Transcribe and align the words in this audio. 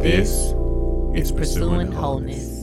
This 0.00 0.54
is 1.14 1.30
Pursuing 1.30 1.92
Wholeness. 1.92 2.59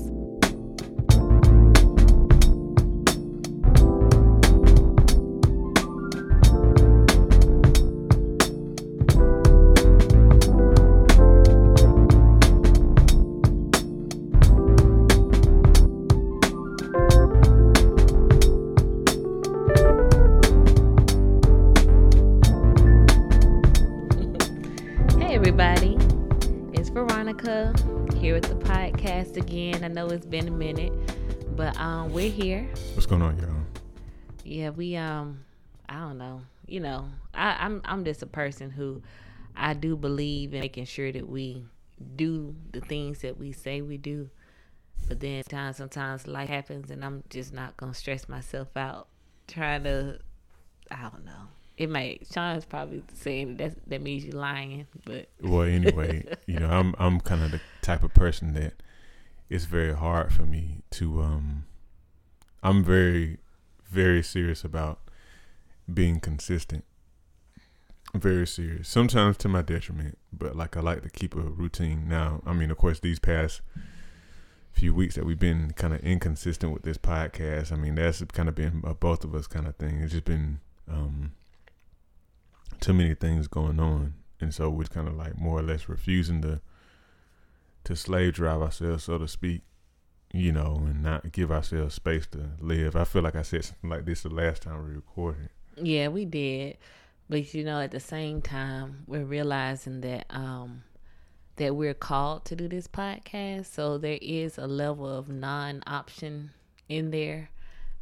We're 32.27 32.34
here. 32.34 32.67
What's 32.94 33.05
going 33.05 33.22
on, 33.22 33.38
y'all? 33.40 33.81
Yeah, 34.44 34.72
we 34.72 34.98
um, 34.98 35.45
I 35.88 35.99
don't 35.99 36.18
know. 36.18 36.41
You 36.66 36.81
know, 36.81 37.08
I, 37.34 37.55
I'm 37.59 37.81
I'm 37.85 38.04
just 38.04 38.22
a 38.22 38.27
person 38.27 38.70
who 38.70 39.02
I 39.55 39.73
do 39.73 39.95
believe 39.95 40.54
in 40.54 40.59
making 40.59 40.85
sure 40.85 41.09
that 41.09 41.30
we 41.30 41.63
do 42.18 42.54
the 42.73 42.82
things 42.82 43.20
that 43.20 43.38
we 43.38 43.54
say 43.54 43.82
we 43.82 43.98
do. 43.98 44.30
But 45.08 45.21
then 45.21 45.41
times 45.44 45.77
sometimes 45.77 46.27
life 46.27 46.49
happens 46.49 46.91
and 46.91 47.05
I'm 47.05 47.23
just 47.30 47.54
not 47.54 47.77
gonna 47.77 47.94
stress 47.94 48.27
myself 48.27 48.76
out 48.76 49.07
trying 49.48 49.85
to 49.85 50.20
I 50.91 51.04
don't 51.04 51.23
know. 51.23 51.48
It 51.77 51.90
may 51.90 52.20
Sean's 52.30 52.66
probably 52.66 53.04
saying 53.13 53.55
that 53.57 53.76
that 53.90 54.02
means 54.02 54.26
you're 54.26 54.35
lying, 54.35 54.88
but 55.05 55.30
Well, 55.41 55.62
anyway, 55.62 56.26
you 56.46 56.60
know, 56.60 56.70
I'm 56.70 56.94
I'm 56.99 57.21
kind 57.21 57.44
of 57.44 57.51
the 57.51 57.62
type 57.82 58.04
of 58.04 58.13
person 58.13 58.54
that 58.55 58.73
it's 59.49 59.63
very 59.63 59.94
hard 59.94 60.34
for 60.34 60.44
me 60.44 60.82
to 60.91 61.21
um 61.21 61.63
I'm 62.63 62.84
very 62.84 63.38
very 63.90 64.22
serious 64.22 64.64
about 64.64 65.00
being 65.92 66.20
consistent. 66.20 66.84
Very 68.14 68.48
serious. 68.48 68.88
Sometimes 68.88 69.38
to 69.38 69.48
my 69.48 69.62
detriment, 69.62 70.18
but 70.32 70.56
like 70.56 70.76
I 70.76 70.82
like 70.82 71.04
to 71.04 71.10
keep 71.10 71.36
a 71.36 71.42
routine. 71.42 72.08
Now, 72.08 72.42
I 72.46 72.54
mean, 72.54 72.72
of 72.72 72.78
course, 72.78 73.00
these 73.00 73.20
past 73.20 73.62
few 74.72 74.94
weeks 74.94 75.16
that 75.16 75.26
we've 75.26 75.40
been 75.40 75.72
kind 75.72 75.94
of 75.94 76.00
inconsistent 76.02 76.72
with 76.72 76.84
this 76.84 76.98
podcast. 76.98 77.72
I 77.72 77.76
mean, 77.76 77.96
that's 77.96 78.24
kind 78.26 78.48
of 78.48 78.56
been 78.56 78.82
a 78.86 78.94
both 78.94 79.24
of 79.24 79.34
us 79.34 79.48
kind 79.48 79.68
of 79.68 79.76
thing. 79.76 80.00
It's 80.00 80.14
just 80.14 80.26
been 80.26 80.60
um 80.90 81.32
too 82.80 82.94
many 82.94 83.16
things 83.16 83.48
going 83.48 83.80
on, 83.80 84.14
and 84.40 84.54
so 84.54 84.70
we're 84.70 84.86
kind 84.86 85.08
of 85.08 85.16
like 85.16 85.38
more 85.38 85.60
or 85.60 85.64
less 85.64 85.90
refusing 85.90 86.42
to 86.44 86.62
to 87.86 87.96
slave 87.96 88.34
drive 88.34 88.62
ourselves, 88.62 89.06
so 89.06 89.18
to 89.18 89.28
speak, 89.28 89.62
you 90.33 90.52
know, 90.52 90.83
and 90.86 91.03
not 91.03 91.31
give 91.31 91.52
ourselves 91.52 91.95
space 91.95 92.28
to 92.28 92.52
live. 92.59 92.95
I 92.95 93.03
feel 93.03 93.22
like 93.22 93.36
I 93.36 93.42
said 93.42 93.66
something 93.66 93.89
like 93.89 94.06
this 94.06 94.23
the 94.23 94.30
last 94.30 94.64
time 94.64 94.86
we 94.86 94.95
recorded. 94.95 95.50
Yeah, 95.81 96.09
we 96.09 96.25
did. 96.25 96.78
But 97.30 97.53
you 97.53 97.64
know, 97.64 97.80
at 97.81 97.92
the 97.92 98.00
same 98.00 98.42
time, 98.42 99.03
we're 99.08 99.25
realizing 99.25 100.02
that 100.02 100.25
um 100.30 100.83
that 101.58 101.75
we're 101.75 101.94
called 101.94 102.45
to 102.45 102.55
do 102.55 102.67
this 102.67 102.88
podcast. 102.88 103.66
So 103.67 103.98
there 103.98 104.20
is 104.22 104.58
a 104.58 104.67
level 104.67 105.08
of 105.08 105.28
non-option 105.28 106.52
in 106.88 107.11
there 107.11 107.50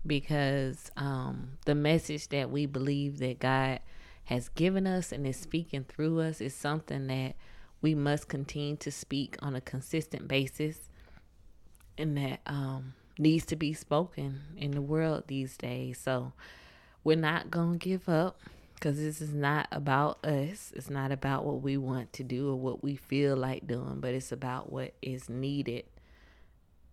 because 0.05 0.91
um 0.97 1.57
the 1.65 1.75
message 1.75 2.29
that 2.29 2.49
we 2.51 2.65
believe 2.65 3.19
that 3.19 3.39
God 3.39 3.79
has 4.25 4.49
given 4.49 4.87
us 4.87 5.11
and 5.11 5.25
is 5.25 5.37
speaking 5.37 5.83
through 5.83 6.19
us 6.19 6.41
is 6.41 6.53
something 6.53 7.07
that 7.07 7.35
we 7.81 7.93
must 7.93 8.27
continue 8.27 8.75
to 8.77 8.91
speak 8.91 9.35
on 9.39 9.55
a 9.55 9.61
consistent 9.61 10.27
basis 10.27 10.89
and 11.97 12.17
that 12.17 12.39
um 12.45 12.93
needs 13.17 13.45
to 13.45 13.55
be 13.55 13.73
spoken 13.73 14.41
in 14.57 14.71
the 14.71 14.81
world 14.81 15.23
these 15.27 15.57
days. 15.57 15.97
So 15.97 16.33
we're 17.03 17.15
not 17.15 17.49
going 17.49 17.79
to 17.79 17.89
give 17.89 18.09
up 18.09 18.39
because 18.73 18.97
this 18.97 19.21
is 19.21 19.33
not 19.33 19.67
about 19.71 20.23
us. 20.25 20.73
It's 20.75 20.89
not 20.89 21.11
about 21.11 21.45
what 21.45 21.61
we 21.61 21.77
want 21.77 22.11
to 22.13 22.23
do 22.23 22.49
or 22.49 22.55
what 22.55 22.83
we 22.83 22.95
feel 22.95 23.37
like 23.37 23.67
doing, 23.67 23.99
but 23.99 24.13
it's 24.13 24.31
about 24.31 24.71
what 24.71 24.93
is 25.01 25.29
needed 25.29 25.85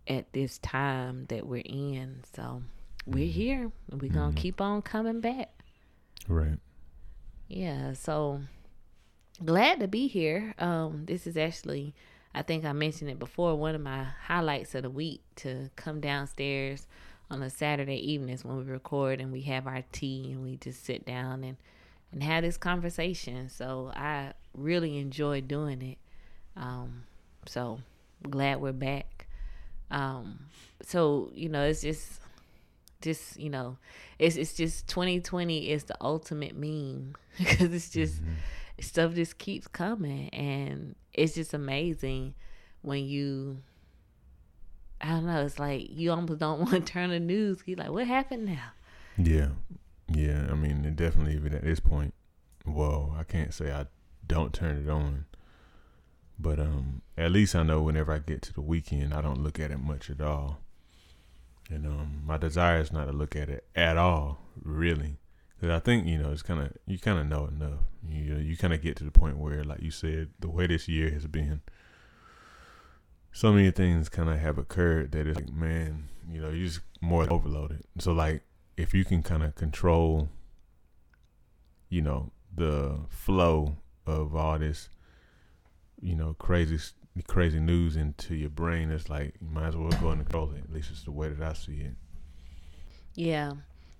at 0.07 0.31
this 0.33 0.57
time 0.59 1.25
that 1.27 1.45
we're 1.45 1.63
in. 1.65 2.23
So 2.35 2.63
we're 3.05 3.31
here 3.31 3.71
and 3.91 4.01
we're 4.01 4.11
going 4.11 4.33
to 4.33 4.41
keep 4.41 4.61
on 4.61 4.81
coming 4.81 5.19
back. 5.19 5.49
Right. 6.27 6.59
Yeah, 7.47 7.93
so 7.93 8.41
glad 9.43 9.79
to 9.81 9.87
be 9.87 10.07
here. 10.07 10.55
Um, 10.57 11.05
this 11.05 11.27
is 11.27 11.35
actually, 11.35 11.93
I 12.35 12.41
think 12.41 12.65
I 12.65 12.73
mentioned 12.73 13.11
it 13.11 13.19
before, 13.19 13.55
one 13.55 13.75
of 13.75 13.81
my 13.81 14.05
highlights 14.25 14.73
of 14.75 14.83
the 14.83 14.89
week 14.89 15.21
to 15.37 15.69
come 15.75 15.99
downstairs 15.99 16.87
on 17.29 17.41
a 17.41 17.49
Saturday 17.49 17.97
evenings 18.11 18.43
when 18.43 18.57
we 18.57 18.63
record 18.63 19.21
and 19.21 19.31
we 19.31 19.41
have 19.41 19.67
our 19.67 19.83
tea 19.91 20.31
and 20.31 20.43
we 20.43 20.57
just 20.57 20.83
sit 20.83 21.05
down 21.05 21.43
and 21.43 21.57
and 22.11 22.23
have 22.23 22.43
this 22.43 22.57
conversation. 22.57 23.49
So 23.49 23.91
I 23.95 24.33
really 24.55 24.99
enjoy 24.99 25.41
doing 25.41 25.81
it. 25.81 25.97
Um, 26.55 27.03
so 27.47 27.79
glad 28.29 28.61
we're 28.61 28.71
back. 28.71 29.27
Um, 29.89 30.45
so 30.81 31.31
you 31.33 31.49
know, 31.49 31.63
it's 31.63 31.81
just 31.81 32.19
just 33.01 33.39
you 33.39 33.49
know 33.49 33.77
it's 34.17 34.37
it's 34.37 34.53
just 34.53 34.87
2020 34.87 35.69
is 35.69 35.83
the 35.83 35.97
ultimate 35.99 36.55
meme 36.55 37.15
because 37.37 37.73
it's 37.73 37.89
just 37.89 38.21
stuff 38.79 39.13
just 39.13 39.37
keeps 39.37 39.67
coming 39.67 40.29
and 40.29 40.95
it's 41.13 41.35
just 41.35 41.53
amazing 41.53 42.33
when 42.81 43.05
you 43.05 43.59
I 45.01 45.09
don't 45.09 45.25
know 45.25 45.45
it's 45.45 45.59
like 45.59 45.87
you 45.89 46.11
almost 46.11 46.39
don't 46.39 46.59
want 46.71 46.71
to 46.71 46.79
turn 46.81 47.09
the 47.09 47.19
news 47.19 47.61
You're 47.65 47.77
like 47.77 47.89
what 47.89 48.07
happened 48.07 48.45
now 48.45 48.71
Yeah. 49.17 49.49
Yeah. 50.13 50.47
I 50.49 50.53
mean, 50.55 50.85
it 50.85 50.95
definitely 50.95 51.35
even 51.35 51.53
at 51.53 51.63
this 51.63 51.79
point. 51.79 52.13
Well, 52.65 53.15
I 53.17 53.23
can't 53.23 53.53
say 53.53 53.71
I 53.71 53.87
don't 54.25 54.53
turn 54.53 54.77
it 54.85 54.89
on, 54.89 55.25
but 56.39 56.59
um, 56.59 57.01
at 57.17 57.31
least 57.31 57.55
I 57.55 57.63
know 57.63 57.81
whenever 57.81 58.13
I 58.13 58.19
get 58.19 58.41
to 58.43 58.53
the 58.53 58.61
weekend, 58.61 59.13
I 59.13 59.21
don't 59.21 59.43
look 59.43 59.59
at 59.59 59.71
it 59.71 59.79
much 59.79 60.09
at 60.09 60.21
all. 60.21 60.59
And 61.69 61.85
um, 61.85 62.21
my 62.25 62.37
desire 62.37 62.79
is 62.79 62.91
not 62.91 63.05
to 63.05 63.11
look 63.11 63.35
at 63.35 63.49
it 63.49 63.65
at 63.75 63.97
all, 63.97 64.39
really, 64.61 65.17
because 65.63 65.77
I 65.77 65.79
think 65.79 66.05
you 66.07 66.17
know 66.17 66.33
it's 66.33 66.41
kind 66.41 66.59
of 66.59 66.73
you 66.85 66.99
kind 66.99 67.19
of 67.19 67.27
know 67.27 67.47
enough. 67.47 67.79
You 68.05 68.35
you 68.35 68.57
kind 68.57 68.73
of 68.73 68.81
get 68.81 68.97
to 68.97 69.05
the 69.05 69.11
point 69.11 69.37
where, 69.37 69.63
like 69.63 69.81
you 69.81 69.91
said, 69.91 70.31
the 70.37 70.49
way 70.49 70.67
this 70.67 70.89
year 70.89 71.09
has 71.11 71.25
been, 71.25 71.61
so 73.31 73.53
many 73.53 73.71
things 73.71 74.09
kind 74.09 74.29
of 74.29 74.39
have 74.39 74.57
occurred 74.57 75.13
that 75.13 75.25
it's 75.25 75.39
like, 75.39 75.53
man, 75.53 76.09
you 76.29 76.41
know, 76.41 76.49
you 76.49 76.65
just 76.65 76.81
more 76.99 77.31
overloaded. 77.31 77.85
So 77.99 78.11
like, 78.11 78.43
if 78.75 78.93
you 78.93 79.05
can 79.05 79.23
kind 79.23 79.41
of 79.41 79.55
control, 79.55 80.27
you 81.87 82.01
know, 82.01 82.33
the 82.53 82.99
flow 83.07 83.77
of 84.05 84.35
all 84.35 84.59
this, 84.59 84.89
you 86.01 86.15
know, 86.15 86.33
crazy 86.33 86.77
crazy 87.25 87.61
news 87.61 87.95
into 87.95 88.35
your 88.35 88.49
brain, 88.49 88.91
it's 88.91 89.09
like 89.09 89.35
you 89.39 89.47
might 89.47 89.67
as 89.67 89.77
well 89.77 89.91
go 90.01 90.09
and 90.09 90.23
control 90.23 90.51
it. 90.51 90.61
At 90.61 90.73
least 90.73 90.91
it's 90.91 91.03
the 91.03 91.11
way 91.11 91.29
that 91.29 91.41
I 91.41 91.53
see 91.53 91.79
it. 91.79 91.93
Yeah. 93.15 93.53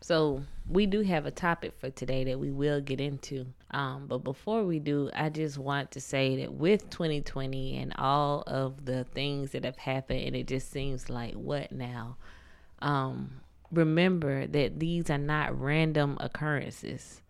So 0.03 0.43
we 0.67 0.85
do 0.85 0.99
have 0.99 1.25
a 1.25 1.31
topic 1.31 1.75
for 1.79 1.89
today 1.89 2.25
that 2.25 2.37
we 2.37 2.51
will 2.51 2.81
get 2.81 2.99
into. 2.99 3.45
Um, 3.71 4.07
but 4.07 4.17
before 4.17 4.65
we 4.65 4.79
do, 4.79 5.09
I 5.15 5.29
just 5.29 5.57
want 5.57 5.91
to 5.91 6.01
say 6.01 6.41
that 6.41 6.51
with 6.51 6.89
2020 6.89 7.77
and 7.77 7.93
all 7.97 8.43
of 8.45 8.83
the 8.83 9.05
things 9.05 9.51
that 9.51 9.63
have 9.63 9.77
happened, 9.77 10.19
and 10.19 10.35
it 10.35 10.45
just 10.45 10.69
seems 10.69 11.09
like 11.09 11.35
what 11.35 11.71
now? 11.71 12.17
Um, 12.79 13.39
remember 13.71 14.45
that 14.45 14.77
these 14.77 15.09
are 15.09 15.17
not 15.17 15.57
random 15.57 16.17
occurrences. 16.19 17.21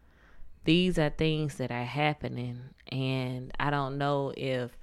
These 0.65 0.97
are 0.97 1.11
things 1.11 1.57
that 1.57 1.69
are 1.69 1.85
happening, 1.85 2.59
and 2.91 3.51
I 3.59 3.69
don't 3.69 3.99
know 3.99 4.33
if 4.35 4.75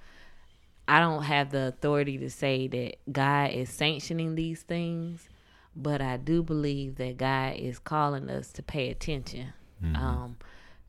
I 0.87 1.01
don't 1.01 1.23
have 1.23 1.51
the 1.51 1.67
authority 1.67 2.17
to 2.19 2.29
say 2.29 2.69
that 2.69 3.11
God 3.11 3.51
is 3.51 3.69
sanctioning 3.69 4.35
these 4.35 4.61
things, 4.61 5.27
but 5.75 6.01
I 6.01 6.17
do 6.17 6.43
believe 6.43 6.95
that 6.95 7.17
God 7.17 7.55
is 7.55 7.79
calling 7.79 8.29
us 8.29 8.51
to 8.53 8.63
pay 8.63 8.89
attention. 8.89 9.53
Um, 9.95 10.37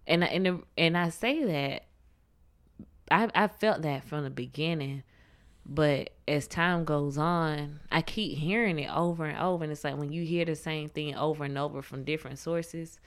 and 0.07 0.23
I- 0.25 0.29
and 0.29 0.47
the- 0.47 0.63
and 0.77 0.97
I 0.99 1.09
say 1.09 1.45
that 1.45 1.85
I 3.11 3.31
I 3.35 3.49
felt 3.49 3.83
that 3.83 4.05
from 4.05 4.25
the 4.25 4.31
beginning, 4.31 5.03
but 5.67 6.11
as 6.27 6.47
time 6.47 6.85
goes 6.85 7.17
on, 7.19 7.81
I 7.91 8.03
keep 8.03 8.39
hearing 8.39 8.79
it 8.79 8.91
over 8.95 9.25
and 9.27 9.39
over, 9.39 9.65
and 9.65 9.73
it's 9.73 9.85
like 9.85 9.97
when 9.97 10.13
you 10.13 10.25
hear 10.25 10.45
the 10.45 10.57
same 10.57 10.89
thing 10.89 11.15
over 11.17 11.45
and 11.45 11.57
over 11.59 11.83
from 11.83 12.05
different 12.05 12.39
sources, 12.39 12.99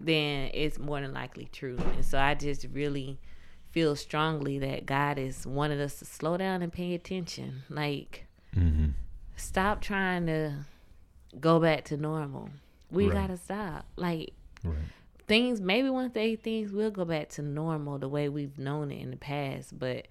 then 0.00 0.50
it's 0.54 0.78
more 0.78 1.00
than 1.00 1.12
likely 1.12 1.46
true. 1.52 1.76
And 1.94 2.04
so 2.04 2.18
I 2.18 2.34
just 2.34 2.66
really 2.72 3.18
feel 3.70 3.94
strongly 3.96 4.58
that 4.58 4.86
God 4.86 5.18
is 5.18 5.46
wanting 5.46 5.80
us 5.80 5.98
to 6.00 6.04
slow 6.04 6.36
down 6.36 6.62
and 6.62 6.72
pay 6.72 6.94
attention. 6.94 7.62
Like, 7.68 8.26
Mm-hmm. 8.56 8.90
stop 9.36 9.80
trying 9.80 10.26
to 10.26 10.64
go 11.38 11.60
back 11.60 11.84
to 11.86 11.96
normal. 11.96 12.50
We 12.90 13.06
Right. 13.06 13.14
gotta 13.14 13.36
stop. 13.36 13.86
Like 13.96 14.32
Right. 14.64 14.76
things, 15.26 15.60
maybe 15.60 15.88
one 15.90 16.10
day 16.10 16.34
things 16.36 16.72
will 16.72 16.90
go 16.90 17.04
back 17.04 17.28
to 17.30 17.42
normal 17.42 17.98
the 17.98 18.08
way 18.08 18.28
we've 18.28 18.58
known 18.58 18.90
it 18.90 19.00
in 19.00 19.10
the 19.10 19.16
past, 19.16 19.78
but 19.78 20.06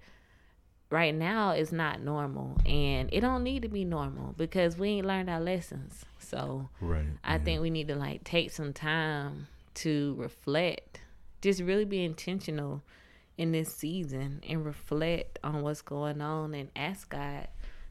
right 0.90 1.14
now 1.14 1.50
it's 1.50 1.72
not 1.72 2.00
normal 2.00 2.56
and 2.66 3.08
it 3.12 3.20
don't 3.20 3.44
need 3.44 3.62
to 3.62 3.68
be 3.68 3.84
normal 3.84 4.32
because 4.36 4.76
we 4.76 4.88
ain't 4.88 5.06
learned 5.06 5.30
our 5.30 5.40
lessons. 5.40 6.04
So 6.18 6.68
right. 6.80 7.06
I 7.22 7.34
yeah. 7.34 7.38
think 7.38 7.62
we 7.62 7.70
need 7.70 7.88
to 7.88 7.96
like 7.96 8.24
take 8.24 8.50
some 8.50 8.72
time 8.72 9.46
to 9.74 10.14
reflect. 10.18 11.00
Just 11.42 11.60
really 11.60 11.84
be 11.84 12.04
intentional 12.04 12.82
in 13.38 13.52
this 13.52 13.74
season 13.74 14.42
and 14.48 14.64
reflect 14.66 15.38
on 15.44 15.62
what's 15.62 15.80
going 15.80 16.20
on 16.20 16.54
and 16.54 16.70
ask 16.76 17.08
God 17.08 17.48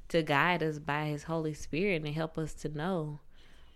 to 0.10 0.24
guide 0.24 0.62
us 0.62 0.80
by 0.80 1.06
his 1.06 1.24
Holy 1.24 1.54
Spirit 1.54 2.04
and 2.04 2.14
help 2.14 2.38
us 2.38 2.54
to 2.56 2.70
know 2.70 3.20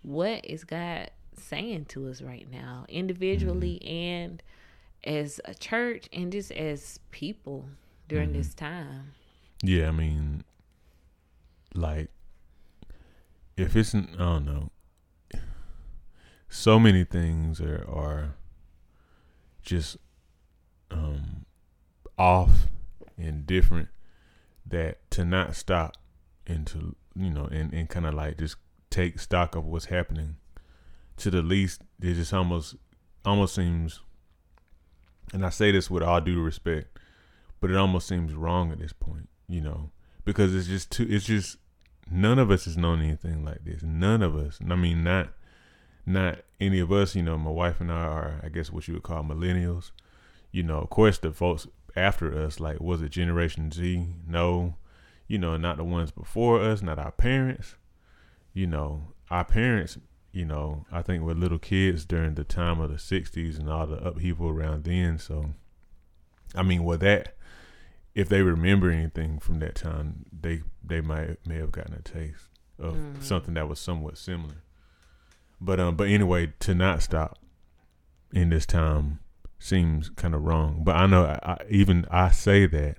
what 0.02 0.44
is 0.44 0.64
God 0.64 1.10
saying 1.36 1.86
to 1.86 2.08
us 2.08 2.20
right 2.20 2.46
now, 2.50 2.84
individually 2.88 3.80
mm-hmm. 3.82 3.94
and 3.94 4.42
as 5.02 5.40
a 5.44 5.54
church 5.54 6.08
and 6.12 6.32
just 6.32 6.50
as 6.52 6.98
people 7.10 7.66
during 8.08 8.30
mm-hmm. 8.30 8.38
this 8.38 8.54
time. 8.54 9.12
Yeah, 9.62 9.88
I 9.88 9.92
mean, 9.92 10.44
like, 11.74 12.10
if 13.56 13.76
it's, 13.76 13.94
I 13.94 14.00
don't 14.00 14.44
know, 14.44 14.70
so 16.48 16.78
many 16.78 17.04
things 17.04 17.60
are, 17.60 17.84
are 17.88 18.34
just 19.62 19.96
um, 20.90 21.46
off 22.18 22.66
and 23.16 23.46
different 23.46 23.88
that 24.66 25.10
to 25.10 25.24
not 25.24 25.54
stop 25.56 25.96
and 26.46 26.66
to, 26.68 26.94
you 27.14 27.30
know, 27.30 27.46
and, 27.46 27.72
and 27.72 27.88
kind 27.88 28.06
of 28.06 28.14
like 28.14 28.38
just 28.38 28.56
take 28.90 29.18
stock 29.18 29.54
of 29.56 29.64
what's 29.64 29.86
happening 29.86 30.36
to 31.16 31.30
the 31.30 31.42
least, 31.42 31.82
it 32.00 32.14
just 32.14 32.32
almost, 32.32 32.76
almost 33.24 33.54
seems, 33.54 34.00
and 35.32 35.44
I 35.44 35.50
say 35.50 35.70
this 35.70 35.90
with 35.90 36.02
all 36.02 36.20
due 36.20 36.42
respect, 36.42 36.98
but 37.60 37.70
it 37.70 37.76
almost 37.76 38.08
seems 38.08 38.34
wrong 38.34 38.72
at 38.72 38.78
this 38.78 38.92
point, 38.92 39.28
you 39.48 39.60
know, 39.60 39.90
because 40.24 40.54
it's 40.54 40.68
just 40.68 40.90
too. 40.90 41.06
It's 41.08 41.24
just 41.24 41.56
none 42.10 42.38
of 42.38 42.50
us 42.50 42.64
has 42.64 42.76
known 42.76 43.00
anything 43.00 43.44
like 43.44 43.64
this. 43.64 43.82
None 43.82 44.22
of 44.22 44.36
us. 44.36 44.58
I 44.68 44.74
mean, 44.74 45.04
not 45.04 45.30
not 46.06 46.40
any 46.60 46.80
of 46.80 46.92
us. 46.92 47.14
You 47.14 47.22
know, 47.22 47.38
my 47.38 47.50
wife 47.50 47.80
and 47.80 47.90
I 47.90 48.02
are, 48.02 48.40
I 48.42 48.48
guess, 48.48 48.70
what 48.70 48.88
you 48.88 48.94
would 48.94 49.02
call 49.02 49.22
millennials. 49.22 49.92
You 50.50 50.62
know, 50.62 50.78
of 50.78 50.90
course, 50.90 51.18
the 51.18 51.32
folks 51.32 51.66
after 51.96 52.36
us, 52.38 52.60
like, 52.60 52.80
was 52.80 53.02
it 53.02 53.10
Generation 53.10 53.70
Z? 53.70 54.06
No, 54.26 54.76
you 55.26 55.38
know, 55.38 55.56
not 55.56 55.76
the 55.76 55.84
ones 55.84 56.10
before 56.10 56.60
us, 56.60 56.82
not 56.82 56.98
our 56.98 57.12
parents. 57.12 57.76
You 58.52 58.66
know, 58.66 59.14
our 59.30 59.44
parents. 59.44 59.98
You 60.32 60.44
know, 60.44 60.84
I 60.90 61.02
think 61.02 61.22
were 61.22 61.32
little 61.32 61.60
kids 61.60 62.04
during 62.04 62.34
the 62.34 62.42
time 62.42 62.80
of 62.80 62.90
the 62.90 62.96
'60s 62.96 63.58
and 63.58 63.70
all 63.70 63.86
the 63.86 64.04
upheaval 64.04 64.48
around 64.48 64.82
then. 64.82 65.16
So, 65.18 65.50
I 66.56 66.62
mean, 66.64 66.82
well, 66.82 66.98
that 66.98 67.36
if 68.14 68.28
they 68.28 68.42
remember 68.42 68.90
anything 68.90 69.38
from 69.38 69.60
that 69.60 69.74
time, 69.74 70.26
they 70.32 70.62
they 70.82 71.00
might 71.00 71.38
may 71.46 71.56
have 71.56 71.72
gotten 71.72 71.94
a 71.94 72.02
taste 72.02 72.48
of 72.78 72.94
mm. 72.94 73.22
something 73.22 73.54
that 73.54 73.68
was 73.68 73.78
somewhat 73.78 74.18
similar. 74.18 74.62
But 75.60 75.80
um, 75.80 75.96
but 75.96 76.08
anyway, 76.08 76.52
to 76.60 76.74
not 76.74 77.02
stop 77.02 77.38
in 78.32 78.50
this 78.50 78.66
time 78.66 79.20
seems 79.58 80.10
kind 80.10 80.34
of 80.34 80.42
wrong. 80.42 80.82
But 80.84 80.96
I 80.96 81.06
know 81.06 81.24
I, 81.24 81.38
I, 81.52 81.56
even 81.70 82.06
I 82.10 82.30
say 82.30 82.66
that 82.66 82.98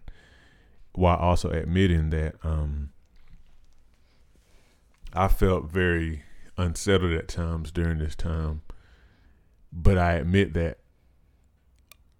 while 0.97 1.17
also 1.17 1.49
admitting 1.49 2.09
that 2.11 2.35
um, 2.43 2.91
I 5.13 5.27
felt 5.27 5.65
very 5.71 6.23
unsettled 6.57 7.13
at 7.13 7.27
times 7.27 7.71
during 7.71 7.99
this 7.99 8.15
time. 8.15 8.61
But 9.71 9.97
I 9.97 10.13
admit 10.13 10.53
that 10.53 10.79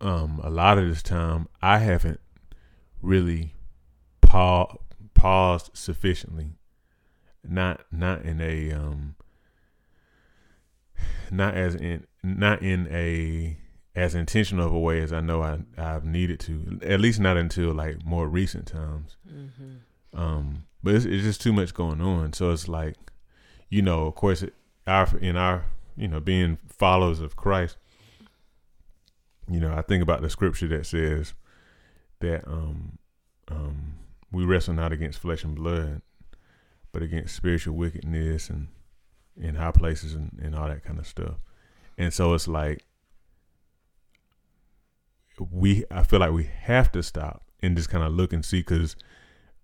um, 0.01 0.42
a 0.44 0.50
lot 0.50 0.77
of 0.77 0.88
this 0.88 1.01
time 1.01 1.48
I 1.62 1.80
haven't 1.80 2.19
really 3.01 3.54
pa- 4.22 4.75
paused 5.13 5.72
sufficiently. 5.74 6.57
Not 7.48 7.81
not 7.92 8.24
in 8.24 8.42
a 8.42 8.72
um 8.72 9.16
not 11.30 11.54
as 11.54 11.75
in 11.75 12.07
not 12.24 12.62
in 12.63 12.88
a 12.89 13.57
as 13.95 14.13
intentional 14.13 14.65
of 14.68 14.74
a 14.74 14.80
way 14.80 15.01
as 15.01 15.13
I 15.13 15.21
know 15.21 15.42
I 15.42 15.59
I've 15.77 16.06
needed 16.06 16.39
to. 16.42 16.80
At 16.83 17.00
least 17.00 17.19
not 17.19 17.38
until 17.38 17.74
like 17.74 18.06
more 18.06 18.27
recent 18.27 18.68
times. 18.68 19.18
Mm-hmm. 19.27 20.19
Um, 20.19 20.63
but 20.83 20.95
it's, 20.95 21.06
it's 21.06 21.24
just 21.24 21.42
too 21.42 21.53
much 21.53 21.74
going 21.74 22.01
on. 22.01 22.33
So 22.33 22.51
it's 22.51 22.68
like, 22.68 22.95
you 23.69 23.81
know, 23.81 24.06
of 24.07 24.15
course, 24.15 24.44
our 24.86 25.18
in 25.18 25.38
our 25.38 25.65
you 25.95 26.07
know 26.07 26.19
being 26.19 26.57
followers 26.68 27.19
of 27.19 27.36
Christ. 27.36 27.77
You 29.50 29.59
know, 29.59 29.74
I 29.74 29.83
think 29.83 30.01
about 30.01 30.21
the 30.21 30.30
scripture 30.30 30.68
that 30.69 30.88
says, 30.88 31.36
that 32.19 32.48
um, 32.48 32.98
um, 33.48 33.94
we 34.31 34.44
wrestle 34.44 34.74
not 34.74 34.91
against 34.91 35.19
flesh 35.19 35.44
and 35.44 35.56
blood, 35.56 36.01
but 36.91 37.03
against 37.03 37.36
spiritual 37.36 37.75
wickedness 37.75 38.50
and 38.50 38.69
in 39.39 39.56
high 39.56 39.71
places 39.71 40.15
and, 40.15 40.39
and 40.41 40.56
all 40.56 40.68
that 40.68 40.83
kind 40.83 40.98
of 40.98 41.06
stuff. 41.06 41.36
And 41.98 42.12
so 42.12 42.33
it's 42.33 42.48
like 42.48 42.83
we 45.39 45.83
I 45.91 46.03
feel 46.03 46.19
like 46.19 46.31
we 46.31 46.49
have 46.61 46.91
to 46.93 47.03
stop 47.03 47.43
and 47.61 47.75
just 47.75 47.89
kind 47.89 48.03
of 48.03 48.13
look 48.13 48.33
and 48.33 48.43
see 48.43 48.59
because 48.59 48.95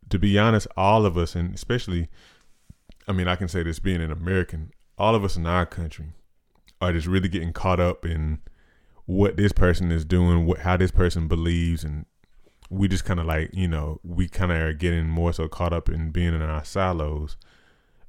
to 0.10 0.20
be 0.20 0.38
honest, 0.38 0.68
all 0.76 1.06
of 1.06 1.18
us 1.18 1.36
and 1.36 1.54
especially 1.54 2.10
I 3.08 3.12
mean 3.14 3.28
I 3.28 3.36
can 3.36 3.48
say 3.48 3.64
this 3.64 3.80
being 3.80 4.02
an 4.02 4.12
American, 4.12 4.72
all 4.98 5.16
of 5.16 5.24
us 5.24 5.36
in 5.36 5.46
our 5.46 5.66
country 5.66 6.14
are 6.82 6.92
just 6.92 7.08
really 7.08 7.30
getting 7.30 7.54
caught 7.54 7.80
up 7.80 8.06
in 8.06 8.40
what 9.06 9.38
this 9.38 9.52
person 9.52 9.92
is 9.92 10.06
doing, 10.06 10.46
what 10.46 10.60
how 10.60 10.78
this 10.78 10.92
person 10.92 11.28
believes 11.28 11.84
and 11.84 12.06
we 12.70 12.88
just 12.88 13.04
kind 13.04 13.20
of 13.20 13.26
like 13.26 13.50
you 13.54 13.68
know 13.68 14.00
we 14.04 14.28
kind 14.28 14.52
of 14.52 14.58
are 14.58 14.74
getting 14.74 15.08
more 15.08 15.34
so 15.34 15.48
caught 15.48 15.74
up 15.74 15.90
in 15.90 16.12
being 16.12 16.34
in 16.34 16.42
our 16.42 16.64
silos. 16.64 17.38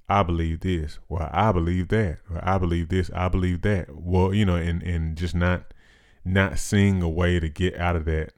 I 0.08 0.23
believe 0.23 0.61
this. 0.61 0.99
Well 1.08 1.31
i 1.32 1.53
believe 1.53 1.88
that. 1.88 2.19
Or 2.31 2.41
i 2.43 2.58
believe 2.58 2.88
this. 2.88 3.11
I 3.15 3.29
believe 3.29 3.62
that. 3.62 3.88
Well 3.94 4.32
you 4.32 4.44
know 4.44 4.56
and 4.56 4.82
and 4.82 5.17
just 5.17 5.35
not 5.35 5.73
not 6.25 6.59
seeing 6.59 7.03
a 7.03 7.09
way 7.09 7.41
to 7.41 7.49
get 7.49 7.77
out 7.77 7.97
of 7.97 8.05
that 8.05 8.33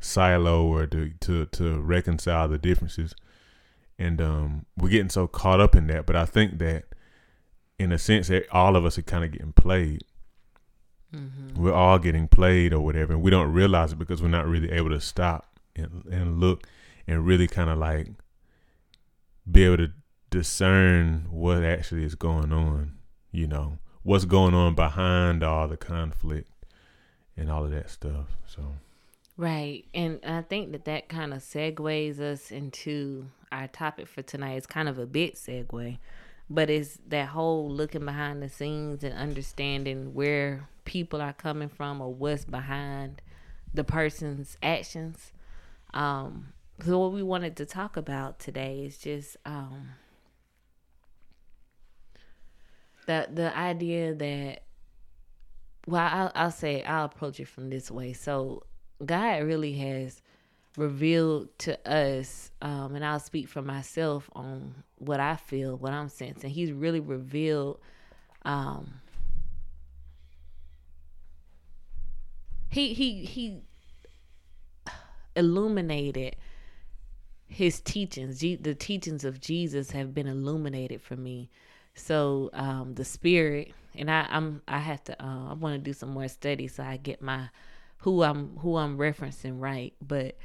silo 0.00 0.66
or 0.66 0.86
to 0.86 1.10
to 1.20 1.46
to 1.46 1.80
reconcile 1.80 2.48
the 2.48 2.58
differences 2.58 3.14
and 3.98 4.20
um 4.20 4.66
we're 4.76 4.88
getting 4.90 5.08
so 5.08 5.26
caught 5.26 5.60
up 5.60 5.74
in 5.74 5.86
that 5.86 6.04
but 6.04 6.14
i 6.14 6.26
think 6.26 6.58
that 6.58 6.84
in 7.78 7.90
a 7.90 7.98
sense 7.98 8.28
that 8.28 8.46
all 8.52 8.76
of 8.76 8.84
us 8.84 8.98
are 8.98 9.02
kind 9.02 9.24
of 9.24 9.32
getting 9.32 9.52
played 9.52 10.02
Mm-hmm. 11.14 11.62
We're 11.62 11.72
all 11.72 11.98
getting 11.98 12.28
played 12.28 12.72
or 12.72 12.80
whatever, 12.80 13.12
and 13.12 13.22
we 13.22 13.30
don't 13.30 13.52
realize 13.52 13.92
it 13.92 13.98
because 13.98 14.22
we're 14.22 14.28
not 14.28 14.46
really 14.46 14.70
able 14.70 14.90
to 14.90 15.00
stop 15.00 15.58
and, 15.76 16.04
and 16.10 16.40
look 16.40 16.66
and 17.06 17.26
really 17.26 17.46
kind 17.46 17.70
of 17.70 17.78
like 17.78 18.08
be 19.50 19.64
able 19.64 19.76
to 19.78 19.92
discern 20.30 21.26
what 21.30 21.62
actually 21.62 22.04
is 22.04 22.14
going 22.14 22.52
on. 22.52 22.94
You 23.30 23.46
know, 23.46 23.78
what's 24.02 24.24
going 24.24 24.54
on 24.54 24.74
behind 24.74 25.42
all 25.42 25.68
the 25.68 25.76
conflict 25.76 26.48
and 27.36 27.50
all 27.50 27.64
of 27.64 27.70
that 27.70 27.90
stuff. 27.90 28.26
So, 28.46 28.62
right, 29.36 29.84
and 29.94 30.20
I 30.24 30.42
think 30.42 30.72
that 30.72 30.84
that 30.84 31.08
kind 31.08 31.32
of 31.32 31.40
segues 31.40 32.20
us 32.20 32.50
into 32.50 33.26
our 33.52 33.68
topic 33.68 34.08
for 34.08 34.22
tonight. 34.22 34.54
It's 34.54 34.66
kind 34.66 34.88
of 34.88 34.98
a 34.98 35.06
bit 35.06 35.34
segue, 35.34 35.98
but 36.50 36.70
it's 36.70 36.98
that 37.08 37.28
whole 37.28 37.70
looking 37.70 38.04
behind 38.04 38.42
the 38.42 38.48
scenes 38.48 39.04
and 39.04 39.14
understanding 39.14 40.14
where 40.14 40.68
people 40.84 41.20
are 41.20 41.32
coming 41.32 41.68
from 41.68 42.00
or 42.00 42.12
what's 42.12 42.44
behind 42.44 43.22
the 43.72 43.84
person's 43.84 44.56
actions. 44.62 45.32
Um, 45.92 46.52
so 46.84 46.98
what 46.98 47.12
we 47.12 47.22
wanted 47.22 47.56
to 47.56 47.66
talk 47.66 47.96
about 47.96 48.38
today 48.38 48.84
is 48.84 48.98
just 48.98 49.36
um, 49.46 49.90
the 53.06 53.28
the 53.32 53.56
idea 53.56 54.14
that 54.14 54.62
well 55.86 56.08
I'll, 56.10 56.32
I'll 56.34 56.50
say 56.50 56.82
I'll 56.82 57.06
approach 57.06 57.40
it 57.40 57.48
from 57.48 57.70
this 57.70 57.90
way. 57.90 58.12
So 58.12 58.64
God 59.04 59.42
really 59.44 59.74
has 59.74 60.22
revealed 60.76 61.48
to 61.58 61.90
us, 61.90 62.50
um, 62.62 62.94
and 62.94 63.04
I'll 63.04 63.20
speak 63.20 63.48
for 63.48 63.62
myself 63.62 64.28
on 64.34 64.74
what 64.98 65.20
I 65.20 65.36
feel, 65.36 65.76
what 65.76 65.92
I'm 65.92 66.08
sensing. 66.08 66.50
He's 66.50 66.72
really 66.72 67.00
revealed 67.00 67.78
um, 68.44 68.94
he 72.74 72.92
he 72.92 73.24
he 73.24 73.60
illuminated 75.36 76.34
his 77.46 77.80
teachings 77.80 78.40
the 78.40 78.74
teachings 78.74 79.24
of 79.24 79.40
jesus 79.40 79.92
have 79.92 80.12
been 80.12 80.26
illuminated 80.26 81.00
for 81.00 81.14
me 81.14 81.48
so 81.94 82.50
um 82.52 82.94
the 82.94 83.04
spirit 83.04 83.72
and 83.94 84.10
i 84.10 84.26
i'm 84.30 84.62
i 84.68 84.78
have 84.78 85.02
to 85.04 85.12
uh, 85.24 85.50
i 85.50 85.52
want 85.54 85.74
to 85.74 85.78
do 85.78 85.92
some 85.92 86.10
more 86.10 86.28
study 86.28 86.68
so 86.68 86.82
i 86.82 86.96
get 86.96 87.22
my 87.22 87.48
who 87.98 88.22
i'm 88.22 88.56
who 88.58 88.76
i'm 88.76 88.98
referencing 88.98 89.60
right 89.60 89.94
but 90.00 90.36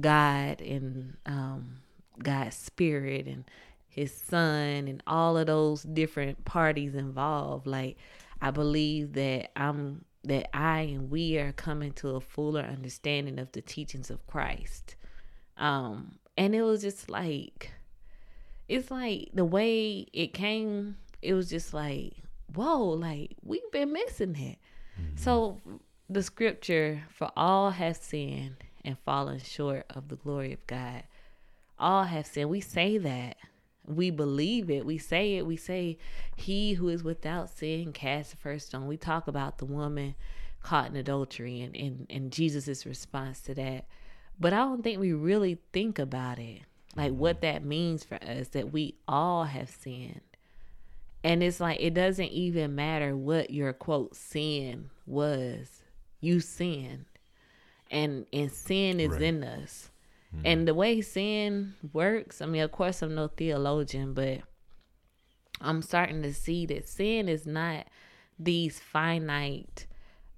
god 0.00 0.60
and 0.60 1.16
um 1.26 1.78
god's 2.22 2.56
spirit 2.56 3.26
and 3.26 3.44
his 3.88 4.14
son 4.14 4.88
and 4.88 5.02
all 5.06 5.36
of 5.36 5.46
those 5.46 5.82
different 5.82 6.44
parties 6.44 6.94
involved 6.94 7.66
like 7.66 7.96
i 8.40 8.50
believe 8.50 9.12
that 9.12 9.50
i'm 9.56 10.04
that 10.24 10.54
I 10.56 10.80
and 10.82 11.10
we 11.10 11.38
are 11.38 11.52
coming 11.52 11.92
to 11.94 12.10
a 12.10 12.20
fuller 12.20 12.62
understanding 12.62 13.38
of 13.38 13.50
the 13.52 13.60
teachings 13.60 14.10
of 14.10 14.26
Christ. 14.26 14.96
Um, 15.56 16.18
and 16.36 16.54
it 16.54 16.62
was 16.62 16.82
just 16.82 17.10
like, 17.10 17.72
it's 18.72 18.90
like 18.90 19.28
the 19.34 19.44
way 19.44 20.06
it 20.14 20.32
came, 20.32 20.96
it 21.20 21.34
was 21.34 21.50
just 21.50 21.74
like, 21.74 22.14
whoa, 22.54 22.84
like 22.84 23.36
we've 23.44 23.70
been 23.70 23.92
missing 23.92 24.34
it. 24.36 24.58
Mm-hmm. 24.98 25.16
So 25.16 25.60
the 26.08 26.22
scripture, 26.22 27.02
for 27.10 27.30
all 27.36 27.70
have 27.70 27.98
sinned 27.98 28.56
and 28.82 28.98
fallen 29.04 29.40
short 29.40 29.84
of 29.90 30.08
the 30.08 30.16
glory 30.16 30.54
of 30.54 30.66
God. 30.66 31.04
All 31.78 32.04
have 32.04 32.26
sinned. 32.26 32.48
We 32.48 32.60
say 32.60 32.96
that. 32.96 33.36
We 33.86 34.10
believe 34.10 34.70
it. 34.70 34.86
We 34.86 34.96
say 34.96 35.36
it. 35.36 35.46
We 35.46 35.56
say, 35.56 35.98
He 36.36 36.74
who 36.74 36.88
is 36.88 37.04
without 37.04 37.50
sin 37.50 37.92
cast 37.92 38.30
the 38.30 38.36
first 38.38 38.68
stone. 38.68 38.86
We 38.86 38.96
talk 38.96 39.28
about 39.28 39.58
the 39.58 39.66
woman 39.66 40.14
caught 40.62 40.88
in 40.88 40.96
adultery 40.96 41.60
and, 41.60 41.76
and, 41.76 42.06
and 42.08 42.32
Jesus' 42.32 42.86
response 42.86 43.40
to 43.42 43.54
that. 43.54 43.86
But 44.40 44.54
I 44.54 44.58
don't 44.58 44.82
think 44.82 44.98
we 44.98 45.12
really 45.12 45.58
think 45.72 45.98
about 45.98 46.38
it, 46.38 46.62
like 46.96 47.12
what 47.12 47.40
that 47.40 47.64
means 47.64 48.04
for 48.04 48.16
us, 48.22 48.48
that 48.48 48.72
we 48.72 48.96
all 49.08 49.44
have 49.44 49.70
sinned. 49.70 50.20
And 51.24 51.42
it's 51.42 51.60
like, 51.60 51.80
it 51.80 51.94
doesn't 51.94 52.30
even 52.30 52.74
matter 52.74 53.16
what 53.16 53.50
your 53.50 53.72
quote 53.72 54.16
sin 54.16 54.90
was, 55.06 55.82
you 56.20 56.40
sinned. 56.40 57.06
And, 57.90 58.26
and 58.32 58.50
sin 58.50 59.00
is 59.00 59.12
right. 59.12 59.22
in 59.22 59.44
us. 59.44 59.90
Mm-hmm. 60.34 60.46
And 60.46 60.68
the 60.68 60.74
way 60.74 61.00
sin 61.00 61.74
works, 61.92 62.40
I 62.40 62.46
mean, 62.46 62.62
of 62.62 62.72
course, 62.72 63.02
I'm 63.02 63.14
no 63.14 63.28
theologian, 63.28 64.14
but 64.14 64.40
I'm 65.60 65.82
starting 65.82 66.22
to 66.22 66.34
see 66.34 66.66
that 66.66 66.88
sin 66.88 67.28
is 67.28 67.46
not 67.46 67.86
these 68.38 68.80
finite 68.80 69.86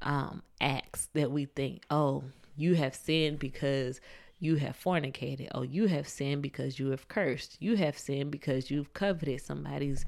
um, 0.02 0.42
acts 0.60 1.08
that 1.14 1.30
we 1.30 1.46
think, 1.46 1.84
oh, 1.90 2.24
you 2.56 2.74
have 2.74 2.94
sinned 2.94 3.38
because 3.38 4.00
you 4.38 4.56
have 4.56 4.76
fornicated. 4.76 5.48
Oh, 5.54 5.62
you 5.62 5.86
have 5.86 6.08
sinned 6.08 6.42
because 6.42 6.78
you 6.78 6.90
have 6.90 7.08
cursed. 7.08 7.56
You 7.60 7.76
have 7.76 7.98
sinned 7.98 8.30
because 8.30 8.70
you've 8.70 8.92
coveted 8.92 9.40
somebody's 9.40 10.04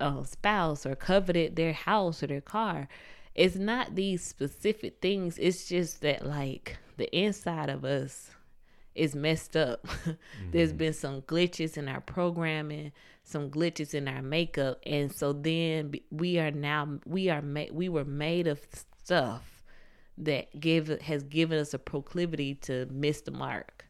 uh, 0.00 0.24
spouse 0.24 0.86
or 0.86 0.94
coveted 0.94 1.56
their 1.56 1.72
house 1.72 2.22
or 2.22 2.26
their 2.28 2.40
car. 2.40 2.88
It's 3.34 3.56
not 3.56 3.94
these 3.94 4.22
specific 4.24 5.00
things. 5.02 5.38
It's 5.38 5.68
just 5.68 6.00
that, 6.02 6.26
like, 6.26 6.78
the 6.96 7.14
inside 7.16 7.68
of 7.68 7.84
us 7.84 8.30
is 8.94 9.14
messed 9.14 9.56
up. 9.56 9.86
mm-hmm. 9.86 10.50
There's 10.52 10.72
been 10.72 10.94
some 10.94 11.22
glitches 11.22 11.76
in 11.76 11.88
our 11.88 12.00
programming, 12.00 12.92
some 13.22 13.50
glitches 13.50 13.94
in 13.94 14.08
our 14.08 14.22
makeup, 14.22 14.80
and 14.86 15.14
so 15.14 15.32
then 15.32 15.92
we 16.10 16.38
are 16.38 16.50
now 16.50 16.98
we 17.04 17.28
are 17.28 17.42
made 17.42 17.72
we 17.72 17.88
were 17.88 18.04
made 18.04 18.46
of 18.46 18.60
stuff 19.02 19.55
that 20.18 20.58
give 20.58 20.88
has 21.02 21.22
given 21.22 21.58
us 21.58 21.74
a 21.74 21.78
proclivity 21.78 22.54
to 22.54 22.86
miss 22.90 23.20
the 23.20 23.30
mark, 23.30 23.84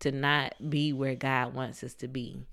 to 0.00 0.10
not 0.10 0.54
be 0.68 0.92
where 0.92 1.14
God 1.14 1.54
wants 1.54 1.84
us 1.84 1.94
to 1.94 2.08
be. 2.08 2.46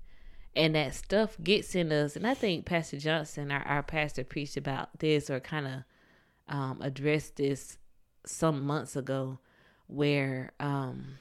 And 0.54 0.74
that 0.74 0.94
stuff 0.94 1.36
gets 1.42 1.74
in 1.74 1.92
us. 1.92 2.16
And 2.16 2.26
I 2.26 2.34
think 2.34 2.66
Pastor 2.66 2.98
Johnson, 2.98 3.52
our, 3.52 3.62
our 3.62 3.82
pastor, 3.82 4.24
preached 4.24 4.56
about 4.56 4.98
this 4.98 5.30
or 5.30 5.40
kind 5.40 5.66
of 5.66 6.54
um, 6.54 6.78
addressed 6.82 7.36
this 7.36 7.78
some 8.26 8.64
months 8.66 8.96
ago, 8.96 9.38
where 9.86 10.52
um, 10.60 11.18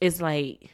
it's 0.00 0.20
like 0.20 0.70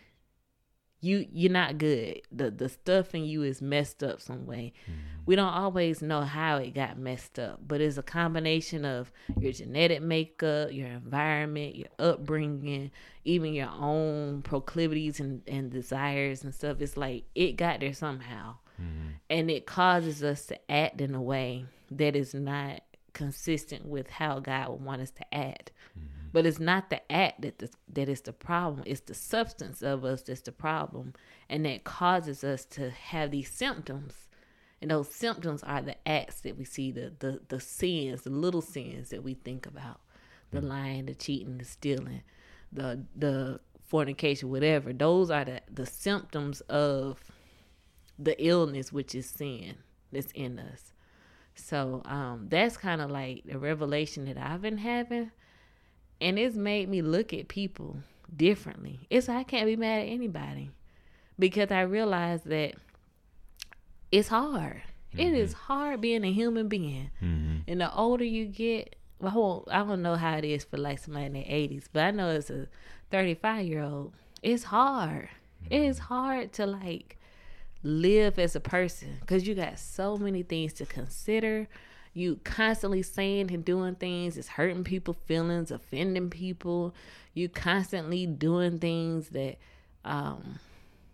you 1.04 1.26
you're 1.32 1.52
not 1.52 1.78
good. 1.78 2.23
The 2.32 2.50
the 2.50 2.68
stuff 2.68 3.14
in 3.14 3.25
you 3.25 3.42
is 3.42 3.61
messed 3.61 4.02
up 4.02 4.20
some 4.20 4.46
way. 4.46 4.73
Mm-hmm. 4.82 5.00
We 5.26 5.37
don't 5.37 5.52
always 5.52 6.02
know 6.02 6.23
how 6.23 6.56
it 6.56 6.75
got 6.75 6.99
messed 6.99 7.38
up, 7.38 7.61
but 7.66 7.80
it's 7.80 7.96
a 7.96 8.02
combination 8.02 8.84
of 8.84 9.11
your 9.38 9.52
genetic 9.52 10.02
makeup, 10.02 10.73
your 10.73 10.88
environment, 10.88 11.76
your 11.76 11.88
upbringing, 11.99 12.90
even 13.25 13.54
your 13.54 13.70
own 13.70 14.42
proclivities 14.42 15.20
and, 15.20 15.42
and 15.46 15.70
desires 15.70 16.44
and 16.44 16.54
stuff. 16.54 16.80
It's 16.80 16.96
like 16.96 17.25
it 17.34 17.56
got 17.56 17.80
there 17.80 17.94
somehow. 17.94 18.56
Mm-hmm. 18.80 19.08
And 19.30 19.50
it 19.50 19.66
causes 19.66 20.23
us 20.23 20.46
to 20.46 20.70
act 20.70 21.00
in 21.00 21.14
a 21.14 21.23
way 21.23 21.64
that 21.90 22.16
is 22.16 22.34
not 22.34 22.82
consistent 23.14 23.87
with 23.87 24.11
how 24.11 24.40
God 24.40 24.68
would 24.68 24.84
want 24.84 25.00
us 25.00 25.11
to 25.12 25.34
act. 25.34 25.73
Mm-hmm. 25.99 26.13
But 26.35 26.47
it's 26.47 26.59
not 26.59 26.91
the 26.91 27.00
act 27.12 27.43
that 27.43 27.61
the, 27.61 27.71
that 27.93 28.09
is 28.09 28.23
the 28.23 28.33
problem. 28.33 28.83
It's 28.87 29.03
the 29.03 29.14
substance 29.14 29.83
of 29.83 30.05
us 30.05 30.23
that's 30.23 30.41
the 30.41 30.50
problem, 30.50 31.14
and 31.49 31.64
that 31.64 31.85
causes 31.85 32.43
us 32.43 32.64
to 32.71 32.91
have 32.91 33.31
these 33.31 33.49
symptoms. 33.49 34.14
And 34.83 34.91
those 34.91 35.14
symptoms 35.14 35.62
are 35.62 35.81
the 35.81 35.97
acts 36.09 36.41
that 36.41 36.59
we 36.59 36.64
see, 36.64 36.91
the 36.91 37.12
the 37.21 37.41
the 37.47 37.61
sins, 37.61 38.23
the 38.23 38.31
little 38.31 38.62
sins 38.62 39.11
that 39.11 39.23
we 39.23 39.35
think 39.35 39.64
about, 39.64 40.00
the 40.50 40.61
mm. 40.61 40.71
lying, 40.71 41.07
the 41.07 41.14
cheating, 41.14 41.59
the 41.59 41.64
stealing, 41.64 42.23
the 42.73 43.05
the 43.14 43.61
fornication, 43.87 44.50
whatever. 44.50 44.93
Those 44.93 45.31
are 45.31 45.45
the 45.45 45.61
the 45.73 45.87
symptoms 45.87 46.62
of 46.62 47.23
the 48.19 48.35
illness, 48.45 48.93
which 48.93 49.14
is 49.14 49.26
sin 49.31 49.76
that's 50.11 50.33
in 50.33 50.59
us. 50.59 50.95
So 51.55 52.03
um, 52.07 52.49
that's 52.50 52.76
kind 52.76 53.00
of 53.00 53.09
like 53.12 53.45
the 53.45 53.57
revelation 53.61 54.25
that 54.25 54.37
I've 54.37 54.62
been 54.62 54.79
having 54.79 55.31
and 56.21 56.38
it's 56.38 56.56
made 56.56 56.88
me 56.88 57.02
look 57.02 57.33
at 57.33 57.49
people 57.49 57.97
differently. 58.35 59.00
It's 59.11 59.28
I 59.28 59.42
can't 59.42 59.66
be 59.66 59.76
mad 59.76 60.02
at 60.02 60.09
anybody 60.09 60.71
because 61.38 61.71
I 61.71 61.83
realize 61.83 62.42
that 62.44 62.75
it's 64.12 64.28
hard. 64.28 64.83
Mm-hmm. 65.12 65.21
It 65.21 65.35
is 65.35 65.52
hard 65.52 66.00
being 66.00 66.25
a 66.25 66.33
human 66.33 66.68
being. 66.68 67.11
Mm-hmm. 67.23 67.56
And 67.68 67.80
the 67.80 67.94
older 67.94 68.25
you 68.25 68.47
get, 68.47 68.97
well, 69.18 69.64
I 69.71 69.78
don't 69.78 70.02
know 70.02 70.16
how 70.16 70.37
it 70.37 70.44
is 70.44 70.64
for 70.64 70.76
like 70.76 70.99
somebody 70.99 71.26
in 71.26 71.33
their 71.33 71.42
80s, 71.42 71.87
but 71.92 72.04
I 72.04 72.11
know 72.11 72.28
as 72.28 72.50
a 72.50 72.68
35 73.11 73.66
year 73.66 73.83
old, 73.83 74.12
it's 74.42 74.64
hard. 74.64 75.28
Mm-hmm. 75.64 75.75
It 75.75 75.83
is 75.83 75.97
mm-hmm. 75.97 76.06
hard 76.06 76.52
to 76.54 76.66
like 76.66 77.18
live 77.83 78.38
as 78.38 78.56
a 78.56 78.61
person 78.61 79.18
because 79.21 79.47
you 79.47 79.54
got 79.54 79.78
so 79.78 80.16
many 80.16 80.42
things 80.42 80.73
to 80.73 80.87
consider 80.87 81.68
you 82.14 82.38
constantly 82.44 83.02
saying 83.02 83.52
and 83.52 83.64
doing 83.64 83.97
things 83.97 84.38
is 84.38 84.47
hurting 84.47 84.85
people 84.85 85.14
feelings, 85.26 85.73
offending 85.73 86.30
people. 86.30 86.94
You 87.35 87.49
constantly 87.49 88.25
doing 88.25 88.78
things 88.78 89.30
that 89.30 89.59
um 90.04 90.61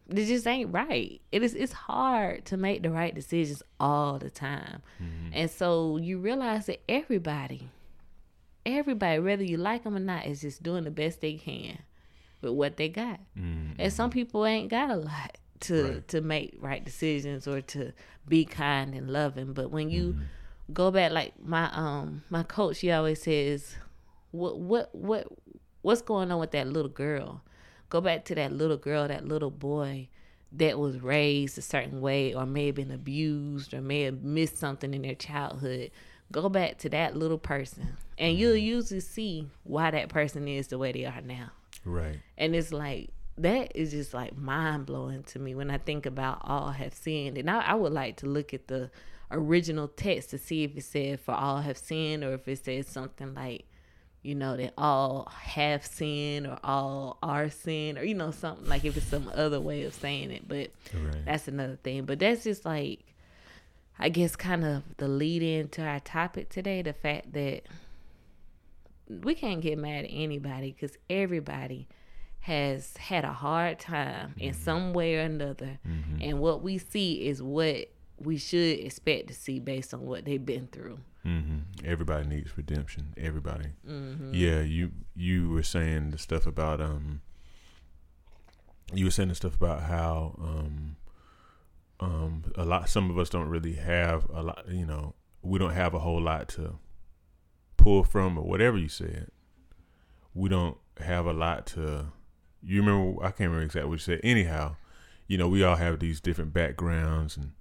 it 0.08 0.26
just 0.26 0.46
ain't 0.46 0.72
right. 0.72 1.20
It 1.32 1.42
is 1.42 1.54
it's 1.54 1.72
hard 1.72 2.44
to 2.46 2.58
make 2.58 2.82
the 2.82 2.90
right 2.90 3.14
decisions 3.14 3.62
all 3.80 4.18
the 4.18 4.28
time. 4.28 4.82
Mm-hmm. 5.02 5.30
And 5.32 5.50
so 5.50 5.96
you 5.96 6.18
realize 6.18 6.66
that 6.66 6.82
everybody 6.88 7.68
everybody 8.66 9.18
whether 9.20 9.42
you 9.42 9.56
like 9.56 9.84
them 9.84 9.96
or 9.96 10.00
not 10.00 10.26
is 10.26 10.42
just 10.42 10.62
doing 10.62 10.84
the 10.84 10.90
best 10.90 11.22
they 11.22 11.34
can 11.34 11.78
with 12.42 12.52
what 12.52 12.76
they 12.76 12.90
got. 12.90 13.20
Mm-hmm. 13.38 13.80
And 13.80 13.92
some 13.92 14.10
people 14.10 14.44
ain't 14.44 14.70
got 14.70 14.90
a 14.90 14.96
lot 14.96 15.38
to 15.60 15.84
right. 15.84 16.08
to 16.08 16.20
make 16.20 16.58
right 16.58 16.84
decisions 16.84 17.48
or 17.48 17.62
to 17.62 17.92
be 18.28 18.44
kind 18.44 18.94
and 18.94 19.08
loving, 19.10 19.54
but 19.54 19.70
when 19.70 19.88
you 19.88 20.12
mm-hmm 20.12 20.24
go 20.72 20.90
back 20.90 21.10
like 21.12 21.32
my 21.42 21.70
um 21.72 22.22
my 22.30 22.42
coach 22.42 22.76
she 22.76 22.90
always 22.90 23.22
says 23.22 23.76
what 24.30 24.58
what 24.58 24.94
what 24.94 25.26
what's 25.82 26.02
going 26.02 26.30
on 26.30 26.38
with 26.38 26.50
that 26.52 26.66
little 26.66 26.90
girl 26.90 27.42
go 27.88 28.00
back 28.00 28.24
to 28.24 28.34
that 28.34 28.52
little 28.52 28.76
girl 28.76 29.08
that 29.08 29.26
little 29.26 29.50
boy 29.50 30.08
that 30.52 30.78
was 30.78 31.00
raised 31.00 31.56
a 31.58 31.62
certain 31.62 32.00
way 32.00 32.34
or 32.34 32.44
may 32.44 32.66
have 32.66 32.74
been 32.74 32.90
abused 32.90 33.72
or 33.72 33.80
may 33.80 34.02
have 34.02 34.22
missed 34.22 34.58
something 34.58 34.94
in 34.94 35.02
their 35.02 35.14
childhood 35.14 35.90
go 36.32 36.48
back 36.48 36.78
to 36.78 36.88
that 36.88 37.16
little 37.16 37.38
person 37.38 37.96
and 38.18 38.36
you'll 38.36 38.54
mm-hmm. 38.54 38.66
usually 38.66 39.00
see 39.00 39.48
why 39.64 39.90
that 39.90 40.08
person 40.08 40.46
is 40.46 40.68
the 40.68 40.78
way 40.78 40.92
they 40.92 41.04
are 41.04 41.20
now 41.22 41.50
right 41.84 42.20
and 42.36 42.54
it's 42.54 42.72
like 42.72 43.10
that 43.42 43.72
is 43.74 43.92
just 43.92 44.12
like 44.12 44.36
mind 44.36 44.86
blowing 44.86 45.22
to 45.22 45.38
me 45.38 45.54
when 45.54 45.70
I 45.70 45.78
think 45.78 46.06
about 46.06 46.40
all 46.44 46.70
have 46.70 46.94
sinned. 46.94 47.38
And 47.38 47.50
I, 47.50 47.60
I 47.60 47.74
would 47.74 47.92
like 47.92 48.16
to 48.18 48.26
look 48.26 48.52
at 48.52 48.68
the 48.68 48.90
original 49.30 49.88
text 49.88 50.30
to 50.30 50.38
see 50.38 50.64
if 50.64 50.76
it 50.76 50.84
said 50.84 51.20
for 51.20 51.32
all 51.32 51.60
have 51.60 51.78
sinned 51.78 52.24
or 52.24 52.34
if 52.34 52.48
it 52.48 52.64
says 52.64 52.86
something 52.86 53.34
like 53.34 53.64
you 54.22 54.34
know 54.34 54.56
that 54.56 54.74
all 54.76 55.30
have 55.32 55.84
sinned 55.84 56.46
or 56.46 56.58
all 56.62 57.18
are 57.22 57.48
sin 57.48 57.96
or 57.96 58.02
you 58.02 58.14
know 58.14 58.30
something 58.30 58.68
like 58.68 58.84
if 58.84 58.96
it's 58.96 59.06
some 59.06 59.30
other 59.34 59.60
way 59.60 59.84
of 59.84 59.94
saying 59.94 60.30
it 60.30 60.46
but 60.46 60.70
right. 60.92 61.24
that's 61.24 61.48
another 61.48 61.76
thing 61.82 62.04
but 62.04 62.18
that's 62.18 62.44
just 62.44 62.64
like 62.64 63.00
i 63.98 64.08
guess 64.08 64.36
kind 64.36 64.64
of 64.64 64.82
the 64.98 65.08
lead 65.08 65.42
into 65.42 65.82
our 65.82 66.00
topic 66.00 66.48
today 66.48 66.82
the 66.82 66.92
fact 66.92 67.32
that 67.32 67.62
we 69.08 69.34
can't 69.34 69.60
get 69.60 69.78
mad 69.78 70.04
at 70.04 70.10
anybody 70.10 70.72
because 70.72 70.96
everybody 71.08 71.88
has 72.40 72.96
had 72.96 73.24
a 73.24 73.32
hard 73.32 73.78
time 73.78 74.30
mm-hmm. 74.30 74.40
in 74.40 74.54
some 74.54 74.92
way 74.92 75.16
or 75.16 75.20
another 75.20 75.78
mm-hmm. 75.86 76.20
and 76.20 76.40
what 76.40 76.62
we 76.62 76.78
see 76.78 77.26
is 77.26 77.42
what 77.42 77.88
we 78.20 78.36
should 78.36 78.78
expect 78.80 79.28
to 79.28 79.34
see 79.34 79.58
based 79.58 79.94
on 79.94 80.06
what 80.06 80.24
they've 80.24 80.44
been 80.44 80.68
through. 80.68 80.98
Mm-hmm. 81.26 81.84
Everybody 81.84 82.26
needs 82.26 82.56
redemption. 82.56 83.14
Everybody. 83.16 83.70
Mm-hmm. 83.88 84.32
Yeah, 84.32 84.60
you 84.60 84.92
you 85.14 85.50
were 85.50 85.62
saying 85.62 86.10
the 86.10 86.18
stuff 86.18 86.46
about 86.46 86.80
um. 86.80 87.22
You 88.92 89.04
were 89.04 89.10
saying 89.10 89.28
the 89.28 89.34
stuff 89.36 89.54
about 89.54 89.82
how 89.82 90.34
um, 90.40 90.96
um, 92.00 92.44
a 92.56 92.64
lot. 92.64 92.88
Some 92.88 93.10
of 93.10 93.18
us 93.18 93.30
don't 93.30 93.48
really 93.48 93.74
have 93.74 94.28
a 94.30 94.42
lot. 94.42 94.64
You 94.68 94.86
know, 94.86 95.14
we 95.42 95.58
don't 95.58 95.74
have 95.74 95.94
a 95.94 96.00
whole 96.00 96.20
lot 96.20 96.48
to 96.50 96.78
pull 97.76 98.02
from, 98.02 98.36
or 98.36 98.44
whatever 98.44 98.76
you 98.76 98.88
said. 98.88 99.30
We 100.34 100.48
don't 100.48 100.76
have 100.98 101.26
a 101.26 101.32
lot 101.32 101.66
to 101.68 102.06
you 102.62 102.82
remember? 102.82 103.22
I 103.22 103.30
can't 103.30 103.50
remember 103.50 103.64
exactly 103.64 103.88
what 103.88 103.94
you 103.94 103.98
said. 104.14 104.20
Anyhow, 104.22 104.76
you 105.26 105.38
know, 105.38 105.48
we 105.48 105.62
all 105.62 105.76
have 105.76 106.00
these 106.00 106.20
different 106.20 106.52
backgrounds, 106.52 107.36
and 107.36 107.52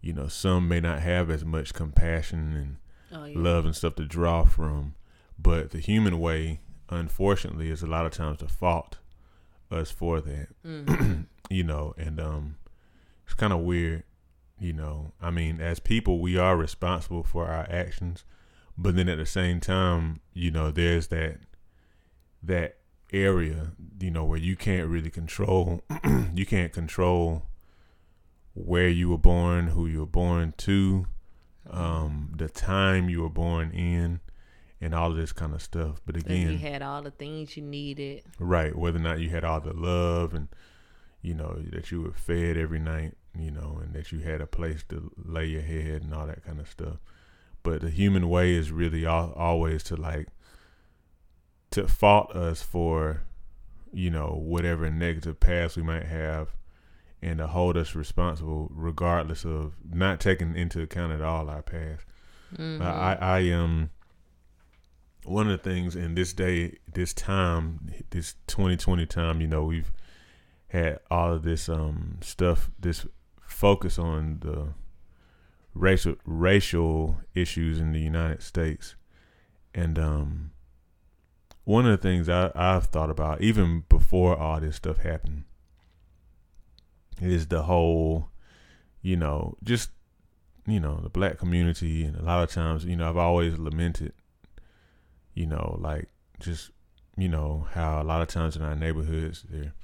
you 0.00 0.12
know, 0.12 0.28
some 0.28 0.68
may 0.68 0.80
not 0.80 1.00
have 1.00 1.30
as 1.30 1.44
much 1.44 1.74
compassion 1.74 2.52
and 2.54 2.76
oh, 3.18 3.24
yeah. 3.26 3.38
love 3.38 3.64
and 3.64 3.76
stuff 3.76 3.96
to 3.96 4.04
draw 4.04 4.44
from, 4.44 4.94
but 5.38 5.70
the 5.70 5.78
human 5.78 6.18
way, 6.18 6.60
unfortunately, 6.88 7.70
is 7.70 7.82
a 7.82 7.86
lot 7.86 8.06
of 8.06 8.12
times 8.12 8.38
the 8.38 8.48
fault 8.48 8.98
us 9.70 9.90
for 9.90 10.20
that. 10.20 10.48
Mm-hmm. 10.64 11.22
you 11.50 11.64
know, 11.64 11.94
and 11.98 12.20
um, 12.20 12.56
it's 13.24 13.34
kind 13.34 13.52
of 13.52 13.60
weird. 13.60 14.04
You 14.58 14.74
know, 14.74 15.12
I 15.22 15.30
mean, 15.30 15.60
as 15.60 15.80
people, 15.80 16.18
we 16.18 16.36
are 16.36 16.56
responsible 16.56 17.22
for 17.22 17.46
our 17.46 17.66
actions, 17.70 18.24
but 18.76 18.94
then 18.94 19.08
at 19.08 19.16
the 19.16 19.24
same 19.24 19.58
time, 19.58 20.20
you 20.34 20.50
know, 20.50 20.70
there's 20.70 21.08
that 21.08 21.38
that 22.42 22.76
area, 23.12 23.72
you 24.00 24.10
know, 24.10 24.24
where 24.24 24.38
you 24.38 24.56
can't 24.56 24.88
really 24.88 25.10
control. 25.10 25.82
you 26.34 26.44
can't 26.44 26.72
control 26.72 27.46
where 28.54 28.88
you 28.88 29.08
were 29.08 29.18
born, 29.18 29.68
who 29.68 29.86
you 29.86 30.00
were 30.00 30.06
born 30.06 30.54
to, 30.58 31.06
um, 31.68 32.32
the 32.36 32.48
time 32.48 33.08
you 33.08 33.22
were 33.22 33.30
born 33.30 33.70
in, 33.70 34.20
and 34.80 34.94
all 34.94 35.10
of 35.10 35.16
this 35.16 35.32
kind 35.32 35.54
of 35.54 35.62
stuff. 35.62 36.00
But 36.04 36.16
again, 36.16 36.52
you 36.52 36.58
had 36.58 36.82
all 36.82 37.02
the 37.02 37.10
things 37.10 37.56
you 37.56 37.62
needed, 37.62 38.22
right? 38.38 38.74
Whether 38.76 38.98
or 38.98 39.02
not 39.02 39.20
you 39.20 39.30
had 39.30 39.44
all 39.44 39.60
the 39.60 39.72
love 39.72 40.34
and 40.34 40.48
you 41.22 41.34
know 41.34 41.60
that 41.70 41.90
you 41.90 42.02
were 42.02 42.12
fed 42.12 42.56
every 42.56 42.80
night, 42.80 43.14
you 43.38 43.50
know, 43.50 43.78
and 43.82 43.94
that 43.94 44.10
you 44.10 44.20
had 44.20 44.40
a 44.40 44.46
place 44.46 44.82
to 44.88 45.12
lay 45.16 45.46
your 45.46 45.62
head 45.62 46.02
and 46.02 46.14
all 46.14 46.26
that 46.26 46.44
kind 46.44 46.60
of 46.60 46.68
stuff. 46.68 46.96
But 47.62 47.82
the 47.82 47.90
human 47.90 48.28
way 48.30 48.54
is 48.54 48.72
really 48.72 49.04
all, 49.04 49.32
always 49.32 49.82
to 49.84 49.96
like 49.96 50.28
to 51.72 51.86
fault 51.86 52.34
us 52.34 52.62
for 52.62 53.22
you 53.92 54.10
know 54.10 54.28
whatever 54.28 54.90
negative 54.90 55.38
past 55.40 55.76
we 55.76 55.82
might 55.82 56.06
have 56.06 56.56
and 57.22 57.38
to 57.38 57.46
hold 57.46 57.76
us 57.76 57.94
responsible 57.94 58.70
regardless 58.72 59.44
of 59.44 59.74
not 59.92 60.20
taking 60.20 60.56
into 60.56 60.80
account 60.80 61.12
at 61.12 61.20
all 61.20 61.48
our 61.48 61.62
past 61.62 62.04
mm-hmm. 62.54 62.82
i 62.82 63.14
i 63.16 63.38
am 63.40 63.62
um, 63.62 63.90
one 65.24 65.50
of 65.50 65.62
the 65.62 65.70
things 65.70 65.94
in 65.94 66.14
this 66.14 66.32
day 66.32 66.76
this 66.92 67.12
time 67.12 67.92
this 68.10 68.34
2020 68.46 69.06
time 69.06 69.40
you 69.40 69.46
know 69.46 69.64
we've 69.64 69.92
had 70.68 70.98
all 71.10 71.32
of 71.32 71.42
this 71.42 71.68
um 71.68 72.18
stuff 72.22 72.70
this 72.78 73.06
focus 73.42 73.98
on 73.98 74.38
the 74.40 74.68
racial 75.74 76.16
racial 76.24 77.16
issues 77.34 77.78
in 77.78 77.92
the 77.92 78.00
united 78.00 78.42
states 78.42 78.94
and 79.74 79.98
um 79.98 80.50
one 81.64 81.86
of 81.86 81.92
the 81.92 82.08
things 82.08 82.28
I, 82.28 82.50
I've 82.54 82.86
thought 82.86 83.10
about, 83.10 83.42
even 83.42 83.84
before 83.88 84.36
all 84.36 84.60
this 84.60 84.76
stuff 84.76 84.98
happened, 84.98 85.44
is 87.20 87.46
the 87.46 87.62
whole, 87.62 88.28
you 89.02 89.16
know, 89.16 89.56
just, 89.62 89.90
you 90.66 90.80
know, 90.80 91.00
the 91.02 91.08
black 91.08 91.38
community. 91.38 92.04
And 92.04 92.16
a 92.16 92.22
lot 92.22 92.42
of 92.42 92.50
times, 92.50 92.84
you 92.84 92.96
know, 92.96 93.08
I've 93.08 93.16
always 93.16 93.58
lamented, 93.58 94.12
you 95.34 95.46
know, 95.46 95.78
like 95.80 96.08
just, 96.38 96.70
you 97.16 97.28
know, 97.28 97.66
how 97.72 98.00
a 98.00 98.04
lot 98.04 98.22
of 98.22 98.28
times 98.28 98.56
in 98.56 98.62
our 98.62 98.74
neighborhoods, 98.76 99.44
there, 99.48 99.74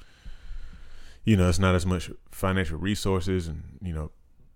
you 1.25 1.37
know, 1.37 1.49
it's 1.49 1.59
not 1.59 1.75
as 1.75 1.85
much 1.85 2.11
financial 2.31 2.78
resources 2.78 3.49
and, 3.49 3.78
you 3.83 3.93
know, 3.93 4.11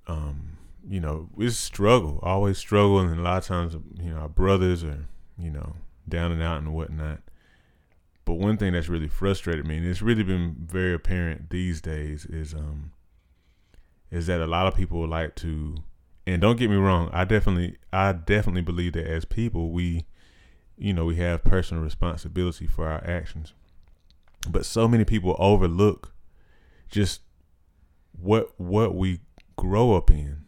um, 0.07 0.57
you 0.89 1.01
know, 1.01 1.29
it's 1.39 1.57
struggle, 1.57 2.21
always 2.23 2.59
struggle. 2.59 3.01
And 3.01 3.19
a 3.19 3.23
lot 3.23 3.39
of 3.39 3.45
times, 3.45 3.77
you 4.03 4.11
know, 4.11 4.19
our 4.19 4.29
brothers 4.29 4.83
are, 4.83 5.07
you 5.39 5.51
know, 5.51 5.77
down 6.09 6.33
and 6.33 6.43
out 6.43 6.59
and 6.59 6.73
whatnot. 6.73 7.21
But 8.25 8.35
one 8.35 8.57
thing 8.57 8.73
that's 8.73 8.89
really 8.89 9.09
frustrated 9.09 9.67
me, 9.67 9.79
and 9.79 9.87
it's 9.87 10.03
really 10.03 10.23
been 10.23 10.57
very 10.59 10.95
apparent 10.95 11.51
these 11.51 11.81
days, 11.81 12.27
is 12.27 12.55
um 12.55 12.93
is 14.11 14.27
that 14.27 14.41
a 14.41 14.47
lot 14.47 14.67
of 14.67 14.75
people 14.75 15.07
like 15.07 15.35
to 15.37 15.77
and 16.27 16.41
don't 16.41 16.59
get 16.59 16.71
me 16.71 16.77
wrong, 16.77 17.11
I 17.13 17.25
definitely 17.25 17.77
I 17.93 18.13
definitely 18.13 18.63
believe 18.63 18.93
that 18.93 19.07
as 19.07 19.25
people 19.25 19.71
we 19.71 20.07
you 20.81 20.95
know, 20.95 21.05
we 21.05 21.17
have 21.17 21.45
personal 21.45 21.83
responsibility 21.83 22.67
for 22.67 22.89
our 22.89 23.05
actions. 23.05 23.53
But 24.49 24.65
so 24.65 24.89
many 24.89 25.05
people 25.05 25.37
overlook 25.39 26.15
just 26.89 27.21
what 28.13 28.59
what 28.59 28.95
we 28.95 29.21
grow 29.57 29.95
up 29.95 30.11
in. 30.11 30.47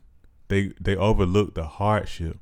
They 0.49 0.73
they 0.81 0.97
overlook 0.97 1.55
the 1.55 1.65
hardship 1.65 2.39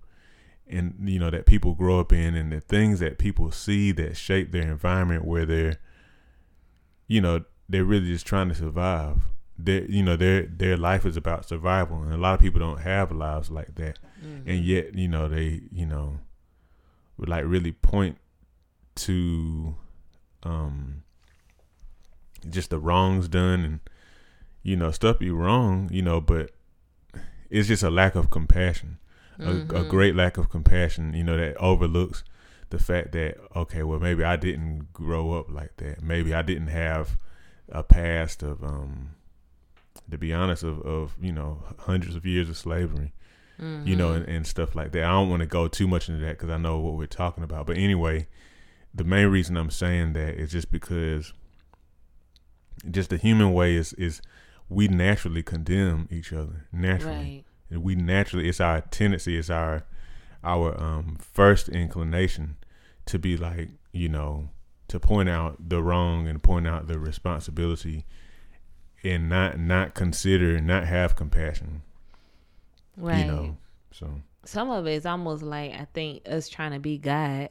and 0.70 0.94
you 1.08 1.18
know 1.18 1.30
that 1.30 1.46
people 1.46 1.74
grow 1.74 2.00
up 2.00 2.12
in 2.12 2.34
and 2.34 2.52
the 2.52 2.60
things 2.60 3.00
that 3.00 3.18
people 3.18 3.50
see 3.50 3.92
that 3.92 4.16
shape 4.16 4.52
their 4.52 4.62
environment 4.70 5.24
where 5.24 5.44
they're 5.44 5.76
you 7.06 7.20
know 7.20 7.44
they're 7.68 7.84
really 7.84 8.06
just 8.06 8.26
trying 8.26 8.48
to 8.48 8.54
survive. 8.54 9.22
Their 9.58 9.84
you 9.84 10.02
know 10.02 10.16
their 10.16 10.42
their 10.42 10.76
life 10.76 11.04
is 11.04 11.16
about 11.16 11.46
survival 11.46 12.02
and 12.02 12.12
a 12.12 12.16
lot 12.16 12.34
of 12.34 12.40
people 12.40 12.60
don't 12.60 12.80
have 12.80 13.12
lives 13.12 13.50
like 13.50 13.74
that. 13.76 13.98
Mm-hmm. 14.24 14.50
and 14.50 14.64
yet 14.64 14.94
you 14.94 15.08
know 15.08 15.28
they 15.28 15.62
you 15.72 15.86
know 15.86 16.18
would 17.16 17.28
like 17.28 17.44
really 17.46 17.72
point 17.72 18.18
to 18.96 19.74
um 20.42 21.02
just 22.48 22.70
the 22.70 22.78
wrongs 22.78 23.28
done 23.28 23.64
and 23.64 23.80
you 24.62 24.76
know 24.76 24.90
stuff 24.90 25.18
be 25.18 25.30
wrong 25.30 25.88
you 25.90 26.02
know 26.02 26.20
but 26.20 26.50
it's 27.48 27.68
just 27.68 27.82
a 27.82 27.90
lack 27.90 28.14
of 28.14 28.30
compassion 28.30 28.98
mm-hmm. 29.40 29.76
a, 29.76 29.80
a 29.80 29.84
great 29.84 30.14
lack 30.14 30.36
of 30.36 30.48
compassion, 30.48 31.14
you 31.14 31.24
know, 31.24 31.36
that 31.36 31.56
overlooks 31.56 32.24
the 32.70 32.78
fact 32.78 33.12
that 33.12 33.36
okay, 33.54 33.82
well 33.82 33.98
maybe 33.98 34.24
I 34.24 34.36
didn't 34.36 34.92
grow 34.92 35.32
up 35.32 35.50
like 35.50 35.76
that. 35.78 36.02
Maybe 36.02 36.32
I 36.32 36.42
didn't 36.42 36.68
have 36.68 37.18
a 37.68 37.82
past 37.82 38.42
of 38.42 38.62
um 38.64 39.10
to 40.10 40.18
be 40.18 40.32
honest 40.32 40.62
of, 40.62 40.80
of 40.82 41.14
you 41.20 41.32
know 41.32 41.62
hundreds 41.80 42.16
of 42.16 42.26
years 42.26 42.48
of 42.48 42.56
slavery 42.56 43.12
mm-hmm. 43.60 43.86
you 43.86 43.96
know 43.96 44.12
and, 44.12 44.26
and, 44.26 44.46
stuff 44.46 44.74
like 44.74 44.92
that 44.92 45.04
i 45.04 45.10
don't 45.10 45.30
want 45.30 45.40
to 45.40 45.46
go 45.46 45.68
too 45.68 45.86
much 45.86 46.08
into 46.08 46.20
that 46.20 46.32
because 46.38 46.50
i 46.50 46.56
know 46.56 46.78
what 46.78 46.94
we're 46.94 47.06
talking 47.06 47.44
about 47.44 47.66
but 47.66 47.76
anyway 47.76 48.26
the 48.94 49.04
main 49.04 49.28
reason 49.28 49.56
i'm 49.56 49.70
saying 49.70 50.12
that 50.12 50.34
is 50.34 50.50
just 50.50 50.70
because 50.70 51.32
just 52.90 53.10
the 53.10 53.16
human 53.16 53.52
way 53.52 53.74
is 53.74 53.92
is 53.94 54.20
we 54.68 54.88
naturally 54.88 55.42
condemn 55.42 56.08
each 56.10 56.32
other 56.32 56.66
naturally 56.72 57.16
right 57.16 57.44
we 57.70 57.94
naturally 57.94 58.48
it's 58.48 58.60
our 58.60 58.80
tendency 58.80 59.36
it's 59.36 59.50
our 59.50 59.84
our 60.42 60.78
um 60.80 61.18
first 61.20 61.68
inclination 61.68 62.56
to 63.06 63.18
be 63.18 63.36
like 63.36 63.70
you 63.92 64.08
know 64.08 64.48
to 64.88 64.98
point 64.98 65.28
out 65.28 65.68
the 65.68 65.82
wrong 65.82 66.26
and 66.26 66.42
point 66.42 66.66
out 66.66 66.88
the 66.88 66.98
responsibility 66.98 68.04
and 69.04 69.28
not 69.28 69.58
not 69.58 69.94
consider 69.94 70.60
not 70.60 70.84
have 70.84 71.16
compassion. 71.16 71.82
Right. 72.96 73.24
you 73.24 73.24
know 73.24 73.56
so. 73.92 74.20
Some 74.44 74.70
of 74.70 74.86
it 74.86 74.92
is 74.94 75.06
almost 75.06 75.42
like 75.42 75.72
i 75.72 75.86
think 75.92 76.22
us 76.28 76.48
trying 76.48 76.72
to 76.72 76.80
be 76.80 76.98
god. 76.98 77.50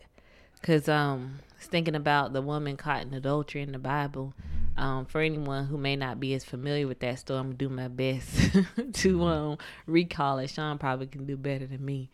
Because 0.60 0.89
um 0.89 1.39
thinking 1.62 1.95
about 1.95 2.34
the 2.34 2.41
woman 2.41 2.77
caught 2.77 3.01
in 3.03 3.13
adultery 3.13 3.62
in 3.62 3.71
the 3.71 3.79
bible 3.79 4.34
um, 4.79 5.05
for 5.05 5.21
anyone 5.21 5.65
who 5.65 5.77
may 5.77 5.95
not 5.95 6.19
be 6.19 6.33
as 6.33 6.43
familiar 6.43 6.87
with 6.87 6.99
that 6.99 7.19
story, 7.19 7.39
I'm 7.39 7.47
gonna 7.47 7.57
do 7.57 7.69
my 7.69 7.87
best 7.87 8.35
to 8.53 8.63
mm-hmm. 8.63 9.21
um, 9.21 9.57
recall 9.85 10.39
it. 10.39 10.49
Sean 10.49 10.77
probably 10.77 11.07
can 11.07 11.25
do 11.25 11.37
better 11.37 11.67
than 11.67 11.83
me, 11.83 12.09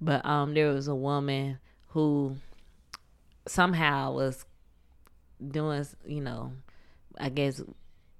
but 0.00 0.24
um, 0.24 0.54
there 0.54 0.72
was 0.72 0.86
a 0.86 0.94
woman 0.94 1.58
who 1.88 2.36
somehow 3.46 4.12
was 4.12 4.44
doing, 5.44 5.84
you 6.06 6.20
know, 6.20 6.52
I 7.18 7.30
guess 7.30 7.62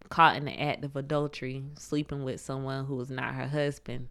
caught 0.09 0.37
in 0.37 0.45
the 0.45 0.61
act 0.61 0.85
of 0.85 0.97
adultery, 0.97 1.63
sleeping 1.79 2.25
with 2.25 2.41
someone 2.41 2.85
who 2.85 2.97
was 2.97 3.11
not 3.11 3.35
her 3.35 3.47
husband. 3.47 4.09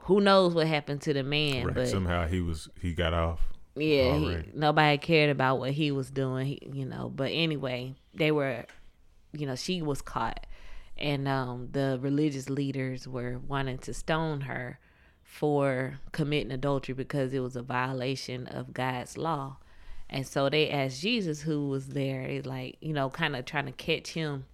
Who 0.00 0.20
knows 0.20 0.54
what 0.54 0.66
happened 0.66 1.02
to 1.02 1.12
the 1.12 1.22
man? 1.22 1.66
Right. 1.66 1.74
But 1.74 1.88
somehow 1.88 2.26
he 2.26 2.40
was 2.40 2.68
he 2.80 2.92
got 2.92 3.14
off. 3.14 3.40
Yeah, 3.76 4.16
he, 4.16 4.38
nobody 4.54 4.98
cared 4.98 5.30
about 5.30 5.58
what 5.60 5.70
he 5.70 5.92
was 5.92 6.10
doing. 6.10 6.46
He, 6.46 6.58
you 6.72 6.84
know, 6.84 7.08
but 7.14 7.30
anyway, 7.32 7.94
they 8.14 8.32
were 8.32 8.66
you 9.32 9.46
know, 9.46 9.56
she 9.56 9.82
was 9.82 10.02
caught. 10.02 10.46
And 10.98 11.26
um, 11.26 11.68
the 11.72 11.98
religious 12.00 12.50
leaders 12.50 13.08
were 13.08 13.38
wanting 13.38 13.78
to 13.78 13.94
stone 13.94 14.42
her 14.42 14.78
for 15.22 15.98
committing 16.12 16.52
adultery 16.52 16.94
because 16.94 17.32
it 17.32 17.40
was 17.40 17.56
a 17.56 17.62
violation 17.62 18.46
of 18.46 18.74
God's 18.74 19.16
law. 19.16 19.56
And 20.10 20.26
so 20.26 20.48
they 20.48 20.68
asked 20.68 21.00
Jesus, 21.00 21.40
who 21.40 21.68
was 21.68 21.88
there, 21.88 22.42
like, 22.44 22.76
you 22.80 22.92
know, 22.92 23.08
kind 23.08 23.36
of 23.36 23.44
trying 23.44 23.66
to 23.66 23.72
catch 23.72 24.08
him, 24.10 24.44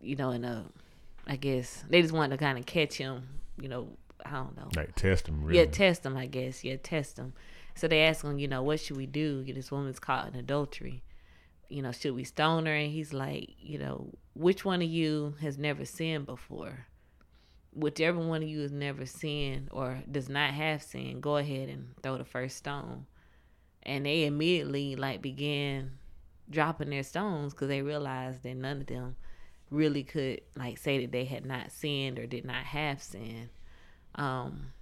you 0.00 0.14
know, 0.14 0.30
in 0.30 0.44
a, 0.44 0.64
I 1.26 1.36
guess, 1.36 1.84
they 1.90 2.00
just 2.00 2.14
wanted 2.14 2.38
to 2.38 2.44
kind 2.44 2.56
of 2.56 2.64
catch 2.66 2.94
him, 2.94 3.26
you 3.60 3.68
know, 3.68 3.88
I 4.24 4.30
don't 4.30 4.56
know. 4.56 4.68
Like 4.76 4.94
test 4.94 5.28
him, 5.28 5.44
really. 5.44 5.58
Yeah, 5.58 5.66
test 5.66 6.06
him, 6.06 6.16
I 6.16 6.26
guess. 6.26 6.64
Yeah, 6.64 6.76
test 6.82 7.18
him. 7.18 7.32
So 7.74 7.88
they 7.88 8.04
asked 8.04 8.22
him, 8.22 8.38
you 8.38 8.48
know, 8.48 8.62
what 8.62 8.80
should 8.80 8.96
we 8.96 9.06
do? 9.06 9.44
This 9.44 9.70
woman's 9.70 9.98
caught 9.98 10.28
in 10.28 10.38
adultery 10.38 11.02
you 11.68 11.82
know, 11.82 11.92
should 11.92 12.14
we 12.14 12.24
stone 12.24 12.66
her? 12.66 12.74
And 12.74 12.92
he's 12.92 13.12
like, 13.12 13.54
you 13.58 13.78
know, 13.78 14.10
which 14.34 14.64
one 14.64 14.82
of 14.82 14.88
you 14.88 15.34
has 15.40 15.58
never 15.58 15.84
sinned 15.84 16.26
before? 16.26 16.86
Whichever 17.72 18.18
one 18.18 18.42
of 18.42 18.48
you 18.48 18.60
has 18.60 18.72
never 18.72 19.04
sinned 19.04 19.68
or 19.70 19.98
does 20.10 20.28
not 20.28 20.54
have 20.54 20.82
sin, 20.82 21.20
go 21.20 21.36
ahead 21.36 21.68
and 21.68 21.94
throw 22.02 22.16
the 22.16 22.24
first 22.24 22.56
stone. 22.56 23.06
And 23.82 24.06
they 24.06 24.24
immediately 24.24 24.96
like 24.96 25.22
began 25.22 25.92
dropping 26.50 26.90
their 26.90 27.02
stones 27.02 27.52
because 27.52 27.68
they 27.68 27.82
realized 27.82 28.42
that 28.42 28.54
none 28.54 28.80
of 28.80 28.86
them 28.86 29.16
really 29.70 30.04
could 30.04 30.40
like 30.56 30.78
say 30.78 31.00
that 31.00 31.12
they 31.12 31.24
had 31.24 31.44
not 31.44 31.72
sinned 31.72 32.18
or 32.18 32.26
did 32.26 32.44
not 32.44 32.64
have 32.64 33.02
sin. 33.02 33.50
Um. 34.14 34.72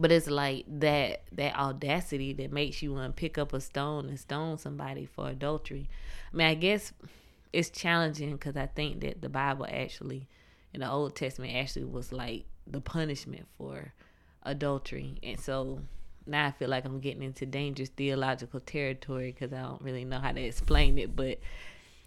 But 0.00 0.12
it's 0.12 0.28
like 0.30 0.64
that 0.68 1.24
that 1.32 1.56
audacity 1.56 2.32
that 2.34 2.52
makes 2.52 2.82
you 2.82 2.94
want 2.94 3.16
to 3.16 3.20
pick 3.20 3.36
up 3.36 3.52
a 3.52 3.60
stone 3.60 4.08
and 4.08 4.18
stone 4.18 4.56
somebody 4.56 5.06
for 5.06 5.28
adultery. 5.28 5.90
I 6.32 6.36
mean, 6.36 6.46
I 6.46 6.54
guess 6.54 6.92
it's 7.52 7.68
challenging 7.68 8.32
because 8.32 8.56
I 8.56 8.66
think 8.66 9.00
that 9.00 9.20
the 9.20 9.28
Bible 9.28 9.66
actually, 9.68 10.28
in 10.72 10.80
the 10.80 10.90
Old 10.90 11.16
Testament, 11.16 11.56
actually 11.56 11.86
was 11.86 12.12
like 12.12 12.44
the 12.66 12.80
punishment 12.80 13.48
for 13.56 13.92
adultery, 14.44 15.18
and 15.22 15.40
so 15.40 15.80
now 16.28 16.46
I 16.46 16.50
feel 16.52 16.68
like 16.68 16.84
I'm 16.84 17.00
getting 17.00 17.22
into 17.22 17.46
dangerous 17.46 17.88
theological 17.88 18.60
territory 18.60 19.32
because 19.32 19.52
I 19.52 19.62
don't 19.62 19.82
really 19.82 20.04
know 20.04 20.20
how 20.20 20.32
to 20.32 20.40
explain 20.40 20.98
it. 20.98 21.16
But 21.16 21.38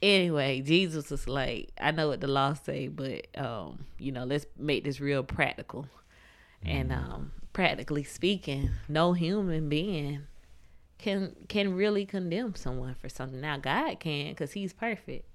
anyway, 0.02 0.62
Jesus 0.62 1.10
was 1.10 1.28
like, 1.28 1.72
I 1.80 1.92
know 1.92 2.08
what 2.08 2.22
the 2.22 2.28
law 2.28 2.54
say, 2.54 2.88
but 2.88 3.28
um, 3.38 3.86
you 3.98 4.12
know, 4.12 4.24
let's 4.24 4.46
make 4.58 4.84
this 4.84 5.00
real 5.00 5.24
practical. 5.24 5.88
And 6.66 6.92
mm-hmm. 6.92 7.12
um, 7.12 7.32
practically 7.54 8.04
speaking, 8.04 8.72
no 8.88 9.14
human 9.14 9.70
being 9.70 10.24
can 10.98 11.36
can 11.48 11.74
really 11.74 12.06
condemn 12.06 12.56
someone 12.56 12.96
for 12.96 13.10
something. 13.10 13.42
Now 13.42 13.58
God 13.58 14.00
can 14.00 14.30
because 14.30 14.54
He's 14.54 14.74
perfect, 14.74 15.28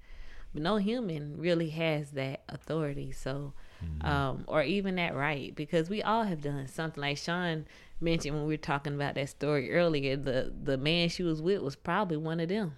but 0.53 0.63
no 0.63 0.77
human 0.77 1.37
really 1.39 1.71
has 1.71 2.13
that 2.13 2.45
authority. 2.49 3.11
So, 3.11 3.53
mm-hmm. 3.85 4.07
um, 4.07 4.45
or 4.47 4.63
even 4.63 4.95
that 4.97 5.17
right, 5.17 5.55
because 5.55 5.91
we 5.91 6.03
all 6.03 6.23
have 6.23 6.41
done 6.41 6.69
something. 6.69 7.01
Like 7.01 7.19
Sean 7.19 7.67
mentioned 8.01 8.35
when 8.37 8.45
we 8.45 8.55
were 8.55 8.59
talking 8.59 8.95
about 8.95 9.17
that 9.17 9.29
story 9.29 9.73
earlier, 9.73 10.17
the 10.17 10.53
the 10.63 10.79
man 10.79 11.09
she 11.09 11.25
was 11.25 11.43
with 11.43 11.63
was 11.63 11.77
probably 11.77 12.17
one 12.17 12.41
of 12.41 12.49
them. 12.49 12.77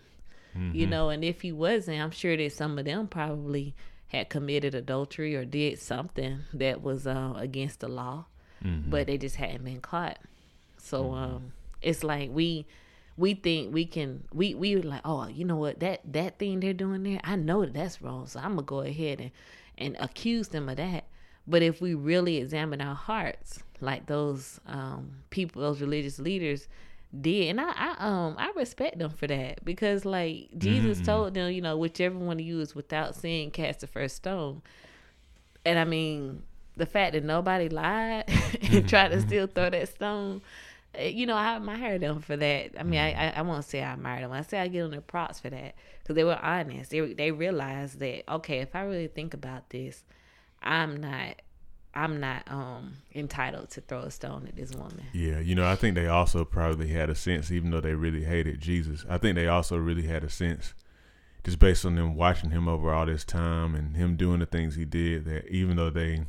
Mm-hmm. 0.56 0.74
You 0.74 0.86
know, 0.86 1.10
and 1.10 1.22
if 1.22 1.42
he 1.42 1.52
wasn't, 1.52 2.00
I'm 2.00 2.10
sure 2.10 2.36
that 2.36 2.52
some 2.52 2.78
of 2.78 2.86
them 2.86 3.06
probably 3.06 3.74
had 4.08 4.30
committed 4.30 4.74
adultery 4.74 5.36
or 5.36 5.44
did 5.44 5.78
something 5.78 6.40
that 6.54 6.82
was 6.82 7.06
uh, 7.06 7.34
against 7.36 7.80
the 7.80 7.88
law, 7.88 8.24
mm-hmm. 8.64 8.90
but 8.90 9.06
they 9.06 9.18
just 9.18 9.36
hadn't 9.36 9.64
been 9.64 9.80
caught. 9.80 10.18
So 10.78 11.04
mm-hmm. 11.04 11.14
um, 11.14 11.52
it's 11.82 12.02
like 12.02 12.30
we 12.32 12.66
we 13.16 13.34
think 13.34 13.74
we 13.74 13.84
can 13.84 14.24
we 14.32 14.54
we 14.54 14.76
like 14.76 15.00
oh 15.04 15.26
you 15.26 15.44
know 15.44 15.56
what 15.56 15.80
that 15.80 16.00
that 16.12 16.38
thing 16.38 16.60
they're 16.60 16.72
doing 16.72 17.02
there 17.02 17.20
I 17.24 17.34
know 17.34 17.64
that 17.64 17.74
that's 17.74 18.00
wrong 18.00 18.28
so 18.28 18.38
I'm 18.38 18.50
gonna 18.50 18.62
go 18.62 18.80
ahead 18.80 19.20
and 19.20 19.32
and 19.78 19.96
accuse 20.00 20.48
them 20.48 20.68
of 20.68 20.76
that. 20.76 21.04
But 21.46 21.62
if 21.62 21.80
we 21.80 21.94
really 21.94 22.36
examine 22.36 22.82
our 22.82 22.94
hearts, 22.94 23.62
like 23.80 24.06
those 24.06 24.60
um, 24.66 25.22
people, 25.30 25.62
those 25.62 25.80
religious 25.80 26.18
leaders 26.18 26.68
did, 27.18 27.48
and 27.48 27.60
I, 27.60 27.72
I 27.74 27.94
um 28.00 28.34
I 28.36 28.52
respect 28.54 28.98
them 28.98 29.10
for 29.10 29.26
that 29.28 29.64
because 29.64 30.04
like 30.04 30.50
Jesus 30.58 30.98
mm-hmm. 30.98 31.06
told 31.06 31.34
them, 31.34 31.50
you 31.50 31.62
know, 31.62 31.78
whichever 31.78 32.18
one 32.18 32.38
of 32.38 32.44
you 32.44 32.60
is 32.60 32.74
without 32.74 33.14
sin, 33.14 33.50
cast 33.50 33.80
the 33.80 33.86
first 33.86 34.16
stone. 34.16 34.60
And 35.64 35.78
I 35.78 35.84
mean, 35.84 36.42
the 36.78 36.86
fact 36.86 37.12
that 37.12 37.24
nobody 37.24 37.68
lied 37.68 38.24
and 38.72 38.88
tried 38.88 39.08
to 39.08 39.16
mm-hmm. 39.16 39.28
still 39.28 39.46
throw 39.46 39.68
that 39.68 39.88
stone, 39.88 40.40
eh, 40.94 41.08
you 41.08 41.26
know, 41.26 41.36
I 41.36 41.56
admire 41.56 41.98
them 41.98 42.20
for 42.20 42.36
that. 42.36 42.70
I 42.78 42.82
mean, 42.84 43.00
I 43.00 43.12
I, 43.12 43.32
I 43.36 43.42
won't 43.42 43.64
say 43.64 43.82
I 43.82 43.92
admire 43.92 44.20
them. 44.20 44.32
I 44.32 44.42
say 44.42 44.58
I 44.58 44.68
give 44.68 44.84
them 44.84 44.92
their 44.92 45.00
props 45.00 45.40
for 45.40 45.50
that 45.50 45.74
because 46.02 46.14
they 46.14 46.24
were 46.24 46.38
honest. 46.38 46.90
They 46.90 47.12
they 47.12 47.30
realized 47.30 47.98
that 47.98 48.30
okay, 48.32 48.60
if 48.60 48.74
I 48.74 48.82
really 48.82 49.08
think 49.08 49.34
about 49.34 49.70
this, 49.70 50.04
I'm 50.62 50.96
not 50.96 51.42
I'm 51.94 52.20
not 52.20 52.42
um 52.50 52.98
entitled 53.14 53.70
to 53.70 53.80
throw 53.80 54.00
a 54.00 54.10
stone 54.10 54.46
at 54.46 54.56
this 54.56 54.72
woman. 54.72 55.02
Yeah, 55.12 55.40
you 55.40 55.54
know, 55.54 55.66
I 55.66 55.74
think 55.74 55.96
they 55.96 56.06
also 56.06 56.44
probably 56.44 56.88
had 56.88 57.10
a 57.10 57.14
sense, 57.14 57.50
even 57.50 57.70
though 57.70 57.80
they 57.80 57.94
really 57.94 58.24
hated 58.24 58.60
Jesus. 58.60 59.04
I 59.08 59.18
think 59.18 59.34
they 59.34 59.48
also 59.48 59.76
really 59.76 60.06
had 60.06 60.22
a 60.22 60.30
sense, 60.30 60.74
just 61.42 61.58
based 61.58 61.84
on 61.84 61.96
them 61.96 62.14
watching 62.14 62.50
him 62.50 62.68
over 62.68 62.92
all 62.92 63.06
this 63.06 63.24
time 63.24 63.74
and 63.74 63.96
him 63.96 64.16
doing 64.16 64.38
the 64.38 64.46
things 64.46 64.76
he 64.76 64.84
did, 64.84 65.24
that 65.24 65.48
even 65.48 65.76
though 65.76 65.90
they 65.90 66.26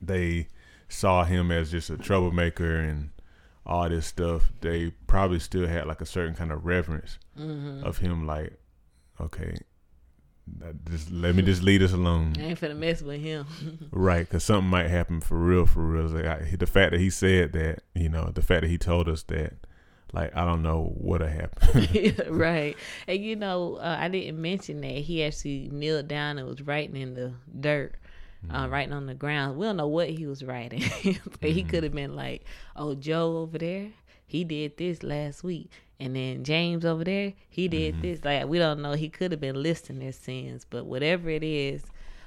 they 0.00 0.48
saw 0.88 1.24
him 1.24 1.50
as 1.50 1.70
just 1.70 1.90
a 1.90 1.96
troublemaker 1.96 2.78
and 2.80 3.10
all 3.64 3.88
this 3.88 4.06
stuff, 4.06 4.52
they 4.60 4.90
probably 5.06 5.40
still 5.40 5.66
had 5.66 5.86
like 5.86 6.00
a 6.00 6.06
certain 6.06 6.34
kind 6.34 6.52
of 6.52 6.64
reverence 6.64 7.18
mm-hmm. 7.38 7.84
of 7.84 7.98
him. 7.98 8.26
Like, 8.26 8.58
okay, 9.20 9.56
just 10.88 11.10
let 11.10 11.34
me 11.34 11.42
just 11.42 11.62
leave 11.62 11.82
us 11.82 11.92
alone. 11.92 12.34
I 12.38 12.42
ain't 12.42 12.60
finna 12.60 12.76
mess 12.76 13.02
with 13.02 13.20
him. 13.20 13.46
right, 13.90 14.20
because 14.20 14.44
something 14.44 14.70
might 14.70 14.88
happen 14.88 15.20
for 15.20 15.36
real, 15.36 15.66
for 15.66 15.80
real. 15.84 16.06
Like 16.06 16.24
I, 16.24 16.54
the 16.56 16.66
fact 16.66 16.92
that 16.92 17.00
he 17.00 17.10
said 17.10 17.52
that, 17.52 17.82
you 17.94 18.08
know, 18.08 18.30
the 18.32 18.42
fact 18.42 18.62
that 18.62 18.68
he 18.68 18.78
told 18.78 19.08
us 19.08 19.22
that, 19.24 19.54
like 20.12 20.34
I 20.36 20.44
don't 20.44 20.62
know 20.62 20.94
what'll 20.96 21.26
happen. 21.26 22.14
right, 22.28 22.76
and 23.08 23.22
you 23.22 23.34
know, 23.34 23.76
uh, 23.76 23.96
I 23.98 24.08
didn't 24.08 24.40
mention 24.40 24.80
that 24.82 24.98
he 24.98 25.24
actually 25.24 25.68
kneeled 25.72 26.08
down 26.08 26.38
and 26.38 26.46
was 26.46 26.62
writing 26.62 26.96
in 26.96 27.14
the 27.14 27.34
dirt. 27.58 27.96
Uh, 28.48 28.62
mm-hmm. 28.62 28.72
writing 28.72 28.92
on 28.92 29.06
the 29.06 29.14
ground. 29.14 29.58
We 29.58 29.66
don't 29.66 29.76
know 29.76 29.88
what 29.88 30.08
he 30.08 30.26
was 30.26 30.44
writing, 30.44 30.80
but 30.80 30.88
mm-hmm. 30.88 31.46
he 31.48 31.62
could 31.64 31.82
have 31.82 31.94
been 31.94 32.14
like, 32.14 32.44
"Oh, 32.76 32.94
Joe 32.94 33.38
over 33.38 33.58
there, 33.58 33.90
he 34.26 34.44
did 34.44 34.76
this 34.76 35.02
last 35.02 35.44
week. 35.44 35.70
And 35.98 36.14
then 36.14 36.44
James 36.44 36.84
over 36.84 37.04
there, 37.04 37.32
he 37.48 37.68
did 37.68 37.94
mm-hmm. 37.94 38.02
this. 38.02 38.24
Like 38.24 38.46
we 38.46 38.58
don't 38.58 38.82
know. 38.82 38.92
He 38.92 39.08
could 39.08 39.30
have 39.30 39.40
been 39.40 39.62
listing 39.62 39.98
their 39.98 40.12
sins, 40.12 40.66
but 40.68 40.84
whatever 40.84 41.30
it 41.30 41.42
is, 41.42 41.84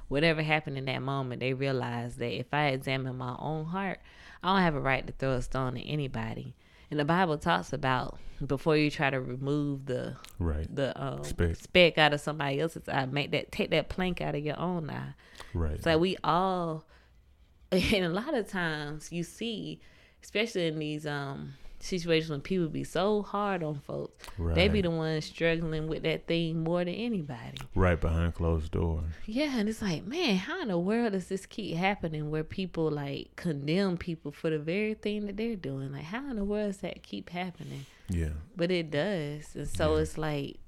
whatever 0.07 0.41
happened 0.41 0.77
in 0.77 0.85
that 0.85 1.01
moment, 1.01 1.41
they 1.41 1.53
realized 1.53 2.17
that 2.19 2.37
if 2.37 2.47
I 2.51 2.67
examine 2.67 3.17
my 3.17 3.35
own 3.37 3.65
heart, 3.65 3.99
I 4.41 4.53
don't 4.53 4.63
have 4.63 4.75
a 4.75 4.81
right 4.81 5.05
to 5.05 5.13
throw 5.13 5.33
a 5.33 5.41
stone 5.41 5.77
at 5.77 5.83
anybody. 5.85 6.55
And 6.91 6.99
the 6.99 7.05
Bible 7.05 7.37
talks 7.37 7.71
about 7.73 8.19
before 8.45 8.77
you 8.77 8.89
try 8.89 9.09
to 9.09 9.19
remove 9.19 9.85
the 9.85 10.15
right 10.39 10.73
the 10.73 10.99
um, 11.01 11.23
speck. 11.23 11.55
speck 11.55 11.97
out 11.97 12.13
of 12.13 12.21
somebody 12.21 12.59
else's 12.59 12.87
eye, 12.87 13.05
make 13.05 13.31
that 13.31 13.51
take 13.51 13.69
that 13.71 13.89
plank 13.89 14.21
out 14.21 14.35
of 14.35 14.43
your 14.43 14.59
own 14.59 14.89
eye. 14.89 15.13
Right. 15.53 15.81
So 15.83 15.97
we 15.97 16.17
all, 16.23 16.85
and 17.71 18.05
a 18.05 18.09
lot 18.09 18.33
of 18.33 18.49
times 18.49 19.11
you 19.11 19.23
see, 19.23 19.79
especially 20.23 20.67
in 20.67 20.79
these 20.79 21.05
um 21.05 21.53
situations 21.79 22.29
when 22.29 22.41
people 22.41 22.67
be 22.67 22.83
so 22.83 23.21
hard 23.21 23.63
on 23.63 23.79
folks. 23.79 24.25
Right. 24.37 24.55
They 24.55 24.67
be 24.67 24.81
the 24.81 24.89
ones 24.89 25.25
struggling 25.25 25.87
with 25.87 26.03
that 26.03 26.27
thing 26.27 26.63
more 26.63 26.79
than 26.83 26.93
anybody. 26.93 27.57
Right 27.75 27.99
behind 27.99 28.35
closed 28.35 28.71
doors. 28.71 29.05
Yeah, 29.25 29.57
and 29.57 29.69
it's 29.69 29.81
like, 29.81 30.05
man, 30.05 30.35
how 30.35 30.61
in 30.61 30.67
the 30.67 30.77
world 30.77 31.13
does 31.13 31.27
this 31.27 31.45
keep 31.45 31.75
happening 31.77 32.29
where 32.29 32.43
people 32.43 32.89
like 32.91 33.35
condemn 33.35 33.97
people 33.97 34.31
for 34.31 34.49
the 34.49 34.59
very 34.59 34.93
thing 34.93 35.25
that 35.25 35.37
they're 35.37 35.55
doing? 35.55 35.91
Like, 35.93 36.03
how 36.03 36.29
in 36.29 36.35
the 36.35 36.43
world 36.43 36.67
does 36.67 36.77
that 36.77 37.03
keep 37.03 37.29
happening? 37.29 37.85
Yeah. 38.09 38.29
But 38.55 38.71
it 38.71 38.91
does. 38.91 39.55
And 39.55 39.67
so 39.67 39.95
yeah. 39.95 40.01
it's 40.01 40.17
like 40.17 40.59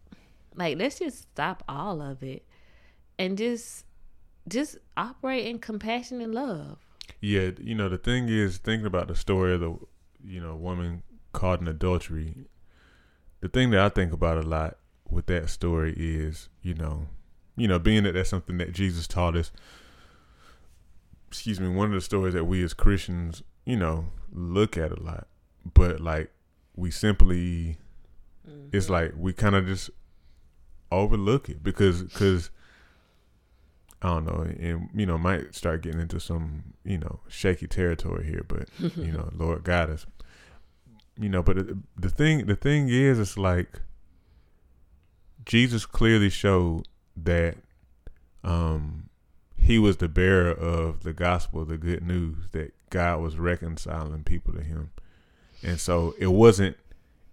like 0.56 0.78
let's 0.78 1.00
just 1.00 1.22
stop 1.22 1.64
all 1.68 2.02
of 2.02 2.24
it 2.24 2.46
and 3.18 3.38
just 3.38 3.86
just 4.48 4.78
operate 4.98 5.46
in 5.46 5.60
compassion 5.60 6.22
and 6.22 6.34
love. 6.34 6.78
Yeah, 7.20 7.52
you 7.62 7.76
know, 7.76 7.90
the 7.90 7.98
thing 7.98 8.30
is 8.30 8.58
thinking 8.58 8.86
about 8.86 9.08
the 9.08 9.16
story 9.16 9.54
of 9.54 9.60
the 9.60 9.78
you 10.26 10.42
know, 10.42 10.56
woman 10.56 11.04
caught 11.34 11.62
in 11.62 11.68
adultery. 11.68 12.48
The 13.42 13.50
thing 13.50 13.72
that 13.72 13.80
I 13.80 13.90
think 13.90 14.14
about 14.14 14.38
a 14.38 14.42
lot 14.42 14.78
with 15.10 15.26
that 15.28 15.50
story 15.50 15.94
is, 15.98 16.50
you 16.62 16.74
know, 16.74 17.08
you 17.58 17.68
know, 17.68 17.80
being 17.80 18.04
that 18.04 18.14
that's 18.14 18.30
something 18.30 18.58
that 18.58 18.74
Jesus 18.74 19.08
taught 19.08 19.36
us. 19.36 19.52
Excuse 21.28 21.60
me, 21.60 21.70
one 21.70 21.88
of 21.88 21.94
the 21.94 22.02
stories 22.02 22.34
that 22.34 22.46
we 22.46 22.64
as 22.64 22.74
Christians, 22.74 23.44
you 23.66 23.78
know, 23.78 24.08
look 24.32 24.78
at 24.78 24.92
a 24.92 25.02
lot, 25.02 25.28
but 25.74 26.00
like 26.00 26.32
we 26.76 26.92
simply, 26.92 27.78
mm-hmm. 28.48 28.68
it's 28.72 28.90
like 28.90 29.14
we 29.18 29.34
kind 29.34 29.56
of 29.56 29.66
just 29.66 29.90
overlook 30.92 31.50
it 31.50 31.64
because 31.64 32.04
because 32.04 32.50
I 34.02 34.08
don't 34.08 34.26
know, 34.26 34.42
and 34.42 34.90
you 34.96 35.06
know, 35.06 35.18
might 35.18 35.54
start 35.54 35.84
getting 35.84 36.02
into 36.02 36.20
some, 36.20 36.74
you 36.84 36.98
know, 36.98 37.20
shaky 37.28 37.68
territory 37.68 38.26
here, 38.26 38.44
but 38.48 38.68
you 38.98 39.12
know, 39.12 39.30
Lord 39.36 39.64
guide 39.64 39.90
us. 39.92 40.08
You 41.20 41.30
know, 41.30 41.44
but 41.44 41.58
the 41.98 42.10
thing, 42.10 42.48
the 42.48 42.56
thing 42.56 42.90
is, 42.90 43.20
it's 43.20 43.38
like 43.38 43.82
Jesus 45.46 45.86
clearly 45.86 46.30
showed 46.30 46.88
that 47.16 47.58
um, 48.44 49.10
he 49.56 49.78
was 49.78 49.98
the 49.98 50.08
bearer 50.08 50.50
of 50.50 51.04
the 51.04 51.14
gospel, 51.14 51.64
the 51.64 51.78
good 51.78 52.02
news 52.02 52.38
that 52.54 52.74
God 52.90 53.22
was 53.22 53.38
reconciling 53.38 54.24
people 54.24 54.54
to 54.54 54.64
Him, 54.64 54.90
and 55.62 55.80
so 55.80 56.16
it 56.18 56.32
wasn't, 56.32 56.76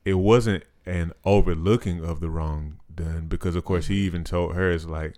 it 0.05 0.15
wasn't 0.15 0.65
an 0.85 1.13
overlooking 1.25 2.05
of 2.05 2.21
the 2.21 2.29
wrong 2.29 2.79
done 2.95 3.27
because, 3.27 3.57
of 3.57 3.65
course, 3.65 3.87
He 3.87 4.01
even 4.01 4.23
told 4.23 4.55
her, 4.55 4.71
"It's 4.71 4.85
like." 4.85 5.15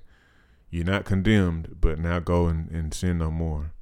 You're 0.71 0.85
not 0.85 1.05
condemned, 1.05 1.77
but 1.81 1.99
now 1.99 2.21
go 2.21 2.47
and, 2.47 2.71
and 2.71 2.95
sin 2.95 3.19
no 3.19 3.31
more. 3.31 3.73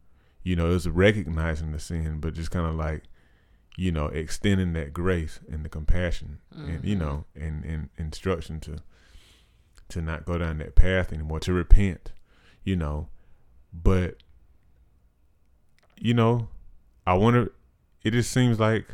You 0.42 0.56
know, 0.56 0.74
it's 0.74 0.86
recognizing 0.86 1.72
the 1.72 1.78
sin, 1.78 2.20
but 2.20 2.34
just 2.34 2.50
kind 2.50 2.66
of 2.66 2.74
like, 2.74 3.04
you 3.76 3.92
know, 3.92 4.06
extending 4.06 4.72
that 4.72 4.92
grace 4.92 5.40
and 5.50 5.64
the 5.64 5.68
compassion 5.68 6.38
mm-hmm. 6.54 6.70
and, 6.70 6.84
you 6.84 6.96
mm-hmm. 6.96 7.04
know, 7.04 7.24
and, 7.36 7.64
and 7.64 7.90
instruction 7.96 8.60
to 8.60 8.78
to 9.88 10.02
not 10.02 10.26
go 10.26 10.36
down 10.36 10.58
that 10.58 10.74
path 10.74 11.12
anymore, 11.12 11.40
to 11.40 11.52
repent, 11.52 12.12
you 12.62 12.76
know. 12.76 13.08
But, 13.72 14.16
you 15.96 16.12
know, 16.12 16.48
I 17.06 17.14
wonder, 17.14 17.52
it 18.02 18.10
just 18.10 18.30
seems 18.30 18.60
like 18.60 18.86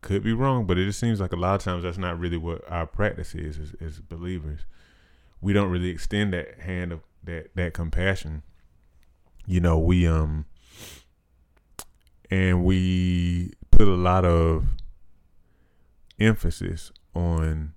could 0.00 0.22
be 0.22 0.32
wrong, 0.32 0.66
but 0.66 0.78
it 0.78 0.86
just 0.86 0.98
seems 1.00 1.20
like 1.20 1.32
a 1.32 1.36
lot 1.36 1.54
of 1.54 1.62
times 1.62 1.82
that's 1.82 1.98
not 1.98 2.18
really 2.18 2.36
what 2.36 2.62
our 2.70 2.86
practice 2.86 3.34
is 3.34 3.58
as, 3.58 3.74
as 3.80 4.00
believers. 4.00 4.60
We 5.40 5.52
don't 5.52 5.70
really 5.70 5.90
extend 5.90 6.32
that 6.32 6.60
hand 6.60 6.92
of 6.92 7.00
that 7.24 7.54
that 7.54 7.74
compassion. 7.74 8.42
You 9.46 9.60
know, 9.60 9.78
we 9.78 10.06
um 10.06 10.46
and 12.30 12.64
we 12.64 13.52
put 13.70 13.88
a 13.88 13.94
lot 13.94 14.24
of 14.24 14.66
emphasis 16.18 16.92
on 17.14 17.74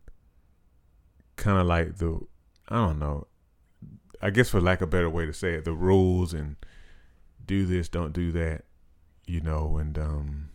kind 1.35 1.59
of 1.59 1.67
like 1.67 1.97
the 1.97 2.19
I 2.69 2.75
don't 2.75 2.99
know. 2.99 3.27
I 4.21 4.29
guess 4.31 4.49
for 4.49 4.59
lack 4.59 4.81
of 4.81 4.87
a 4.87 4.91
better 4.91 5.09
way 5.09 5.25
to 5.25 5.33
say 5.33 5.53
it, 5.53 5.65
the 5.65 5.73
rules 5.73 6.33
and 6.33 6.55
do 7.45 7.65
this, 7.65 7.87
don't 7.87 8.13
do 8.13 8.31
that, 8.31 8.63
you 9.25 9.41
know, 9.41 9.77
and 9.77 9.97
um 9.97 10.49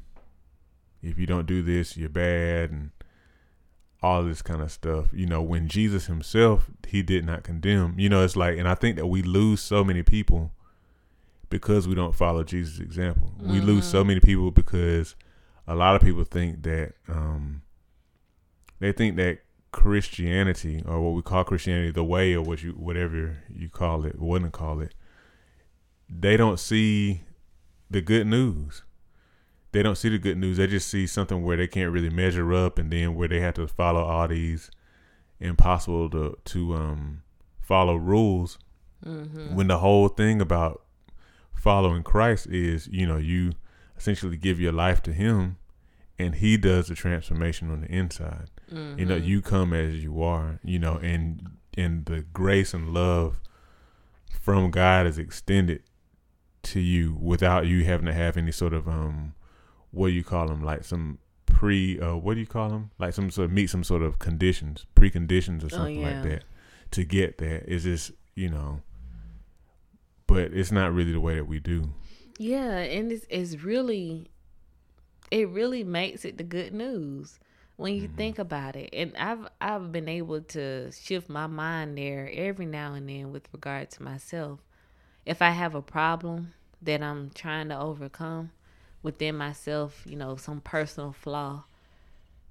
if 1.03 1.19
you 1.19 1.27
don't 1.27 1.47
do 1.47 1.63
this, 1.63 1.97
you're 1.97 2.09
bad 2.09 2.71
and 2.71 2.91
all 4.03 4.25
this 4.25 4.43
kind 4.43 4.61
of 4.61 4.73
stuff. 4.73 5.07
You 5.13 5.27
know, 5.27 5.41
when 5.43 5.69
Jesus 5.69 6.07
himself, 6.07 6.71
he 6.87 7.03
did 7.03 7.25
not 7.25 7.45
condemn. 7.45 7.99
You 7.99 8.09
know, 8.09 8.25
it's 8.25 8.37
like 8.37 8.59
and 8.59 8.69
I 8.69 8.75
think 8.75 8.97
that 8.97 9.07
we 9.07 9.23
lose 9.23 9.61
so 9.61 9.85
many 9.85 10.03
people 10.03 10.53
because 11.49 11.87
we 11.87 11.95
don't 11.95 12.15
follow 12.15 12.43
Jesus' 12.43 12.81
example. 12.81 13.33
Mm-hmm. 13.37 13.53
We 13.53 13.61
lose 13.61 13.85
so 13.85 14.01
mm-hmm. 14.01 14.09
many 14.09 14.21
people 14.21 14.51
because 14.51 15.15
a 15.67 15.75
lot 15.75 15.95
of 15.95 16.03
people 16.03 16.25
think 16.25 16.63
that 16.63 16.95
um 17.09 17.63
they 18.81 18.93
think 18.93 19.17
that 19.17 19.39
Christianity 19.71 20.83
or 20.87 21.01
what 21.01 21.15
we 21.15 21.23
call 21.23 21.45
Christianity, 21.45 21.93
the 21.93 22.05
way 22.05 22.35
or 22.35 22.43
what 22.43 22.63
you 22.63 22.73
whatever 22.73 23.39
you 23.55 23.69
call 23.69 24.05
it, 24.05 24.19
wouldn't 24.19 24.53
call 24.53 24.81
it, 24.81 24.95
they 26.09 26.37
don't 26.37 26.59
see 26.59 27.23
the 27.91 28.01
good 28.01 28.27
news. 28.27 28.83
They 29.73 29.83
don't 29.83 29.97
see 29.97 30.11
the 30.11 30.19
good 30.19 30.37
news. 30.37 30.59
They 30.59 30.67
just 30.67 30.89
see 30.89 31.07
something 31.07 31.43
where 31.43 31.57
they 31.57 31.67
can't 31.67 31.93
really 31.93 32.11
measure 32.11 32.53
up, 32.53 32.79
and 32.79 32.93
then 32.93 33.15
where 33.15 33.29
they 33.29 33.41
have 33.41 33.55
to 33.55 33.67
follow 33.67 34.03
all 34.03 34.29
these 34.29 34.71
impossible 35.41 36.09
to 36.11 36.39
to 36.45 36.75
um 36.75 37.23
follow 37.61 37.97
rules. 37.97 38.59
Mm-hmm. 39.05 39.55
When 39.55 39.67
the 39.67 39.79
whole 39.79 40.09
thing 40.09 40.41
about 40.41 40.83
following 41.55 42.03
Christ 42.03 42.47
is, 42.47 42.87
you 42.89 43.07
know, 43.07 43.17
you 43.17 43.53
essentially 43.97 44.37
give 44.37 44.61
your 44.61 44.73
life 44.73 45.03
to 45.05 45.13
Him, 45.13 45.57
and 46.19 46.37
He 46.37 46.57
does 46.57 46.89
the 46.89 46.95
transformation 46.95 47.71
on 47.71 47.81
the 47.81 47.89
inside. 47.89 48.51
Mm-hmm. 48.71 48.99
You 48.99 49.07
know, 49.07 49.17
mm-hmm. 49.17 49.27
you 49.27 49.43
come 49.43 49.73
as 49.73 50.03
you 50.05 50.23
are, 50.23 50.61
you 50.63 50.79
know, 50.79 50.97
and 50.97 51.57
and 51.77 52.05
the 52.05 52.21
grace 52.21 52.75
and 52.75 52.93
love 52.93 53.41
from 54.31 54.71
God 54.71 55.07
is 55.07 55.19
extended 55.19 55.83
to 56.63 56.81
you 56.81 57.15
without 57.15 57.67
you 57.67 57.85
having 57.85 58.07
to 58.07 58.13
have 58.13 58.37
any 58.37 58.53
sort 58.53 58.75
of 58.75 58.87
um 58.87 59.35
what 59.93 60.09
do 60.09 60.13
you 60.13 60.25
call 60.25 60.47
them 60.49 60.63
like 60.63 60.85
some 60.85 61.19
pre 61.47 62.01
uh 62.01 62.17
what 62.17 62.35
do 62.35 62.41
you 62.41 62.47
call 62.47 62.69
them 62.69 62.91
like 62.99 63.15
some 63.15 63.31
sort 63.31 63.45
of 63.47 63.53
meet 63.53 63.69
some 63.69 63.85
sort 63.85 64.03
of 64.03 64.19
conditions 64.19 64.87
preconditions 64.97 65.63
or 65.63 65.67
oh, 65.67 65.69
something 65.69 66.05
oh, 66.05 66.09
yeah. 66.09 66.15
like 66.15 66.23
that 66.25 66.45
to 66.91 67.05
get 67.05 67.39
there 67.39 67.59
is 67.67 67.85
just 67.85 68.13
you 68.35 68.49
know 68.49 68.81
but 70.27 70.53
it's 70.53 70.73
not 70.73 70.93
really 70.93 71.13
the 71.13 71.21
way 71.21 71.35
that 71.35 71.47
we 71.47 71.59
do 71.59 71.91
yeah 72.39 72.79
and 72.79 73.13
it's, 73.13 73.27
it's 73.29 73.63
really 73.63 74.31
it 75.31 75.49
really 75.49 75.85
makes 75.85 76.25
it 76.25 76.37
the 76.37 76.45
good 76.45 76.75
news 76.75 77.39
when 77.77 77.95
you 77.95 78.03
mm-hmm. 78.03 78.17
think 78.17 78.39
about 78.39 78.77
it. 78.77 78.91
And 78.93 79.17
I've 79.17 79.49
I've 79.61 79.93
been 79.93 80.09
able 80.09 80.41
to 80.41 80.91
shift 80.93 81.29
my 81.29 81.47
mind 81.47 81.99
there 81.99 82.31
every 82.33 82.67
now 82.67 82.95
and 82.95 83.09
then 83.09 83.33
with 83.33 83.49
regard 83.53 83.91
to 83.93 84.03
myself. 84.03 84.61
If 85.25 85.41
I 85.41 85.51
have 85.51 85.75
a 85.75 85.83
problem 85.83 86.53
that 86.83 87.03
I'm 87.03 87.31
trying 87.31 87.69
to 87.71 87.79
overcome 87.79 88.51
within 89.03 89.37
myself, 89.37 90.03
you 90.07 90.17
know, 90.17 90.37
some 90.37 90.61
personal 90.61 91.13
flaw, 91.13 91.65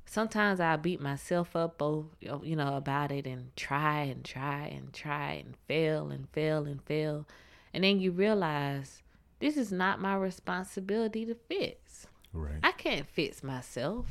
sometimes 0.05 0.59
I 0.59 0.75
beat 0.75 0.99
myself 0.99 1.55
up 1.55 1.81
you 2.19 2.55
know 2.55 2.75
about 2.75 3.11
it 3.11 3.25
and 3.25 3.55
try 3.55 4.01
and 4.01 4.23
try 4.23 4.65
and 4.65 4.91
try 4.93 5.43
and 5.45 5.55
fail 5.67 6.09
and 6.09 6.27
fail 6.29 6.65
and 6.65 6.81
fail. 6.83 7.25
And 7.73 7.83
then 7.83 7.99
you 7.99 8.11
realize 8.11 9.01
this 9.39 9.55
is 9.57 9.71
not 9.71 10.01
my 10.01 10.15
responsibility 10.15 11.25
to 11.25 11.35
fix. 11.35 12.07
Right. 12.33 12.59
I 12.63 12.71
can't 12.73 13.07
fix 13.07 13.43
myself. 13.43 14.07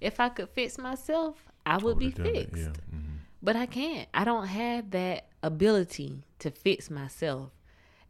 If 0.00 0.20
I 0.20 0.28
could 0.28 0.50
fix 0.50 0.76
myself, 0.78 1.36
I 1.64 1.78
would 1.78 1.98
be 1.98 2.10
fixed. 2.10 2.56
Yeah. 2.56 2.68
Mm-hmm. 2.94 3.16
But 3.42 3.56
I 3.56 3.66
can't. 3.66 4.08
I 4.12 4.24
don't 4.24 4.46
have 4.46 4.90
that 4.90 5.26
ability 5.42 6.24
to 6.40 6.50
fix 6.50 6.90
myself. 6.90 7.50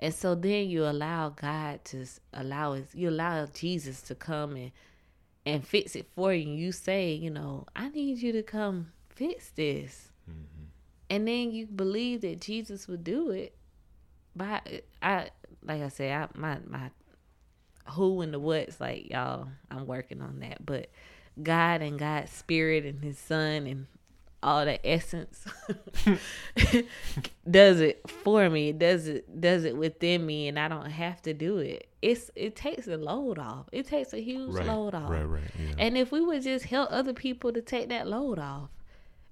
And 0.05 0.13
so 0.13 0.35
then 0.35 0.69
you 0.69 0.85
allow 0.85 1.31
God 1.31 1.83
to 1.87 2.05
allow 2.35 2.75
it, 2.75 2.89
you 2.93 3.09
allow 3.09 3.47
Jesus 3.47 4.03
to 4.03 4.15
come 4.15 4.55
and 4.55 4.71
and 5.47 5.67
fix 5.67 5.97
it 5.97 6.07
for 6.15 6.35
you. 6.35 6.53
You 6.53 6.73
say, 6.73 7.15
you 7.15 7.31
know, 7.31 7.65
I 7.75 7.89
need 7.89 8.19
you 8.19 8.31
to 8.33 8.43
come 8.43 8.93
fix 9.09 9.49
this. 9.49 10.13
Mm-hmm. 10.31 10.65
And 11.09 11.27
then 11.27 11.53
you 11.53 11.67
believe 11.69 12.21
that 12.21 12.43
Jesus 12.43 12.87
would 12.87 13.03
do 13.03 13.31
it. 13.31 13.57
But 14.37 14.85
I, 15.01 15.31
like 15.63 15.81
I 15.81 15.89
said, 15.89 16.13
I, 16.13 16.39
my 16.39 16.59
my 16.67 16.91
who 17.93 18.21
and 18.21 18.35
the 18.35 18.39
what's 18.39 18.79
like 18.83 19.11
y'all. 19.11 19.49
I'm 19.71 19.87
working 19.87 20.21
on 20.21 20.41
that, 20.41 20.67
but 20.67 20.91
God 21.43 21.81
and 21.81 21.99
God's 21.99 22.31
spirit 22.31 22.85
and 22.85 23.03
his 23.03 23.19
son 23.19 23.67
and 23.67 23.87
all 24.45 24.65
the 24.65 24.87
essence 24.87 25.45
does 27.51 27.81
it 27.81 28.01
for 28.09 28.51
me 28.51 28.69
it 28.69 28.79
does 28.79 29.09
it 29.09 29.41
does 29.41 29.65
it 29.65 29.75
within 29.77 30.25
me 30.25 30.47
and 30.49 30.59
i 30.59 30.69
don't 30.69 30.91
have 30.91 31.21
to 31.23 31.33
do 31.33 31.59
it 31.59 31.89
it's 32.03 32.31
it 32.37 32.55
takes 32.55 32.87
a 32.87 32.97
load 32.97 33.39
off 33.39 33.67
it 33.73 33.87
takes 33.87 34.13
a 34.13 34.21
huge 34.21 34.53
right, 34.53 34.67
load 34.67 34.95
off 34.95 35.11
right 35.11 35.25
right 35.25 35.43
yeah. 35.59 35.75
and 35.79 35.97
if 35.97 36.13
we 36.13 36.21
would 36.21 36.43
just 36.43 36.67
help 36.67 36.89
other 36.93 37.15
people 37.15 37.53
to 37.53 37.63
take 37.63 37.89
that 37.89 38.07
load 38.07 38.39
off 38.39 38.69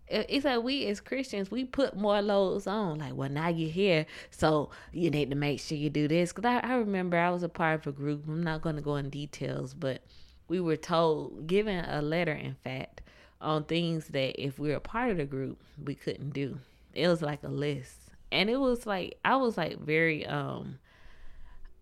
it's 0.08 0.44
like 0.44 0.62
we 0.62 0.86
as 0.88 1.00
Christians, 1.00 1.50
we 1.50 1.64
put 1.64 1.96
more 1.96 2.20
loads 2.20 2.66
on. 2.66 2.98
Like, 2.98 3.14
well, 3.14 3.30
now 3.30 3.48
you're 3.48 3.70
here, 3.70 4.04
so 4.30 4.68
you 4.92 5.10
need 5.10 5.30
to 5.30 5.36
make 5.36 5.58
sure 5.58 5.78
you 5.78 5.88
do 5.88 6.06
this. 6.06 6.32
Because 6.32 6.44
I, 6.44 6.58
I 6.58 6.74
remember 6.74 7.16
I 7.16 7.30
was 7.30 7.42
a 7.42 7.48
part 7.48 7.80
of 7.80 7.86
a 7.86 7.92
group. 7.92 8.24
I'm 8.28 8.42
not 8.42 8.60
going 8.60 8.76
to 8.76 8.82
go 8.82 8.96
in 8.96 9.08
details, 9.08 9.72
but 9.72 10.02
we 10.48 10.60
were 10.60 10.76
told, 10.76 11.46
given 11.46 11.82
a 11.86 12.02
letter, 12.02 12.32
in 12.32 12.56
fact, 12.62 13.00
on 13.42 13.64
things 13.64 14.06
that 14.08 14.42
if 14.42 14.58
we 14.58 14.70
were 14.70 14.80
part 14.80 15.10
of 15.10 15.16
the 15.18 15.24
group, 15.24 15.60
we 15.84 15.94
couldn't 15.94 16.30
do. 16.30 16.58
It 16.94 17.08
was 17.08 17.20
like 17.20 17.42
a 17.42 17.48
list. 17.48 17.98
And 18.30 18.48
it 18.48 18.58
was 18.58 18.86
like, 18.86 19.18
I 19.24 19.36
was 19.36 19.58
like 19.58 19.78
very, 19.78 20.24
um, 20.26 20.78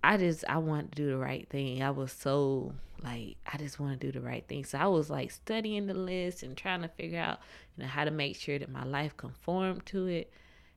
I 0.03 0.17
just, 0.17 0.45
I 0.49 0.59
wanted 0.59 0.93
to 0.93 1.03
do 1.03 1.11
the 1.11 1.19
right 1.19 1.49
thing. 1.49 1.83
I 1.83 1.91
was 1.91 2.13
so 2.13 2.73
like, 3.03 3.37
I 3.53 3.59
just 3.59 3.79
want 3.79 4.01
to 4.01 4.07
do 4.07 4.19
the 4.19 4.25
right 4.25 4.45
thing. 4.49 4.65
So 4.65 4.79
I 4.79 4.87
was 4.87 5.11
like 5.11 5.31
studying 5.31 5.87
the 5.87 5.95
list 5.95 6.43
and 6.43 6.57
trying 6.57 6.83
to 6.83 6.89
figure 6.89 7.21
out, 7.21 7.39
you 7.77 7.85
know, 7.85 7.89
how 7.89 8.05
to 8.05 8.11
make 8.11 8.37
sure 8.37 8.59
that 8.59 8.71
my 8.71 8.85
life 8.85 9.17
conformed 9.17 9.87
to 9.87 10.07
it. 10.07 10.33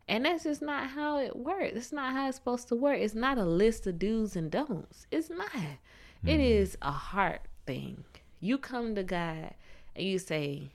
And 0.08 0.26
that's 0.26 0.44
just 0.44 0.62
not 0.62 0.90
how 0.90 1.20
it 1.20 1.36
works. 1.36 1.74
It's 1.76 1.94
not 1.94 2.14
how 2.14 2.28
it's 2.28 2.38
supposed 2.38 2.68
to 2.68 2.76
work. 2.76 3.00
It's 3.00 3.16
not 3.16 3.38
a 3.38 3.46
list 3.46 3.88
of 3.88 3.98
do's 3.98 4.36
and 4.36 4.52
don'ts. 4.52 5.08
It's 5.12 5.30
not. 5.30 5.50
Mm-hmm. 5.52 6.28
It 6.28 6.40
is 6.42 6.78
a 6.82 6.92
heart 6.92 7.42
thing. 7.66 8.04
You 8.42 8.58
come 8.58 8.96
to 8.96 9.04
God 9.04 9.54
and 9.96 10.06
you 10.06 10.20
say, 10.20 10.72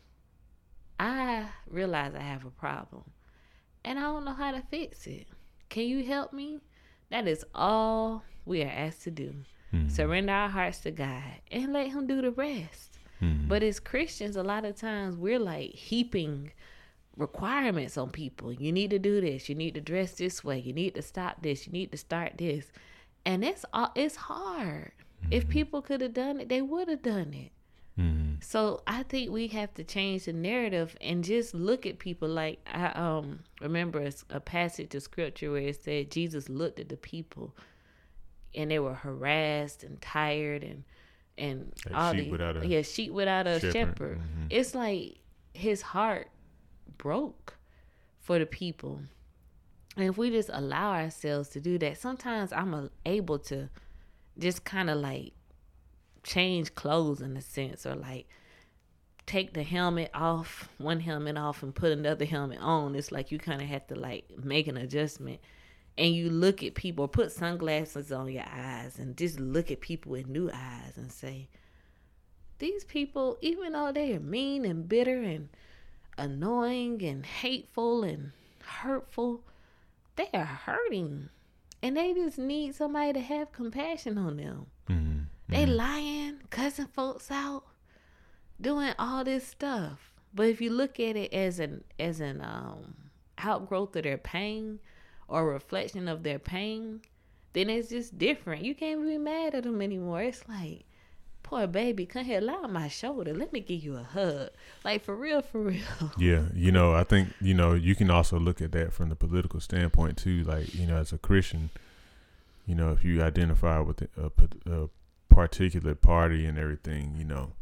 I 1.01 1.47
realize 1.69 2.15
I 2.15 2.23
have 2.23 2.45
a 2.45 2.51
problem 2.51 3.05
and 3.85 3.99
I 3.99 4.03
don't 4.03 4.25
know 4.25 4.35
how 4.35 4.53
to 4.53 4.63
fix 4.71 5.07
it. 5.07 5.27
Can 5.69 5.85
you 5.85 6.05
help 6.05 6.33
me? 6.33 6.61
That 7.11 7.27
is 7.27 7.45
all 7.55 8.25
we 8.45 8.63
are 8.63 8.69
asked 8.71 9.03
to 9.05 9.11
do. 9.11 9.35
Mm-hmm. 9.73 9.89
Surrender 9.89 10.33
our 10.33 10.49
hearts 10.49 10.81
to 10.81 10.91
God 10.91 11.23
and 11.51 11.73
let 11.73 11.89
Him 11.89 12.07
do 12.07 12.23
the 12.23 12.31
rest. 12.31 12.99
Mm-hmm. 13.23 13.49
But 13.49 13.63
as 13.63 13.81
Christians, 13.81 14.37
a 14.37 14.43
lot 14.43 14.65
of 14.65 14.77
times 14.77 15.17
we're 15.17 15.39
like 15.39 15.71
heaping 15.71 16.53
requirements 17.17 17.99
on 17.99 18.11
people. 18.11 18.53
You 18.53 18.73
need 18.73 18.91
to 18.91 18.99
do 18.99 19.21
this. 19.21 19.49
You 19.49 19.55
need 19.55 19.75
to 19.75 19.81
dress 19.81 20.13
this 20.13 20.43
way. 20.45 20.59
You 20.59 20.73
need 20.73 20.95
to 20.95 21.03
stop 21.03 21.43
this. 21.43 21.67
You 21.67 21.73
need 21.73 21.91
to 21.93 21.99
start 21.99 22.35
this. 22.39 22.71
And 23.27 23.45
it's 23.45 23.65
all 23.73 23.93
it's 23.95 24.17
hard. 24.17 24.93
Mm-hmm. 25.23 25.33
If 25.33 25.49
people 25.49 25.83
could 25.83 26.01
have 26.01 26.15
done 26.15 26.41
it, 26.41 26.49
they 26.49 26.63
would 26.63 26.89
have 26.89 27.03
done 27.03 27.35
it. 27.35 27.53
So 28.41 28.83
I 28.87 29.03
think 29.03 29.31
we 29.31 29.49
have 29.49 29.75
to 29.75 29.85
change 29.85 30.25
the 30.25 30.33
narrative 30.33 30.97
and 31.01 31.25
just 31.25 31.55
look 31.55 31.87
at 31.87 31.99
people 31.99 32.29
like 32.29 32.61
I 32.73 32.87
um 32.93 33.41
remember 33.61 34.01
a, 34.01 34.13
a 34.31 34.41
passage 34.41 34.95
of 34.95 35.03
scripture 35.03 35.51
where 35.51 35.63
it 35.63 35.83
said 35.83 36.11
Jesus 36.11 36.49
looked 36.49 36.79
at 36.79 36.89
the 36.89 36.97
people 36.97 37.55
and 38.55 38.71
they 38.71 38.79
were 38.79 38.95
harassed 38.95 39.83
and 39.83 40.01
tired 40.01 40.63
and 40.63 40.85
and 41.37 41.73
like 41.87 41.95
all 41.97 42.13
sheep 42.13 42.25
the 42.25 42.31
without 42.31 42.57
a 42.57 42.67
yeah 42.67 42.83
sheep 42.83 43.13
without 43.13 43.47
a 43.47 43.61
shepherd. 43.61 43.73
shepherd. 43.73 44.19
Mm-hmm. 44.19 44.47
It's 44.51 44.75
like 44.75 45.19
his 45.55 45.83
heart 45.83 46.29
broke 46.97 47.57
for 48.21 48.39
the 48.39 48.47
people. 48.47 49.01
And 49.97 50.07
if 50.07 50.17
we 50.17 50.31
just 50.31 50.51
allow 50.53 50.93
ourselves 50.93 51.49
to 51.51 51.61
do 51.61 51.79
that, 51.79 51.99
sometimes 51.99 52.53
I'm 52.53 52.91
able 53.05 53.39
to 53.41 53.69
just 54.39 54.65
kind 54.65 54.89
of 54.91 54.99
like 54.99 55.33
change 56.29 56.75
clothes 56.75 57.21
in 57.21 57.37
a 57.37 57.43
sense 57.43 57.87
or 57.87 57.95
like 57.95 58.29
take 59.27 59.53
the 59.55 59.63
helmet 59.63 60.11
off 60.15 60.69
one 60.79 61.01
helmet 61.01 61.37
off 61.37 61.63
and 61.63 61.75
put 61.75 61.93
another 61.93 62.25
helmet 62.25 62.59
on 62.61 62.95
it's 62.95 63.11
like 63.13 63.31
you 63.31 63.39
kind 63.39 63.61
of 63.61 63.69
have 63.69 63.87
to 63.87 63.95
like 63.95 64.25
make 64.43 64.67
an 64.69 64.77
adjustment 64.77 65.41
and 65.97 66.15
you 66.15 66.31
look 66.31 66.63
at 66.63 66.75
people 66.75 67.09
put 67.09 67.33
sunglasses 67.33 68.13
on 68.13 68.31
your 68.31 68.45
eyes 68.51 68.99
and 68.99 69.17
just 69.17 69.41
look 69.41 69.71
at 69.71 69.81
people 69.81 70.13
with 70.13 70.29
new 70.29 70.49
eyes 70.53 70.97
and 70.97 71.11
say 71.11 71.49
these 72.59 72.85
people, 72.85 73.39
even 73.41 73.73
though 73.73 73.93
they 73.93 74.15
are 74.15 74.21
mean 74.21 74.65
and 74.65 74.89
bitter 74.89 75.23
and 75.23 75.49
annoying 76.17 77.03
and 77.03 77.25
hateful 77.25 78.03
and 78.03 78.33
hurtful, 78.65 79.43
they 80.17 80.29
are 80.35 80.45
hurting. 80.45 81.29
And 81.83 81.97
they 81.97 82.13
just 82.13 82.39
need 82.39 82.75
somebody 82.75 83.13
to 83.13 83.21
have 83.21 83.53
compassion 83.53 84.19
on 84.19 84.37
them. 84.37 84.67
Mm-hmm. 84.89 85.19
They 85.49 85.65
mm-hmm. 85.65 85.73
lying, 85.73 86.39
cussing 86.51 86.87
folks 86.87 87.31
out, 87.31 87.65
doing 88.61 88.93
all 88.99 89.25
this 89.25 89.47
stuff. 89.47 90.13
But 90.35 90.49
if 90.49 90.61
you 90.61 90.71
look 90.71 91.01
at 91.01 91.17
it 91.17 91.33
as 91.33 91.59
an 91.59 91.85
as 91.99 92.21
an 92.21 92.41
um, 92.43 92.95
outgrowth 93.39 93.97
of 93.97 94.03
their 94.03 94.19
pain 94.19 94.79
or 95.27 95.47
reflection 95.47 96.07
of 96.07 96.23
their 96.23 96.39
pain, 96.39 97.01
then 97.55 97.71
it's 97.71 97.89
just 97.89 98.19
different. 98.19 98.65
You 98.65 98.75
can't 98.75 99.03
be 99.03 99.19
mad 99.19 99.55
at 99.55 99.65
them 99.65 99.81
anymore. 99.81 100.23
It's 100.23 100.47
like 100.49 100.85
poor 101.43 101.67
baby, 101.67 102.05
come 102.05 102.27
here, 102.27 102.43
lie 102.43 102.53
on 102.53 102.73
my 102.73 102.89
shoulder. 102.89 103.33
Let 103.33 103.53
me 103.55 103.61
give 103.61 103.83
you 103.83 103.97
a 103.97 104.03
hug. 104.03 104.51
Like 104.85 105.03
for 105.03 105.17
real, 105.17 105.41
for 105.41 105.63
real. 105.63 105.83
Yeah, 106.19 106.43
you 106.55 106.71
know, 106.71 106.93
I 106.93 107.05
think 107.05 107.31
you 107.41 107.55
know 107.55 107.73
you 107.73 107.95
can 107.95 108.11
also 108.11 108.39
look 108.39 108.61
at 108.61 108.73
that 108.73 108.93
from 108.93 109.09
the 109.09 109.17
political 109.17 109.61
standpoint 109.61 110.19
too. 110.19 110.45
Like 110.45 110.75
you 110.75 110.87
know, 110.87 110.97
as 110.97 111.13
a 111.13 111.19
Christian, 111.19 111.71
you 112.67 112.75
know, 112.75 112.93
if 112.93 113.03
you 113.03 113.23
identify 113.23 113.81
with 113.81 114.03
a, 114.03 114.31
a 114.71 114.89
particular 115.39 115.95
party 115.95 116.45
and 116.47 116.59
everything, 116.59 117.15
you 117.17 117.25
know, 117.25 117.53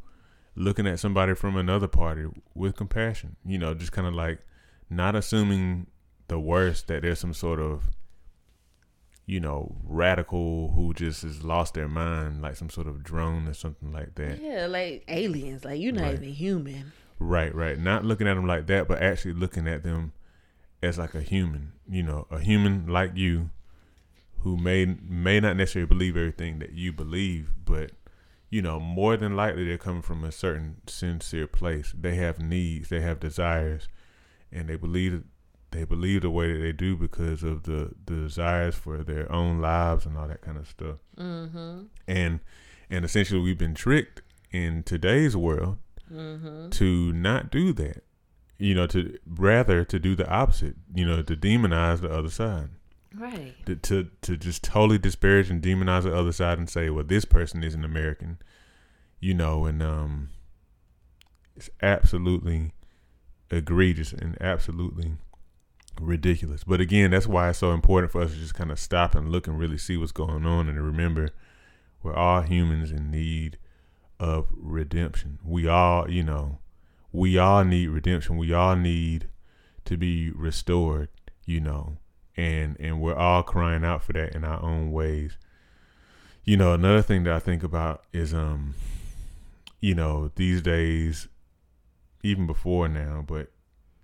looking 0.55 0.87
at 0.87 0.99
somebody 0.99 1.35
from 1.35 1.57
another 1.57 1.87
party 1.87 2.25
with 2.55 2.75
compassion, 2.75 3.37
you 3.45 3.59
know, 3.59 3.75
just 3.75 3.93
kind 3.93 4.07
of 4.07 4.15
like 4.15 4.39
not 4.89 5.15
assuming 5.15 5.87
the 6.29 6.41
worst 6.41 6.87
that 6.87 7.03
there's 7.03 7.19
some 7.19 7.35
sort 7.35 7.61
of 7.61 7.91
you 9.29 9.41
know, 9.41 9.75
radical 9.83 10.71
who 10.77 10.95
just 10.95 11.23
has 11.23 11.43
lost 11.43 11.75
their 11.75 11.89
mind, 11.89 12.41
like 12.41 12.55
some 12.55 12.71
sort 12.71 12.87
of 12.87 13.03
drone 13.03 13.49
or 13.49 13.55
something 13.55 13.93
like 13.93 14.15
that. 14.15 14.41
Yeah, 14.41 14.67
like 14.67 15.03
aliens. 15.09 15.65
Like 15.65 15.81
you're 15.81 15.93
not 15.93 16.05
right. 16.05 16.15
even 16.15 16.29
human. 16.29 16.93
Right, 17.19 17.53
right. 17.53 17.77
Not 17.77 18.05
looking 18.05 18.29
at 18.29 18.35
them 18.35 18.47
like 18.47 18.69
that, 18.69 18.87
but 18.87 19.03
actually 19.03 19.33
looking 19.33 19.67
at 19.67 19.83
them 19.83 20.13
as 20.81 20.97
like 20.97 21.17
a 21.17 21.23
human. 21.23 21.73
You 21.89 22.05
know, 22.05 22.29
a 22.31 22.39
human 22.39 22.87
like 22.87 23.17
you, 23.17 23.51
who 24.47 24.57
may 24.57 24.85
may 24.85 25.41
not 25.41 25.57
necessarily 25.57 25.89
believe 25.89 26.17
everything 26.17 26.61
that 26.61 26.71
you 26.71 26.93
believe, 26.93 27.51
but 27.65 27.91
you 28.49 28.63
know, 28.63 28.79
more 28.79 29.17
than 29.17 29.35
likely 29.35 29.67
they're 29.67 29.77
coming 29.77 30.03
from 30.03 30.23
a 30.23 30.31
certain 30.31 30.77
sincere 30.87 31.49
place. 31.49 31.93
They 31.99 32.15
have 32.15 32.39
needs, 32.39 32.89
they 32.89 33.01
have 33.01 33.19
desires, 33.19 33.89
and 34.53 34.69
they 34.69 34.77
believe 34.77 35.25
they 35.73 35.83
believe 35.83 36.23
the 36.23 36.31
way 36.31 36.53
that 36.53 36.61
they 36.61 36.71
do 36.71 36.97
because 36.97 37.43
of 37.43 37.65
the, 37.65 37.91
the 38.07 38.15
desires 38.15 38.77
for 38.77 39.03
their 39.03 39.31
own 39.33 39.61
lives 39.61 40.07
and 40.07 40.17
all 40.17 40.29
that 40.29 40.43
kind 40.43 40.59
of 40.59 40.69
stuff. 40.69 40.99
Mm-hmm. 41.19 41.87
And 42.07 42.39
and 42.89 43.05
essentially, 43.05 43.41
we've 43.41 43.59
been 43.59 43.75
tricked 43.75 44.23
in 44.53 44.85
today's 44.85 45.37
world 45.37 45.79
mm-hmm. 46.09 46.71
to 46.71 47.13
not 47.13 47.51
do 47.51 47.73
that. 47.73 48.05
You 48.59 48.77
know, 48.77 48.87
to 48.87 49.19
rather 49.27 49.85
to 49.85 49.99
do 49.99 50.15
the 50.15 50.29
opposite. 50.31 50.77
You 50.95 51.05
know, 51.05 51.21
to 51.21 51.35
demonize 51.35 52.01
the 52.01 52.13
other 52.13 52.31
side. 52.31 52.69
Right. 53.19 53.55
To, 53.67 53.77
to 53.77 54.11
to 54.23 54.37
just 54.37 54.63
totally 54.63 54.99
disparage 54.99 55.51
and 55.51 55.63
demonize 55.63 56.03
the 56.03 56.15
other 56.15 56.33
side 56.33 56.59
and 56.59 56.69
say, 56.69 56.91
well, 56.91 57.05
this 57.05 57.25
person 57.25 57.65
isn't 57.65 57.85
American. 57.85 58.39
You 59.21 59.35
know, 59.35 59.65
and 59.65 59.83
um, 59.83 60.29
it's 61.57 61.71
absolutely 61.83 62.73
egregious 63.51 64.13
and 64.13 64.37
absolutely 64.41 65.13
ridiculous. 66.01 66.65
But 66.65 66.81
again, 66.81 67.11
that's 67.11 67.27
why 67.27 67.49
it's 67.49 67.59
so 67.59 67.73
important 67.73 68.13
for 68.13 68.21
us 68.21 68.33
to 68.33 68.39
just 68.39 68.55
kind 68.55 68.71
of 68.71 68.79
stop 68.79 69.15
and 69.15 69.31
look 69.31 69.47
and 69.47 69.59
really 69.59 69.79
see 69.79 69.97
what's 69.97 70.13
going 70.13 70.45
on 70.45 70.69
and 70.69 70.81
remember 70.81 71.31
we're 72.03 72.15
all 72.15 72.43
humans 72.43 72.93
in 72.93 73.11
need 73.11 73.59
of 74.21 74.47
redemption. 74.57 75.39
We 75.45 75.67
all, 75.67 76.11
you 76.11 76.23
know, 76.23 76.59
we 77.13 77.39
all 77.39 77.65
need 77.65 77.89
redemption. 77.89 78.37
We 78.37 78.53
all 78.53 78.77
need 78.77 79.29
to 79.87 79.97
be 79.97 80.31
restored, 80.31 81.09
you 81.45 81.61
know, 81.61 81.99
and 82.37 82.77
and 82.79 83.01
we're 83.01 83.17
all 83.17 83.43
crying 83.43 83.85
out 83.85 84.03
for 84.03 84.13
that 84.13 84.35
in 84.35 84.45
our 84.45 84.63
own 84.63 84.93
ways. 84.93 85.37
You 86.45 86.57
know, 86.57 86.75
another 86.75 87.03
thing 87.03 87.25
that 87.25 87.35
I 87.35 87.39
think 87.39 87.63
about 87.63 88.05
is 88.13 88.35
um 88.35 88.75
you 89.81 89.95
know, 89.95 90.31
these 90.37 90.63
days 90.63 91.29
even 92.23 92.47
before 92.47 92.89
now, 92.89 93.25
but 93.27 93.51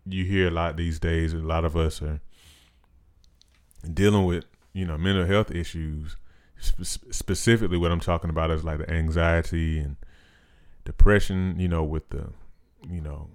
you 0.07 0.25
hear 0.25 0.49
a 0.49 0.51
lot 0.51 0.77
these 0.77 0.99
days. 0.99 1.33
A 1.33 1.39
lot 1.39 1.65
of 1.65 1.77
us 1.77 2.03
are 2.03 2.21
dealing 3.93 4.25
with 4.25 4.45
you 4.73 4.85
know 4.87 4.97
mental 4.99 5.27
health 5.27 5.51
issues. 5.51 6.17
Spe- 6.59 7.13
specifically, 7.13 7.79
what 7.79 7.91
I'm 7.91 8.01
talking 8.01 8.31
about 8.31 8.51
is 8.51 8.65
like 8.65 8.79
the 8.79 8.91
anxiety 8.91 9.79
and 9.79 9.97
depression. 10.85 11.57
You 11.59 11.69
know, 11.69 11.83
with 11.85 12.11
the 12.11 12.31
you 12.89 13.01
know 13.01 13.31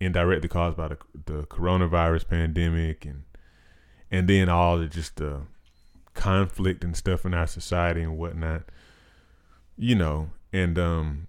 indirectly 0.00 0.48
caused 0.48 0.76
by 0.76 0.88
the 0.88 0.98
the 1.26 1.42
coronavirus 1.44 2.28
pandemic 2.28 3.04
and 3.04 3.24
and 4.10 4.28
then 4.28 4.48
all 4.48 4.78
the 4.78 4.86
just 4.86 5.16
the 5.16 5.42
conflict 6.14 6.82
and 6.82 6.96
stuff 6.96 7.24
in 7.24 7.34
our 7.34 7.46
society 7.46 8.02
and 8.02 8.18
whatnot. 8.18 8.62
You 9.76 9.94
know, 9.94 10.30
and 10.52 10.78
um 10.78 11.26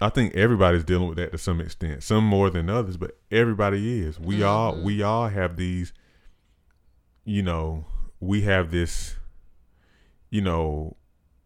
I 0.00 0.08
think 0.08 0.34
everybody's 0.34 0.84
dealing 0.84 1.08
with 1.08 1.18
that 1.18 1.32
to 1.32 1.38
some 1.38 1.60
extent. 1.60 2.02
Some 2.02 2.24
more 2.24 2.50
than 2.50 2.68
others, 2.68 2.96
but 2.96 3.16
everybody 3.30 4.00
is. 4.00 4.18
We 4.18 4.36
mm-hmm. 4.36 4.44
all 4.44 4.76
we 4.76 5.02
all 5.02 5.28
have 5.28 5.56
these 5.56 5.92
you 7.24 7.42
know, 7.42 7.86
we 8.20 8.42
have 8.42 8.70
this 8.70 9.16
you 10.34 10.40
know, 10.40 10.96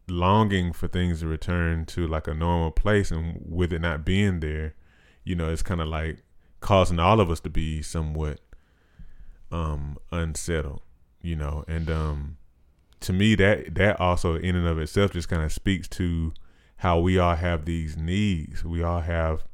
longing 0.08 0.72
for 0.72 0.88
things 0.88 1.20
to 1.20 1.26
return 1.26 1.84
to 1.84 2.06
like 2.06 2.26
a 2.26 2.32
normal 2.32 2.70
place 2.70 3.10
and 3.10 3.38
with 3.46 3.70
it 3.70 3.80
not 3.82 4.02
being 4.02 4.40
there, 4.40 4.74
you 5.24 5.34
know, 5.34 5.50
it's 5.50 5.62
kind 5.62 5.82
of 5.82 5.88
like 5.88 6.22
causing 6.60 6.98
all 6.98 7.20
of 7.20 7.30
us 7.30 7.38
to 7.40 7.50
be 7.50 7.82
somewhat 7.82 8.40
um 9.50 9.98
unsettled, 10.10 10.82
you 11.20 11.36
know. 11.36 11.64
And 11.68 11.90
um 11.90 12.36
to 13.00 13.12
me 13.12 13.34
that 13.36 13.74
that 13.74 14.00
also 14.00 14.36
in 14.36 14.56
and 14.56 14.66
of 14.66 14.78
itself 14.78 15.12
just 15.12 15.28
kind 15.28 15.42
of 15.42 15.52
speaks 15.52 15.88
to 15.88 16.32
how 16.78 16.98
we 17.00 17.18
all 17.18 17.34
have 17.34 17.64
these 17.64 17.96
needs. 17.96 18.64
We 18.64 18.82
all 18.82 19.00
have 19.00 19.44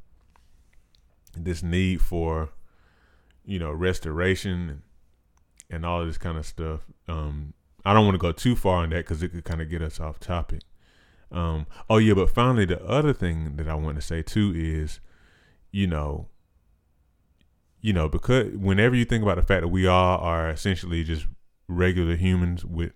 this 1.35 1.63
need 1.63 2.01
for, 2.01 2.49
you 3.43 3.59
know, 3.59 3.71
restoration 3.71 4.83
and 5.69 5.85
all 5.85 6.05
this 6.05 6.17
kind 6.17 6.37
of 6.37 6.45
stuff. 6.45 6.81
Um, 7.07 7.53
I 7.83 7.93
don't 7.93 8.05
want 8.05 8.15
to 8.15 8.19
go 8.19 8.31
too 8.31 8.55
far 8.55 8.83
on 8.83 8.89
that 8.91 8.97
because 8.97 9.21
it 9.23 9.29
could 9.29 9.43
kind 9.43 9.61
of 9.61 9.69
get 9.69 9.81
us 9.81 9.99
off 9.99 10.19
topic. 10.19 10.61
Um, 11.31 11.65
oh 11.89 11.97
yeah, 11.97 12.13
but 12.13 12.29
finally, 12.29 12.65
the 12.65 12.83
other 12.83 13.13
thing 13.13 13.55
that 13.57 13.67
I 13.67 13.75
want 13.75 13.95
to 13.95 14.01
say 14.01 14.21
too 14.21 14.53
is, 14.55 14.99
you 15.71 15.87
know, 15.87 16.27
you 17.85 17.93
know, 17.93 18.09
because 18.09 18.51
whenever 18.55 18.95
you 18.95 19.05
think 19.05 19.21
about 19.21 19.35
the 19.35 19.43
fact 19.43 19.61
that 19.61 19.67
we 19.67 19.85
all 19.85 20.17
are 20.17 20.49
essentially 20.49 21.03
just 21.03 21.27
regular 21.67 22.15
humans 22.15 22.65
with 22.65 22.93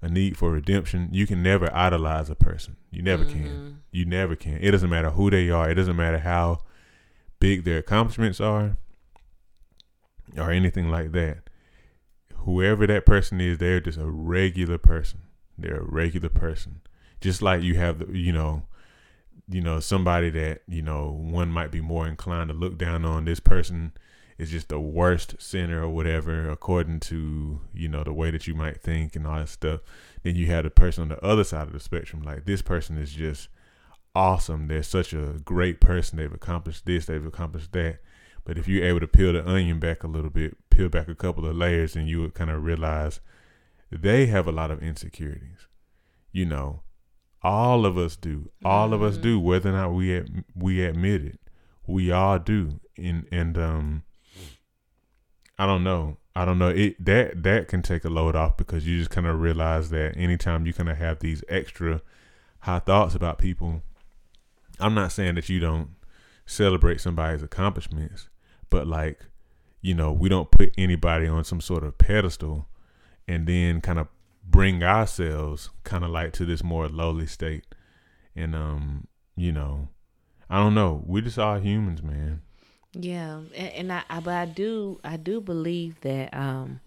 a 0.00 0.08
need 0.08 0.36
for 0.36 0.52
redemption, 0.52 1.08
you 1.10 1.26
can 1.26 1.42
never 1.42 1.68
idolize 1.74 2.30
a 2.30 2.36
person. 2.36 2.76
You 2.92 3.02
never 3.02 3.24
mm-hmm. 3.24 3.42
can. 3.42 3.82
You 3.90 4.04
never 4.04 4.36
can. 4.36 4.58
It 4.60 4.70
doesn't 4.70 4.88
matter 4.88 5.10
who 5.10 5.28
they 5.28 5.50
are. 5.50 5.68
It 5.68 5.74
doesn't 5.74 5.96
matter 5.96 6.20
how 6.20 6.60
big 7.40 7.64
their 7.64 7.78
accomplishments 7.78 8.40
are 8.40 8.76
or 10.38 10.52
anything 10.52 10.88
like 10.88 11.10
that. 11.10 11.50
Whoever 12.44 12.86
that 12.86 13.04
person 13.04 13.40
is, 13.40 13.58
they're 13.58 13.80
just 13.80 13.98
a 13.98 14.06
regular 14.06 14.78
person. 14.78 15.22
They're 15.58 15.80
a 15.80 15.84
regular 15.84 16.28
person. 16.28 16.82
Just 17.20 17.42
like 17.42 17.64
you 17.64 17.74
have 17.74 17.98
the, 17.98 18.16
you 18.16 18.32
know, 18.32 18.66
you 19.48 19.60
know, 19.60 19.80
somebody 19.80 20.30
that, 20.30 20.60
you 20.68 20.82
know, 20.82 21.10
one 21.10 21.48
might 21.48 21.72
be 21.72 21.80
more 21.80 22.06
inclined 22.06 22.50
to 22.50 22.54
look 22.54 22.78
down 22.78 23.04
on 23.04 23.24
this 23.24 23.40
person 23.40 23.94
is 24.38 24.50
just 24.50 24.68
the 24.68 24.80
worst 24.80 25.34
sinner 25.38 25.82
or 25.82 25.88
whatever, 25.88 26.48
according 26.50 27.00
to 27.00 27.60
you 27.74 27.88
know 27.88 28.04
the 28.04 28.12
way 28.12 28.30
that 28.30 28.46
you 28.46 28.54
might 28.54 28.80
think 28.80 29.16
and 29.16 29.26
all 29.26 29.38
that 29.38 29.48
stuff. 29.48 29.80
Then 30.22 30.36
you 30.36 30.46
have 30.46 30.64
the 30.64 30.70
person 30.70 31.02
on 31.02 31.08
the 31.08 31.24
other 31.24 31.44
side 31.44 31.66
of 31.66 31.72
the 31.72 31.80
spectrum, 31.80 32.22
like 32.22 32.44
this 32.44 32.62
person 32.62 32.98
is 32.98 33.12
just 33.12 33.48
awesome. 34.14 34.68
They're 34.68 34.82
such 34.82 35.12
a 35.12 35.40
great 35.44 35.80
person. 35.80 36.18
They've 36.18 36.32
accomplished 36.32 36.86
this. 36.86 37.06
They've 37.06 37.24
accomplished 37.24 37.72
that. 37.72 37.98
But 38.44 38.58
if 38.58 38.66
you're 38.66 38.84
able 38.84 39.00
to 39.00 39.06
peel 39.06 39.32
the 39.32 39.48
onion 39.48 39.78
back 39.78 40.02
a 40.02 40.08
little 40.08 40.30
bit, 40.30 40.56
peel 40.70 40.88
back 40.88 41.08
a 41.08 41.14
couple 41.14 41.46
of 41.46 41.56
layers, 41.56 41.94
and 41.94 42.08
you 42.08 42.20
would 42.22 42.34
kind 42.34 42.50
of 42.50 42.64
realize 42.64 43.20
they 43.90 44.26
have 44.26 44.46
a 44.48 44.52
lot 44.52 44.70
of 44.70 44.82
insecurities. 44.82 45.68
You 46.32 46.46
know, 46.46 46.82
all 47.42 47.86
of 47.86 47.98
us 47.98 48.16
do. 48.16 48.50
All 48.64 48.86
mm-hmm. 48.86 48.94
of 48.94 49.02
us 49.02 49.16
do, 49.16 49.36
mm-hmm. 49.36 49.46
whether 49.46 49.70
or 49.70 49.74
not 49.74 49.90
we 49.90 50.16
ad- 50.16 50.44
we 50.54 50.84
admit 50.84 51.24
it. 51.24 51.40
We 51.86 52.10
all 52.10 52.38
do. 52.38 52.80
And 52.96 53.26
and 53.30 53.58
um 53.58 54.02
I 55.58 55.66
don't 55.66 55.84
know. 55.84 56.18
I 56.34 56.44
don't 56.44 56.58
know. 56.58 56.68
It 56.68 57.04
that 57.04 57.42
that 57.42 57.68
can 57.68 57.82
take 57.82 58.04
a 58.04 58.08
load 58.08 58.34
off 58.34 58.56
because 58.56 58.86
you 58.86 58.98
just 58.98 59.10
kind 59.10 59.26
of 59.26 59.40
realize 59.40 59.90
that 59.90 60.16
anytime 60.16 60.66
you 60.66 60.72
kind 60.72 60.88
of 60.88 60.96
have 60.96 61.18
these 61.18 61.44
extra 61.48 62.00
high 62.60 62.78
thoughts 62.78 63.14
about 63.14 63.38
people, 63.38 63.82
I'm 64.80 64.94
not 64.94 65.12
saying 65.12 65.34
that 65.34 65.48
you 65.48 65.60
don't 65.60 65.90
celebrate 66.46 67.00
somebody's 67.00 67.42
accomplishments, 67.42 68.28
but 68.70 68.86
like, 68.86 69.20
you 69.80 69.94
know, 69.94 70.12
we 70.12 70.28
don't 70.28 70.50
put 70.50 70.72
anybody 70.78 71.26
on 71.26 71.44
some 71.44 71.60
sort 71.60 71.84
of 71.84 71.98
pedestal 71.98 72.66
and 73.28 73.46
then 73.46 73.80
kind 73.80 73.98
of 73.98 74.08
bring 74.44 74.82
ourselves 74.82 75.70
kind 75.84 76.04
of 76.04 76.10
like 76.10 76.32
to 76.34 76.44
this 76.44 76.64
more 76.64 76.88
lowly 76.88 77.26
state. 77.26 77.66
And 78.34 78.54
um, 78.54 79.06
you 79.36 79.52
know, 79.52 79.88
I 80.48 80.58
don't 80.58 80.74
know. 80.74 81.02
We 81.06 81.20
just 81.20 81.38
all 81.38 81.58
humans, 81.58 82.02
man. 82.02 82.42
Yeah, 82.94 83.40
and, 83.54 83.72
and 83.72 83.92
I, 83.92 84.02
I, 84.10 84.20
but 84.20 84.34
I 84.34 84.44
do, 84.44 85.00
I 85.02 85.16
do 85.16 85.40
believe 85.40 86.00
that 86.02 86.34
um, 86.34 86.80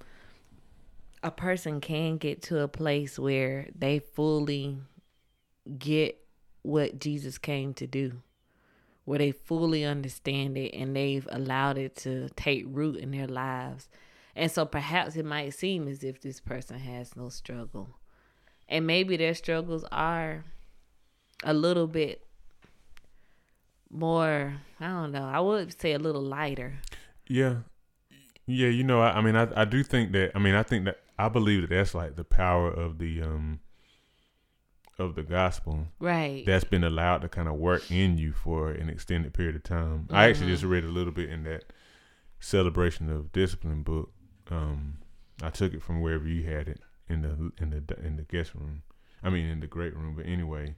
a 1.24 1.32
person 1.32 1.82
can 1.82 2.18
get 2.18 2.44
to 2.44 2.60
a 2.62 2.68
place 2.68 3.18
where 3.18 3.68
they 3.76 4.00
fully 4.00 4.78
get 5.80 6.20
what 6.62 7.00
Jesus 7.00 7.38
came 7.40 7.74
to 7.76 7.88
do, 7.88 8.22
where 9.06 9.20
they 9.20 9.32
fully 9.32 9.84
understand 9.84 10.58
it 10.58 10.76
and 10.76 10.96
they've 10.96 11.28
allowed 11.32 11.78
it 11.78 11.96
to 11.98 12.30
take 12.36 12.66
root 12.68 12.98
in 12.98 13.12
their 13.12 13.28
lives. 13.28 13.90
And 14.36 14.52
so 14.52 14.66
perhaps 14.66 15.16
it 15.16 15.26
might 15.26 15.54
seem 15.54 15.88
as 15.88 16.04
if 16.04 16.22
this 16.22 16.40
person 16.40 16.78
has 16.80 17.16
no 17.16 17.30
struggle. 17.30 17.98
And 18.68 18.86
maybe 18.86 19.18
their 19.18 19.34
struggles 19.34 19.86
are 19.92 20.44
a 21.44 21.54
little 21.54 21.88
bit 21.88 22.25
more 23.96 24.54
i 24.80 24.88
don't 24.88 25.12
know 25.12 25.24
i 25.26 25.40
would 25.40 25.80
say 25.80 25.94
a 25.94 26.00
little 26.00 26.22
lighter. 26.22 26.74
Yeah. 27.28 27.58
Yeah 28.46 28.68
you 28.68 28.84
know 28.84 29.02
i, 29.02 29.18
I 29.18 29.22
mean 29.22 29.36
I, 29.36 29.48
I 29.62 29.66
do 29.66 29.84
think 29.84 30.12
that 30.12 30.32
i 30.36 30.40
mean 30.40 30.56
i 30.56 30.64
think 30.64 30.86
that 30.86 31.00
i 31.18 31.30
believe 31.30 31.62
that 31.62 31.70
that's 31.70 31.96
like 31.96 32.16
the 32.16 32.24
power 32.24 32.70
of 32.72 33.00
the 33.00 33.22
um 33.22 33.60
of 34.98 35.16
the 35.16 35.24
gospel. 35.24 35.88
Right. 36.00 36.46
That's 36.46 36.64
been 36.64 36.84
allowed 36.84 37.18
to 37.24 37.28
kind 37.30 37.50
of 37.50 37.56
work 37.56 37.92
in 37.92 38.18
you 38.18 38.32
for 38.32 38.72
an 38.72 38.90
extended 38.90 39.34
period 39.34 39.56
of 39.56 39.64
time. 39.64 40.06
Mm-hmm. 40.06 40.16
i 40.16 40.30
actually 40.30 40.52
just 40.52 40.64
read 40.64 40.86
a 40.86 40.90
little 40.90 41.12
bit 41.12 41.30
in 41.30 41.44
that 41.44 41.74
celebration 42.40 43.10
of 43.10 43.32
discipline 43.32 43.84
book. 43.84 44.12
Um 44.50 45.00
i 45.42 45.50
took 45.50 45.74
it 45.74 45.82
from 45.82 46.02
wherever 46.02 46.28
you 46.28 46.44
had 46.44 46.68
it 46.68 46.80
in 47.10 47.22
the 47.24 47.52
in 47.62 47.70
the 47.72 48.06
in 48.06 48.16
the 48.18 48.24
guest 48.24 48.56
room. 48.56 48.84
I 49.24 49.30
mean 49.30 49.48
in 49.48 49.60
the 49.60 49.68
great 49.68 49.96
room 49.96 50.16
but 50.16 50.26
anyway 50.26 50.76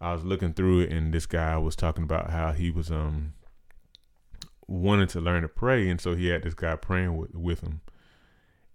I 0.00 0.12
was 0.12 0.24
looking 0.24 0.54
through 0.54 0.80
it, 0.80 0.92
and 0.92 1.12
this 1.12 1.26
guy 1.26 1.56
was 1.58 1.76
talking 1.76 2.04
about 2.04 2.30
how 2.30 2.52
he 2.52 2.70
was 2.70 2.90
um 2.90 3.34
wanting 4.68 5.08
to 5.08 5.20
learn 5.20 5.42
to 5.42 5.48
pray, 5.48 5.88
and 5.88 6.00
so 6.00 6.14
he 6.14 6.28
had 6.28 6.42
this 6.42 6.54
guy 6.54 6.76
praying 6.76 7.16
with 7.16 7.34
with 7.34 7.60
him. 7.60 7.80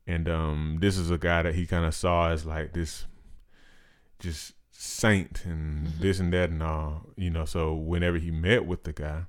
And 0.05 0.27
um, 0.27 0.77
this 0.81 0.97
is 0.97 1.09
a 1.11 1.17
guy 1.17 1.43
that 1.43 1.55
he 1.55 1.65
kind 1.65 1.85
of 1.85 1.95
saw 1.95 2.29
as 2.31 2.45
like 2.45 2.73
this, 2.73 3.05
just 4.19 4.53
saint 4.71 5.45
and 5.45 5.87
mm-hmm. 5.87 6.01
this 6.01 6.19
and 6.19 6.33
that 6.33 6.49
and 6.49 6.61
all, 6.61 7.07
you 7.15 7.29
know. 7.29 7.45
So 7.45 7.73
whenever 7.73 8.17
he 8.17 8.31
met 8.31 8.65
with 8.65 8.83
the 8.83 8.91
guy, 8.91 9.23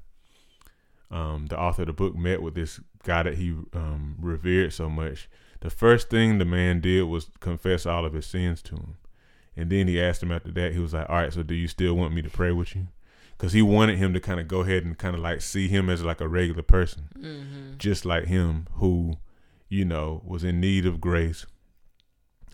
um, 1.11 1.47
the 1.47 1.59
author 1.59 1.83
of 1.83 1.87
the 1.87 1.93
book 1.93 2.17
met 2.17 2.43
with 2.43 2.57
this 2.57 2.81
guy 3.05 3.23
that 3.23 3.35
he 3.35 3.51
um, 3.73 4.17
revered 4.21 4.73
so 4.73 4.91
much. 4.91 5.29
The 5.61 5.71
first 5.71 6.11
thing 6.11 6.39
the 6.39 6.45
man 6.45 6.81
did 6.81 7.05
was 7.05 7.31
confess 7.41 7.87
all 7.87 8.05
of 8.05 8.13
his 8.13 8.27
sins 8.27 8.61
to 8.63 8.75
him. 8.75 8.97
And 9.57 9.71
then 9.71 9.87
he 9.87 10.01
asked 10.01 10.23
him 10.23 10.33
after 10.33 10.51
that, 10.53 10.73
he 10.73 10.79
was 10.79 10.95
like, 10.95 11.09
All 11.09 11.17
right, 11.17 11.33
so 11.33 11.43
do 11.43 11.55
you 11.55 11.69
still 11.69 11.95
want 11.95 12.15
me 12.15 12.23
to 12.23 12.31
pray 12.31 12.53
with 12.53 12.75
you? 12.75 12.89
Because 13.37 13.53
he 13.53 13.63
wanted 13.63 13.99
him 13.99 14.13
to 14.15 14.21
kind 14.21 14.41
of 14.41 14.49
go 14.49 14.61
ahead 14.61 14.85
and 14.85 14.97
kind 14.97 15.15
of 15.15 15.21
like 15.21 15.41
see 15.41 15.69
him 15.69 15.91
as 15.91 16.05
like 16.05 16.21
a 16.21 16.29
regular 16.29 16.63
person, 16.63 17.09
mm-hmm. 17.19 17.77
just 17.79 18.05
like 18.05 18.27
him 18.27 18.67
who, 18.75 19.15
you 19.69 19.85
know, 19.85 20.23
was 20.25 20.45
in 20.45 20.61
need 20.61 20.87
of 20.87 21.01
grace, 21.01 21.47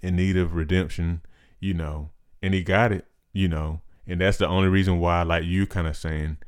in 0.02 0.16
need 0.16 0.36
of 0.36 0.54
redemption, 0.54 1.20
you 1.58 1.74
know, 1.74 2.10
and 2.42 2.54
he 2.54 2.62
got 2.62 2.92
it, 2.92 3.06
you 3.32 3.48
know. 3.48 3.82
And 4.06 4.20
that's 4.20 4.38
the 4.38 4.48
only 4.48 4.68
reason 4.68 4.98
why, 4.98 5.22
like 5.22 5.44
you 5.44 5.66
kind 5.66 5.86
of 5.86 5.96
saying, 5.96 6.38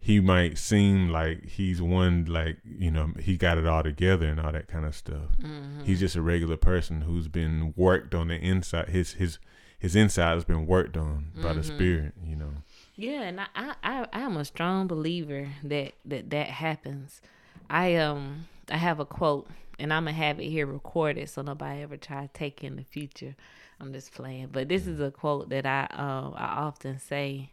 he 0.00 0.18
might 0.18 0.56
seem 0.56 1.10
like 1.10 1.44
he's 1.44 1.82
one 1.82 2.24
like 2.24 2.56
you 2.64 2.90
know 2.90 3.12
he 3.20 3.36
got 3.36 3.58
it 3.58 3.66
all 3.66 3.82
together 3.82 4.26
and 4.26 4.40
all 4.40 4.50
that 4.50 4.66
kind 4.66 4.86
of 4.86 4.96
stuff. 4.96 5.36
Mm-hmm. 5.38 5.84
He's 5.84 6.00
just 6.00 6.16
a 6.16 6.22
regular 6.22 6.56
person 6.56 7.02
who's 7.02 7.28
been 7.28 7.74
worked 7.76 8.14
on 8.14 8.28
the 8.28 8.36
inside. 8.36 8.88
His 8.88 9.12
his 9.14 9.38
his 9.80 9.96
inside 9.96 10.34
has 10.34 10.44
been 10.44 10.66
worked 10.66 10.96
on 10.96 11.32
by 11.34 11.48
mm-hmm. 11.48 11.58
the 11.58 11.64
spirit, 11.64 12.12
you 12.22 12.36
know. 12.36 12.52
Yeah, 12.94 13.22
and 13.22 13.40
I, 13.40 13.46
I 13.82 14.06
I 14.12 14.20
am 14.20 14.36
a 14.36 14.44
strong 14.44 14.86
believer 14.86 15.48
that 15.64 15.94
that 16.04 16.28
that 16.30 16.48
happens. 16.48 17.22
I 17.70 17.96
um 17.96 18.46
I 18.70 18.76
have 18.76 19.00
a 19.00 19.06
quote 19.06 19.48
and 19.78 19.90
I'm 19.92 20.04
gonna 20.04 20.16
have 20.16 20.38
it 20.38 20.50
here 20.50 20.66
recorded 20.66 21.30
so 21.30 21.40
nobody 21.40 21.80
ever 21.80 21.96
try 21.96 22.26
to 22.26 22.32
take 22.32 22.62
in 22.62 22.76
the 22.76 22.84
future. 22.84 23.34
I'm 23.80 23.94
just 23.94 24.12
playing, 24.12 24.50
but 24.52 24.68
this 24.68 24.86
is 24.86 25.00
a 25.00 25.10
quote 25.10 25.48
that 25.48 25.64
I 25.64 25.86
um 25.92 26.34
I 26.36 26.60
often 26.66 26.98
say 26.98 27.52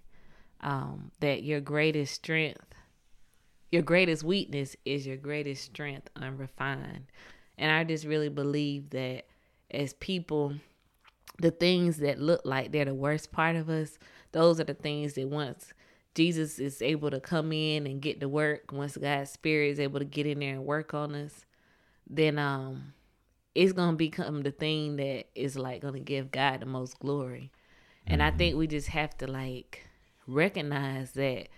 um 0.60 1.12
that 1.22 1.44
your 1.44 1.62
greatest 1.62 2.14
strength, 2.14 2.76
your 3.72 3.84
greatest 3.84 4.24
weakness 4.26 4.76
is 4.84 5.08
your 5.08 5.16
greatest 5.16 5.64
strength 5.64 6.10
unrefined, 6.18 7.06
and 7.58 7.72
I 7.72 7.86
just 7.86 8.04
really 8.04 8.30
believe 8.30 8.90
that 8.90 9.28
as 9.72 9.94
people 9.94 10.56
the 11.40 11.52
things 11.52 11.98
that 11.98 12.20
look 12.20 12.42
like 12.44 12.72
they're 12.72 12.86
the 12.86 12.96
worst 12.96 13.32
part 13.32 13.56
of 13.56 13.70
us, 13.70 13.98
those 14.32 14.60
are 14.60 14.66
the 14.66 14.74
things 14.74 15.14
that 15.14 15.28
once 15.28 15.74
Jesus 16.16 16.58
is 16.58 16.82
able 16.82 17.12
to 17.12 17.20
come 17.20 17.52
in 17.52 17.86
and 17.86 18.02
get 18.02 18.20
to 18.22 18.28
work, 18.28 18.72
once 18.72 18.98
God's 18.98 19.30
spirit 19.30 19.72
is 19.72 19.80
able 19.80 20.00
to 20.00 20.06
get 20.06 20.26
in 20.26 20.40
there 20.40 20.54
and 20.54 20.66
work 20.66 20.94
on 20.94 21.14
us, 21.14 21.46
then 22.10 22.40
um 22.40 22.94
it's 23.54 23.74
gonna 23.74 23.98
become 23.98 24.44
the 24.44 24.52
thing 24.52 24.98
that 24.98 25.26
is 25.36 25.58
like 25.58 25.82
gonna 25.82 26.00
give 26.00 26.32
God 26.32 26.62
the 26.62 26.66
most 26.66 27.00
glory. 27.00 27.52
And 28.06 28.24
I 28.24 28.32
think 28.32 28.56
we 28.56 28.68
just 28.68 28.88
have 28.90 29.18
to 29.18 29.28
like 29.28 29.88
recognize 30.26 31.12
that 31.12 31.50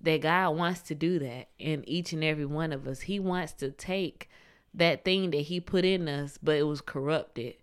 that 0.00 0.22
God 0.22 0.56
wants 0.56 0.80
to 0.82 0.94
do 0.94 1.18
that 1.18 1.48
in 1.58 1.86
each 1.86 2.12
and 2.12 2.24
every 2.24 2.46
one 2.46 2.72
of 2.72 2.86
us. 2.86 3.02
He 3.02 3.20
wants 3.20 3.52
to 3.54 3.70
take 3.70 4.30
that 4.72 5.04
thing 5.04 5.30
that 5.32 5.42
he 5.42 5.60
put 5.60 5.84
in 5.84 6.08
us, 6.08 6.38
but 6.42 6.56
it 6.56 6.62
was 6.62 6.80
corrupted 6.80 7.54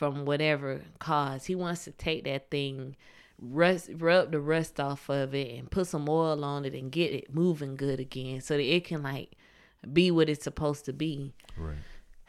from 0.00 0.24
whatever 0.24 0.80
cause. 0.98 1.44
He 1.44 1.54
wants 1.54 1.84
to 1.84 1.90
take 1.90 2.24
that 2.24 2.50
thing, 2.50 2.96
rust, 3.38 3.90
rub 3.98 4.32
the 4.32 4.40
rust 4.40 4.80
off 4.80 5.10
of 5.10 5.34
it, 5.34 5.58
and 5.58 5.70
put 5.70 5.88
some 5.88 6.08
oil 6.08 6.42
on 6.42 6.64
it 6.64 6.72
and 6.72 6.90
get 6.90 7.12
it 7.12 7.34
moving 7.34 7.76
good 7.76 8.00
again, 8.00 8.40
so 8.40 8.56
that 8.56 8.62
it 8.62 8.86
can 8.86 9.02
like 9.02 9.32
be 9.92 10.10
what 10.10 10.30
it's 10.30 10.42
supposed 10.42 10.86
to 10.86 10.94
be. 10.94 11.34
Right. 11.54 11.76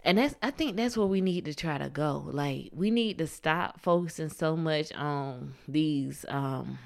And 0.03 0.17
that's 0.17 0.35
I 0.43 0.51
think 0.51 0.75
that's 0.75 0.97
where 0.97 1.07
we 1.07 1.21
need 1.21 1.45
to 1.45 1.53
try 1.53 1.77
to 1.77 1.87
go. 1.87 2.25
Like 2.29 2.71
we 2.73 2.91
need 2.91 3.19
to 3.19 3.27
stop 3.27 3.79
focusing 3.79 4.27
so 4.27 4.57
much 4.57 4.91
on 4.91 5.53
these 5.65 6.25
um 6.27 6.77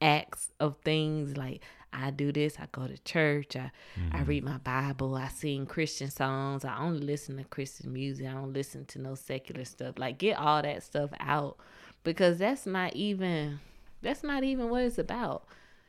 acts 0.00 0.52
of 0.60 0.76
things 0.84 1.36
like 1.36 1.64
I 1.94 2.10
do 2.10 2.32
this. 2.32 2.56
I 2.58 2.66
go 2.72 2.86
to 2.86 2.98
church. 2.98 3.56
I 3.56 3.70
mm-hmm. 3.98 4.16
I 4.16 4.22
read 4.22 4.44
my 4.44 4.58
Bible. 4.58 5.14
I 5.14 5.28
sing 5.28 5.66
Christian 5.66 6.10
songs. 6.10 6.64
I 6.64 6.78
only 6.78 7.00
listen 7.00 7.36
to 7.36 7.44
Christian 7.44 7.92
music. 7.92 8.26
I 8.26 8.32
don't 8.32 8.52
listen 8.52 8.84
to 8.86 8.98
no 8.98 9.14
secular 9.14 9.64
stuff. 9.64 9.98
Like 9.98 10.18
get 10.18 10.38
all 10.38 10.62
that 10.62 10.82
stuff 10.82 11.10
out 11.20 11.56
because 12.02 12.38
that's 12.38 12.66
not 12.66 12.94
even 12.94 13.60
that's 14.02 14.22
not 14.22 14.44
even 14.44 14.68
what 14.68 14.82
it's 14.82 14.98
about. 14.98 15.44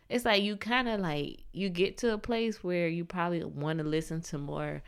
It's 0.07 0.25
like 0.25 0.43
you 0.43 0.55
kind 0.55 0.87
of 0.87 0.99
like 0.99 1.43
you 1.51 1.69
get 1.69 1.97
to 1.99 2.13
a 2.13 2.17
place 2.17 2.63
where 2.63 2.87
you 2.87 3.05
probably 3.05 3.43
want 3.43 3.79
to 3.79 3.85
listen 3.85 4.21
to 4.21 4.37
more 4.37 4.83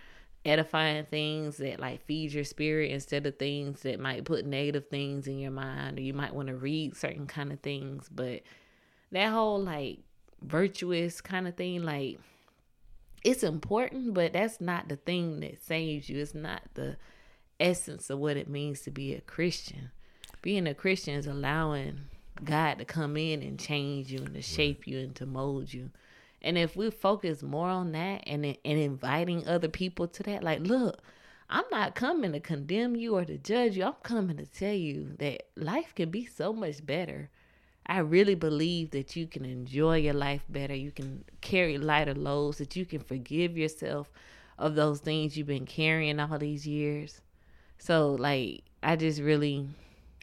edifying 0.45 1.05
things 1.05 1.57
that 1.57 1.80
like 1.80 2.05
feed 2.05 2.32
your 2.32 2.43
spirit 2.43 2.91
instead 2.91 3.26
of 3.26 3.38
things 3.38 3.82
that 3.82 3.99
might 3.99 4.24
put 4.24 4.45
negative 4.45 4.88
things 4.88 5.28
in 5.28 5.39
your 5.39 5.51
mind 5.51 5.97
or 5.97 6.01
you 6.01 6.13
might 6.13 6.34
want 6.34 6.47
to 6.47 6.55
read 6.55 6.95
certain 6.95 7.28
kind 7.28 7.51
of 7.51 7.59
things 7.59 8.07
but 8.09 8.41
that 9.11 9.30
whole 9.30 9.61
like 9.61 9.99
virtuous 10.42 11.22
kind 11.22 11.48
of 11.48 11.56
thing 11.56 11.84
like 11.84 12.20
it's 13.24 13.44
important 13.44 14.14
but 14.14 14.34
that's 14.34 14.62
not 14.62 14.88
the 14.88 14.96
thing 14.96 15.40
that 15.42 15.64
saves 15.64 16.10
you. 16.10 16.20
It's 16.20 16.36
not 16.36 16.62
the 16.76 16.98
essence 17.60 18.10
of 18.10 18.20
what 18.20 18.38
it 18.38 18.48
means 18.48 18.82
to 18.82 18.92
be 18.92 19.14
a 19.14 19.22
christian. 19.22 19.92
Being 20.42 20.68
a 20.68 20.74
christian 20.74 21.16
is 21.16 21.28
allowing 21.28 22.02
god 22.44 22.78
to 22.78 22.86
come 22.86 23.18
in 23.18 23.42
and 23.42 23.60
change 23.60 24.12
you 24.12 24.20
and 24.20 24.34
to 24.36 24.42
shape 24.42 24.88
you 24.88 25.00
and 25.00 25.16
to 25.16 25.26
mold 25.26 25.74
you. 25.74 25.90
And 26.42 26.58
if 26.58 26.76
we 26.76 26.92
focus 26.92 27.42
more 27.42 27.70
on 27.70 27.92
that 27.94 28.24
and 28.28 28.46
and 28.46 28.58
inviting 28.80 29.48
other 29.48 29.70
people 29.70 30.08
to 30.08 30.24
that 30.24 30.44
like 30.44 30.62
look 30.62 31.02
I'm 31.50 31.64
not 31.72 31.96
coming 31.96 32.34
to 32.34 32.40
condemn 32.40 32.96
you 32.96 33.16
or 33.16 33.24
to 33.24 33.38
judge 33.38 33.78
you. 33.78 33.86
I'm 33.86 33.94
coming 34.04 34.38
to 34.38 34.46
tell 34.46 34.74
you 34.74 35.16
that 35.20 35.44
life 35.56 35.96
can 35.96 36.10
be 36.10 36.26
so 36.26 36.52
much 36.52 36.86
better 36.86 37.30
I 37.88 38.00
really 38.00 38.36
believe 38.36 38.92
that 38.92 39.16
you 39.16 39.28
can 39.28 39.46
enjoy 39.46 39.98
your 39.98 40.14
life 40.14 40.44
better. 40.50 40.76
You 40.76 40.92
can 40.92 41.24
carry 41.40 41.78
lighter 41.78 42.14
loads, 42.14 42.58
that 42.58 42.76
you 42.76 42.86
can 42.86 43.00
forgive 43.00 43.58
yourself 43.58 44.12
of 44.58 44.76
those 44.76 45.00
things 45.00 45.38
you've 45.38 45.48
been 45.48 45.66
carrying 45.66 46.20
all 46.20 46.38
these 46.38 46.68
years. 46.68 47.22
So, 47.78 48.12
like, 48.14 48.64
I 48.84 48.98
just 48.98 49.22
really, 49.22 49.70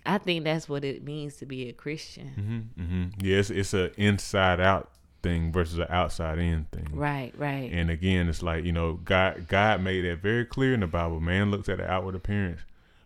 I 0.05 0.19
think 0.19 0.45
that's 0.45 0.69
what 0.69 0.85
it 0.85 1.05
means 1.05 1.37
to 1.37 1.47
be 1.47 1.69
a 1.69 1.73
Christian. 1.73 2.71
Mm-hmm, 2.77 2.83
mm-hmm. 2.83 3.25
Yes, 3.25 3.49
yeah, 3.49 3.57
it's, 3.57 3.73
it's 3.73 3.75
a 3.75 4.01
inside 4.01 4.61
out 4.61 4.91
thing 5.23 5.51
versus 5.51 5.79
an 5.79 5.87
outside 5.89 6.39
in 6.39 6.67
thing. 6.71 6.89
Right, 6.93 7.33
right. 7.39 7.71
And 7.73 7.89
again, 7.91 8.29
it's 8.29 8.43
like 8.43 8.65
you 8.65 8.73
know, 8.73 8.95
God, 9.05 9.49
God 9.49 9.81
made 9.81 10.05
that 10.05 10.19
very 10.19 10.45
clear 10.45 10.75
in 10.75 10.81
the 10.81 10.87
Bible. 10.87 11.21
Man 11.21 11.51
looks 11.51 11.71
at 11.71 11.79
the 11.79 11.91
outward 11.91 12.15
appearance, 12.15 12.61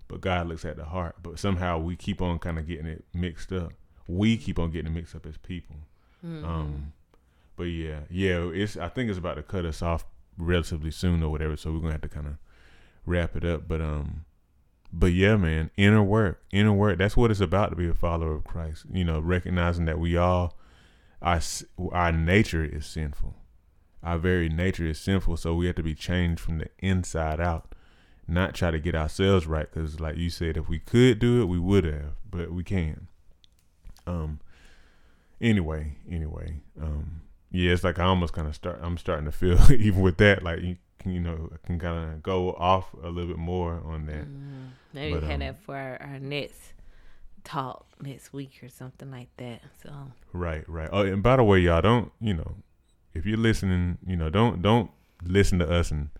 but 0.09 0.21
God 0.21 0.49
looks 0.49 0.65
at 0.65 0.77
the 0.77 0.87
heart. 0.87 1.17
But 1.23 1.39
somehow 1.39 1.79
we 1.79 1.95
keep 1.95 2.21
on 2.21 2.41
kind 2.41 2.59
of 2.59 2.67
getting 2.67 2.87
it 2.87 3.05
mixed 3.15 3.53
up 3.53 3.73
we 4.09 4.37
keep 4.37 4.59
on 4.59 4.71
getting 4.71 4.93
mixed 4.93 5.15
up 5.15 5.27
as 5.27 5.37
people. 5.37 5.77
Mm-hmm. 6.27 6.45
Um, 6.45 6.93
but 7.57 7.65
yeah, 7.65 8.01
yeah, 8.11 8.49
it's 8.53 8.77
I 8.77 8.89
think 8.89 9.11
it's 9.11 9.19
about 9.19 9.35
to 9.35 9.43
cut 9.43 9.65
us 9.65 9.83
off 9.83 10.05
relatively 10.37 10.91
soon 10.91 11.23
or 11.23 11.31
whatever. 11.31 11.57
So 11.57 11.71
we're 11.73 11.81
gonna 11.81 11.93
have 11.93 12.01
to 12.01 12.09
kind 12.09 12.27
of 12.27 12.35
wrap 13.05 13.37
it 13.37 13.45
up. 13.45 13.69
But 13.69 13.81
um, 13.81 14.25
but 14.93 15.13
yeah, 15.13 15.37
man, 15.37 15.71
inner 15.77 16.03
work, 16.03 16.43
inner 16.51 16.73
work. 16.73 16.99
That's 16.99 17.17
what 17.17 17.31
it's 17.31 17.41
about 17.41 17.71
to 17.71 17.77
be 17.77 17.89
a 17.89 17.95
follower 17.95 18.33
of 18.33 18.45
Christ. 18.45 18.87
You 18.93 19.05
know, 19.05 19.21
recognizing 19.21 19.85
that 19.85 19.99
we 19.99 20.17
all 20.17 20.57
our 21.21 21.41
our 21.93 22.13
nature 22.13 22.65
is 22.65 22.87
sinful. 22.87 23.35
Our 24.03 24.19
very 24.19 24.49
nature 24.49 24.87
is 24.87 25.01
sinful, 25.01 25.37
so 25.37 25.55
we 25.55 25.67
have 25.67 25.75
to 25.77 25.83
be 25.83 25.95
changed 25.95 26.41
from 26.41 26.59
the 26.59 26.69
inside 26.79 27.41
out. 27.41 27.75
Not 28.29 28.55
try 28.55 28.71
to 28.71 28.79
get 28.79 28.95
ourselves 28.95 29.47
right, 29.47 29.69
because 29.71 29.99
like 29.99 30.17
you 30.17 30.31
said, 30.31 30.57
if 30.57 30.69
we 30.69 30.79
could 30.79 31.19
do 31.19 31.43
it, 31.43 31.47
we 31.47 31.59
would 31.59 31.85
have, 31.85 32.13
but 32.31 32.53
we 32.53 32.63
can't. 32.63 33.08
Um. 34.09 34.41
Anyway, 35.41 35.97
anyway, 36.11 36.61
um, 36.83 37.21
yeah, 37.51 37.73
it's 37.73 37.85
like 37.85 38.01
I 38.01 38.05
almost 38.05 38.33
kind 38.33 38.49
of 38.49 38.55
start. 38.55 38.81
I'm 38.83 38.99
starting 38.99 39.27
to 39.27 39.33
feel 39.33 39.59
even 39.73 40.03
with 40.03 40.17
that, 40.19 40.43
like 40.43 40.61
you, 40.61 40.77
you 41.05 41.21
know, 41.21 41.51
I 41.53 41.67
can 41.67 41.79
kind 41.79 42.13
of 42.13 42.23
go 42.23 42.53
off 42.55 42.93
a 43.03 43.09
little 43.09 43.29
bit 43.29 43.39
more 43.39 43.81
on 43.85 44.07
that. 44.07 44.25
Mm-hmm. 44.25 44.65
Maybe 44.93 45.15
but, 45.15 45.23
have 45.25 45.33
um, 45.33 45.41
that 45.41 45.63
for 45.63 45.77
our, 45.77 46.03
our 46.03 46.19
next 46.19 46.73
talk 47.45 47.87
next 48.03 48.33
week 48.33 48.61
or 48.63 48.69
something 48.69 49.11
like 49.11 49.29
that. 49.37 49.63
So 49.83 49.93
right, 50.33 50.69
right. 50.69 50.89
Oh, 50.93 51.03
and 51.03 51.23
by 51.23 51.37
the 51.37 51.45
way, 51.45 51.61
y'all 51.61 51.81
don't 51.81 52.13
you 52.21 52.35
know 52.35 52.57
if 53.15 53.27
you're 53.27 53.39
listening, 53.39 53.99
you 54.07 54.17
know 54.17 54.31
don't 54.31 54.63
don't 54.63 54.91
listen 55.23 55.59
to 55.61 55.71
us 55.71 55.91
and 55.91 56.11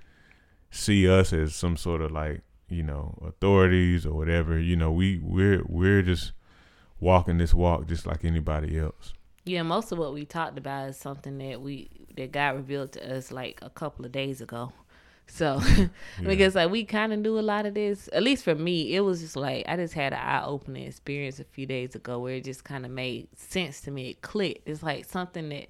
see 0.71 1.09
us 1.09 1.33
as 1.33 1.55
some 1.55 1.77
sort 1.77 2.01
of 2.01 2.11
like 2.11 2.43
you 2.69 2.83
know 2.83 3.19
authorities 3.27 4.07
or 4.07 4.15
whatever. 4.15 4.59
You 4.59 4.77
know 4.77 4.91
we 4.91 5.19
we're 5.19 5.63
we're 5.67 6.03
just 6.03 6.33
walking 7.01 7.39
this 7.39 7.55
walk 7.55 7.87
just 7.87 8.07
like 8.07 8.25
anybody 8.25 8.79
else. 8.79 9.13
Yeah, 9.45 9.63
most 9.63 9.93
of 9.93 9.99
what 9.99 10.13
we 10.13 10.25
talked 10.25 10.59
about 10.59 10.91
is 10.91 10.97
something 10.97 11.39
that 11.39 11.61
we 11.63 11.91
that 12.17 12.33
God 12.33 12.57
revealed 12.57 12.93
to 12.93 13.17
us 13.17 13.33
like 13.33 13.61
a 13.63 13.71
couple 13.71 14.05
of 14.05 14.13
days 14.13 14.41
ago. 14.41 14.73
So 15.27 15.61
yeah. 15.77 15.89
because 16.23 16.55
like 16.55 16.71
we 16.71 16.85
kind 16.85 17.13
of 17.13 17.23
do 17.23 17.39
a 17.39 17.41
lot 17.41 17.67
of 17.67 17.75
this. 17.75 18.09
At 18.13 18.23
least 18.23 18.45
for 18.45 18.55
me, 18.55 18.95
it 18.95 19.01
was 19.01 19.21
just 19.21 19.37
like 19.37 19.65
I 19.69 19.77
just 19.77 19.95
had 19.95 20.13
an 20.13 20.21
eye 20.21 20.45
opening 20.45 20.87
experience 20.87 21.39
a 21.39 21.45
few 21.45 21.67
days 21.67 21.95
ago 21.95 22.19
where 22.19 22.35
it 22.35 22.45
just 22.45 22.65
kind 22.65 22.85
of 22.85 22.91
made 22.91 23.29
sense 23.37 23.81
to 23.83 23.91
me. 23.91 24.11
It 24.11 24.23
clicked. 24.23 24.69
It's 24.69 24.83
like 24.83 25.05
something 25.05 25.49
that 25.51 25.69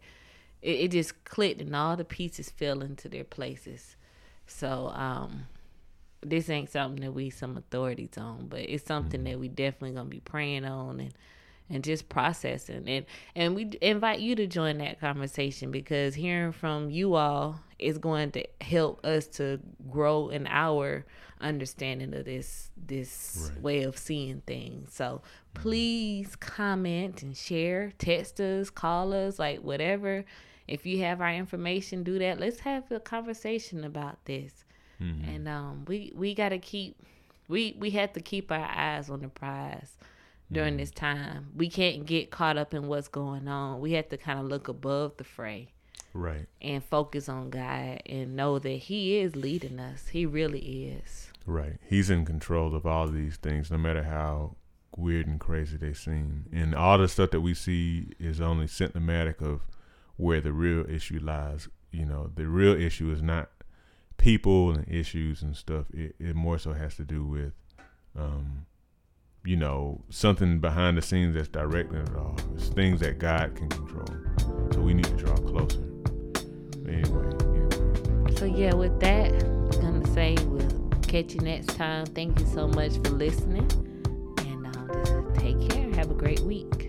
it, 0.62 0.70
it 0.70 0.90
just 0.90 1.24
clicked 1.24 1.60
and 1.60 1.74
all 1.74 1.96
the 1.96 2.04
pieces 2.04 2.50
fell 2.50 2.82
into 2.82 3.08
their 3.08 3.24
places. 3.24 3.96
So 4.46 4.88
um 4.94 5.46
this 6.22 6.50
ain't 6.50 6.70
something 6.70 7.00
that 7.02 7.12
we 7.12 7.30
some 7.30 7.56
authorities 7.56 8.16
on, 8.18 8.48
but 8.48 8.60
it's 8.60 8.84
something 8.84 9.20
mm-hmm. 9.20 9.32
that 9.32 9.40
we 9.40 9.48
definitely 9.48 9.92
gonna 9.92 10.08
be 10.08 10.20
praying 10.20 10.64
on 10.64 11.00
and 11.00 11.14
and 11.70 11.84
just 11.84 12.08
processing 12.08 12.88
and 12.88 13.06
and 13.34 13.54
we 13.54 13.70
invite 13.80 14.20
you 14.20 14.34
to 14.34 14.46
join 14.46 14.78
that 14.78 15.00
conversation 15.00 15.70
because 15.70 16.14
hearing 16.14 16.52
from 16.52 16.90
you 16.90 17.14
all 17.14 17.60
is 17.78 17.98
going 17.98 18.30
to 18.30 18.44
help 18.60 19.04
us 19.04 19.26
to 19.26 19.60
grow 19.90 20.28
in 20.28 20.46
our 20.46 21.04
understanding 21.40 22.14
of 22.14 22.24
this 22.24 22.70
this 22.76 23.50
right. 23.52 23.62
way 23.62 23.82
of 23.82 23.96
seeing 23.96 24.40
things 24.46 24.92
so 24.94 25.04
mm-hmm. 25.04 25.62
please 25.62 26.36
comment 26.36 27.22
and 27.22 27.36
share 27.36 27.92
text 27.98 28.40
us 28.40 28.70
call 28.70 29.12
us 29.12 29.38
like 29.38 29.60
whatever 29.60 30.24
if 30.66 30.84
you 30.84 31.02
have 31.02 31.20
our 31.20 31.32
information 31.32 32.02
do 32.02 32.18
that 32.18 32.40
let's 32.40 32.60
have 32.60 32.90
a 32.90 32.98
conversation 32.98 33.84
about 33.84 34.24
this 34.24 34.64
mm-hmm. 35.00 35.28
and 35.28 35.48
um 35.48 35.84
we 35.86 36.12
we 36.14 36.34
got 36.34 36.50
to 36.50 36.58
keep 36.58 36.96
we 37.48 37.76
we 37.78 37.90
have 37.90 38.12
to 38.12 38.20
keep 38.20 38.52
our 38.52 38.58
eyes 38.58 39.10
on 39.10 39.20
the 39.20 39.28
prize 39.28 39.96
during 40.50 40.72
mm-hmm. 40.74 40.80
this 40.80 40.90
time. 40.90 41.48
We 41.56 41.68
can't 41.68 42.06
get 42.06 42.30
caught 42.30 42.56
up 42.56 42.74
in 42.74 42.86
what's 42.86 43.08
going 43.08 43.48
on. 43.48 43.80
We 43.80 43.92
have 43.92 44.08
to 44.10 44.16
kind 44.16 44.38
of 44.38 44.46
look 44.46 44.68
above 44.68 45.16
the 45.16 45.24
fray. 45.24 45.72
Right. 46.14 46.46
And 46.62 46.82
focus 46.82 47.28
on 47.28 47.50
God 47.50 48.02
and 48.06 48.34
know 48.34 48.58
that 48.58 48.68
He 48.68 49.18
is 49.18 49.36
leading 49.36 49.78
us. 49.78 50.08
He 50.08 50.26
really 50.26 50.88
is. 51.04 51.30
Right. 51.46 51.76
He's 51.86 52.10
in 52.10 52.24
control 52.24 52.74
of 52.74 52.86
all 52.86 53.08
these 53.08 53.36
things, 53.36 53.70
no 53.70 53.78
matter 53.78 54.02
how 54.02 54.56
weird 54.96 55.26
and 55.26 55.38
crazy 55.38 55.76
they 55.76 55.92
seem. 55.92 56.46
And 56.52 56.74
all 56.74 56.98
the 56.98 57.08
stuff 57.08 57.30
that 57.30 57.40
we 57.40 57.54
see 57.54 58.08
is 58.18 58.40
only 58.40 58.66
symptomatic 58.66 59.40
of 59.40 59.60
where 60.16 60.40
the 60.40 60.52
real 60.52 60.84
issue 60.88 61.20
lies. 61.22 61.68
You 61.92 62.06
know, 62.06 62.30
the 62.34 62.46
real 62.46 62.74
issue 62.74 63.10
is 63.10 63.22
not 63.22 63.50
people 64.18 64.72
and 64.72 64.86
issues 64.86 65.42
and 65.42 65.56
stuff. 65.56 65.86
It, 65.94 66.14
it 66.18 66.36
more 66.36 66.58
so 66.58 66.74
has 66.74 66.96
to 66.96 67.04
do 67.04 67.24
with 67.24 67.52
um, 68.16 68.66
you 69.44 69.56
know, 69.56 70.02
something 70.10 70.60
behind 70.60 70.98
the 70.98 71.02
scenes 71.02 71.34
that's 71.34 71.48
directing 71.48 71.98
it 71.98 72.14
all. 72.16 72.36
It's 72.54 72.68
things 72.68 73.00
that 73.00 73.18
God 73.18 73.54
can 73.56 73.68
control. 73.68 74.06
So 74.72 74.80
we 74.80 74.94
need 74.94 75.06
to 75.06 75.16
draw 75.16 75.34
closer. 75.36 75.80
Anyway, 76.86 77.32
anyway. 77.40 78.36
So 78.36 78.44
yeah, 78.44 78.74
with 78.74 78.98
that, 79.00 79.32
I'm 79.32 79.70
gonna 79.70 80.14
say 80.14 80.36
we'll 80.44 80.90
catch 81.02 81.34
you 81.34 81.40
next 81.40 81.68
time. 81.76 82.06
Thank 82.06 82.38
you 82.40 82.46
so 82.46 82.68
much 82.68 82.92
for 82.94 83.10
listening. 83.10 83.70
And 84.38 84.66
um, 84.66 85.32
take 85.38 85.68
care. 85.70 85.94
Have 85.94 86.10
a 86.10 86.14
great 86.14 86.40
week. 86.40 86.87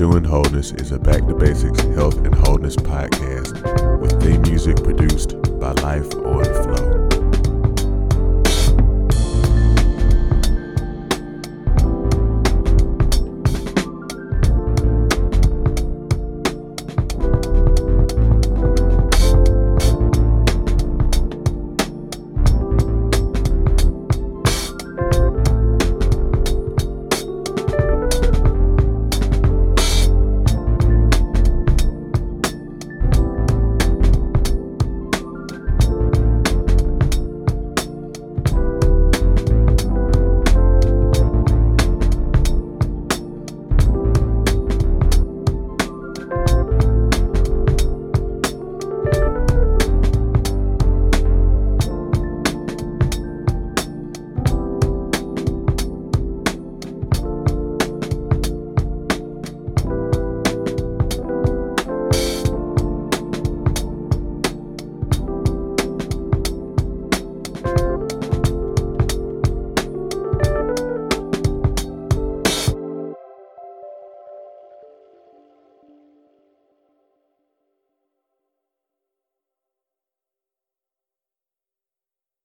Pursuing 0.00 0.24
Wholeness 0.24 0.72
is 0.72 0.92
a 0.92 0.98
Back 0.98 1.26
to 1.26 1.34
Basics 1.34 1.82
Health 1.94 2.16
and 2.24 2.34
Wholeness 2.34 2.74
podcast 2.74 4.00
with 4.00 4.18
theme 4.22 4.40
music 4.40 4.82
produced 4.82 5.32
by 5.60 5.72
Life 5.72 6.14
on 6.14 6.89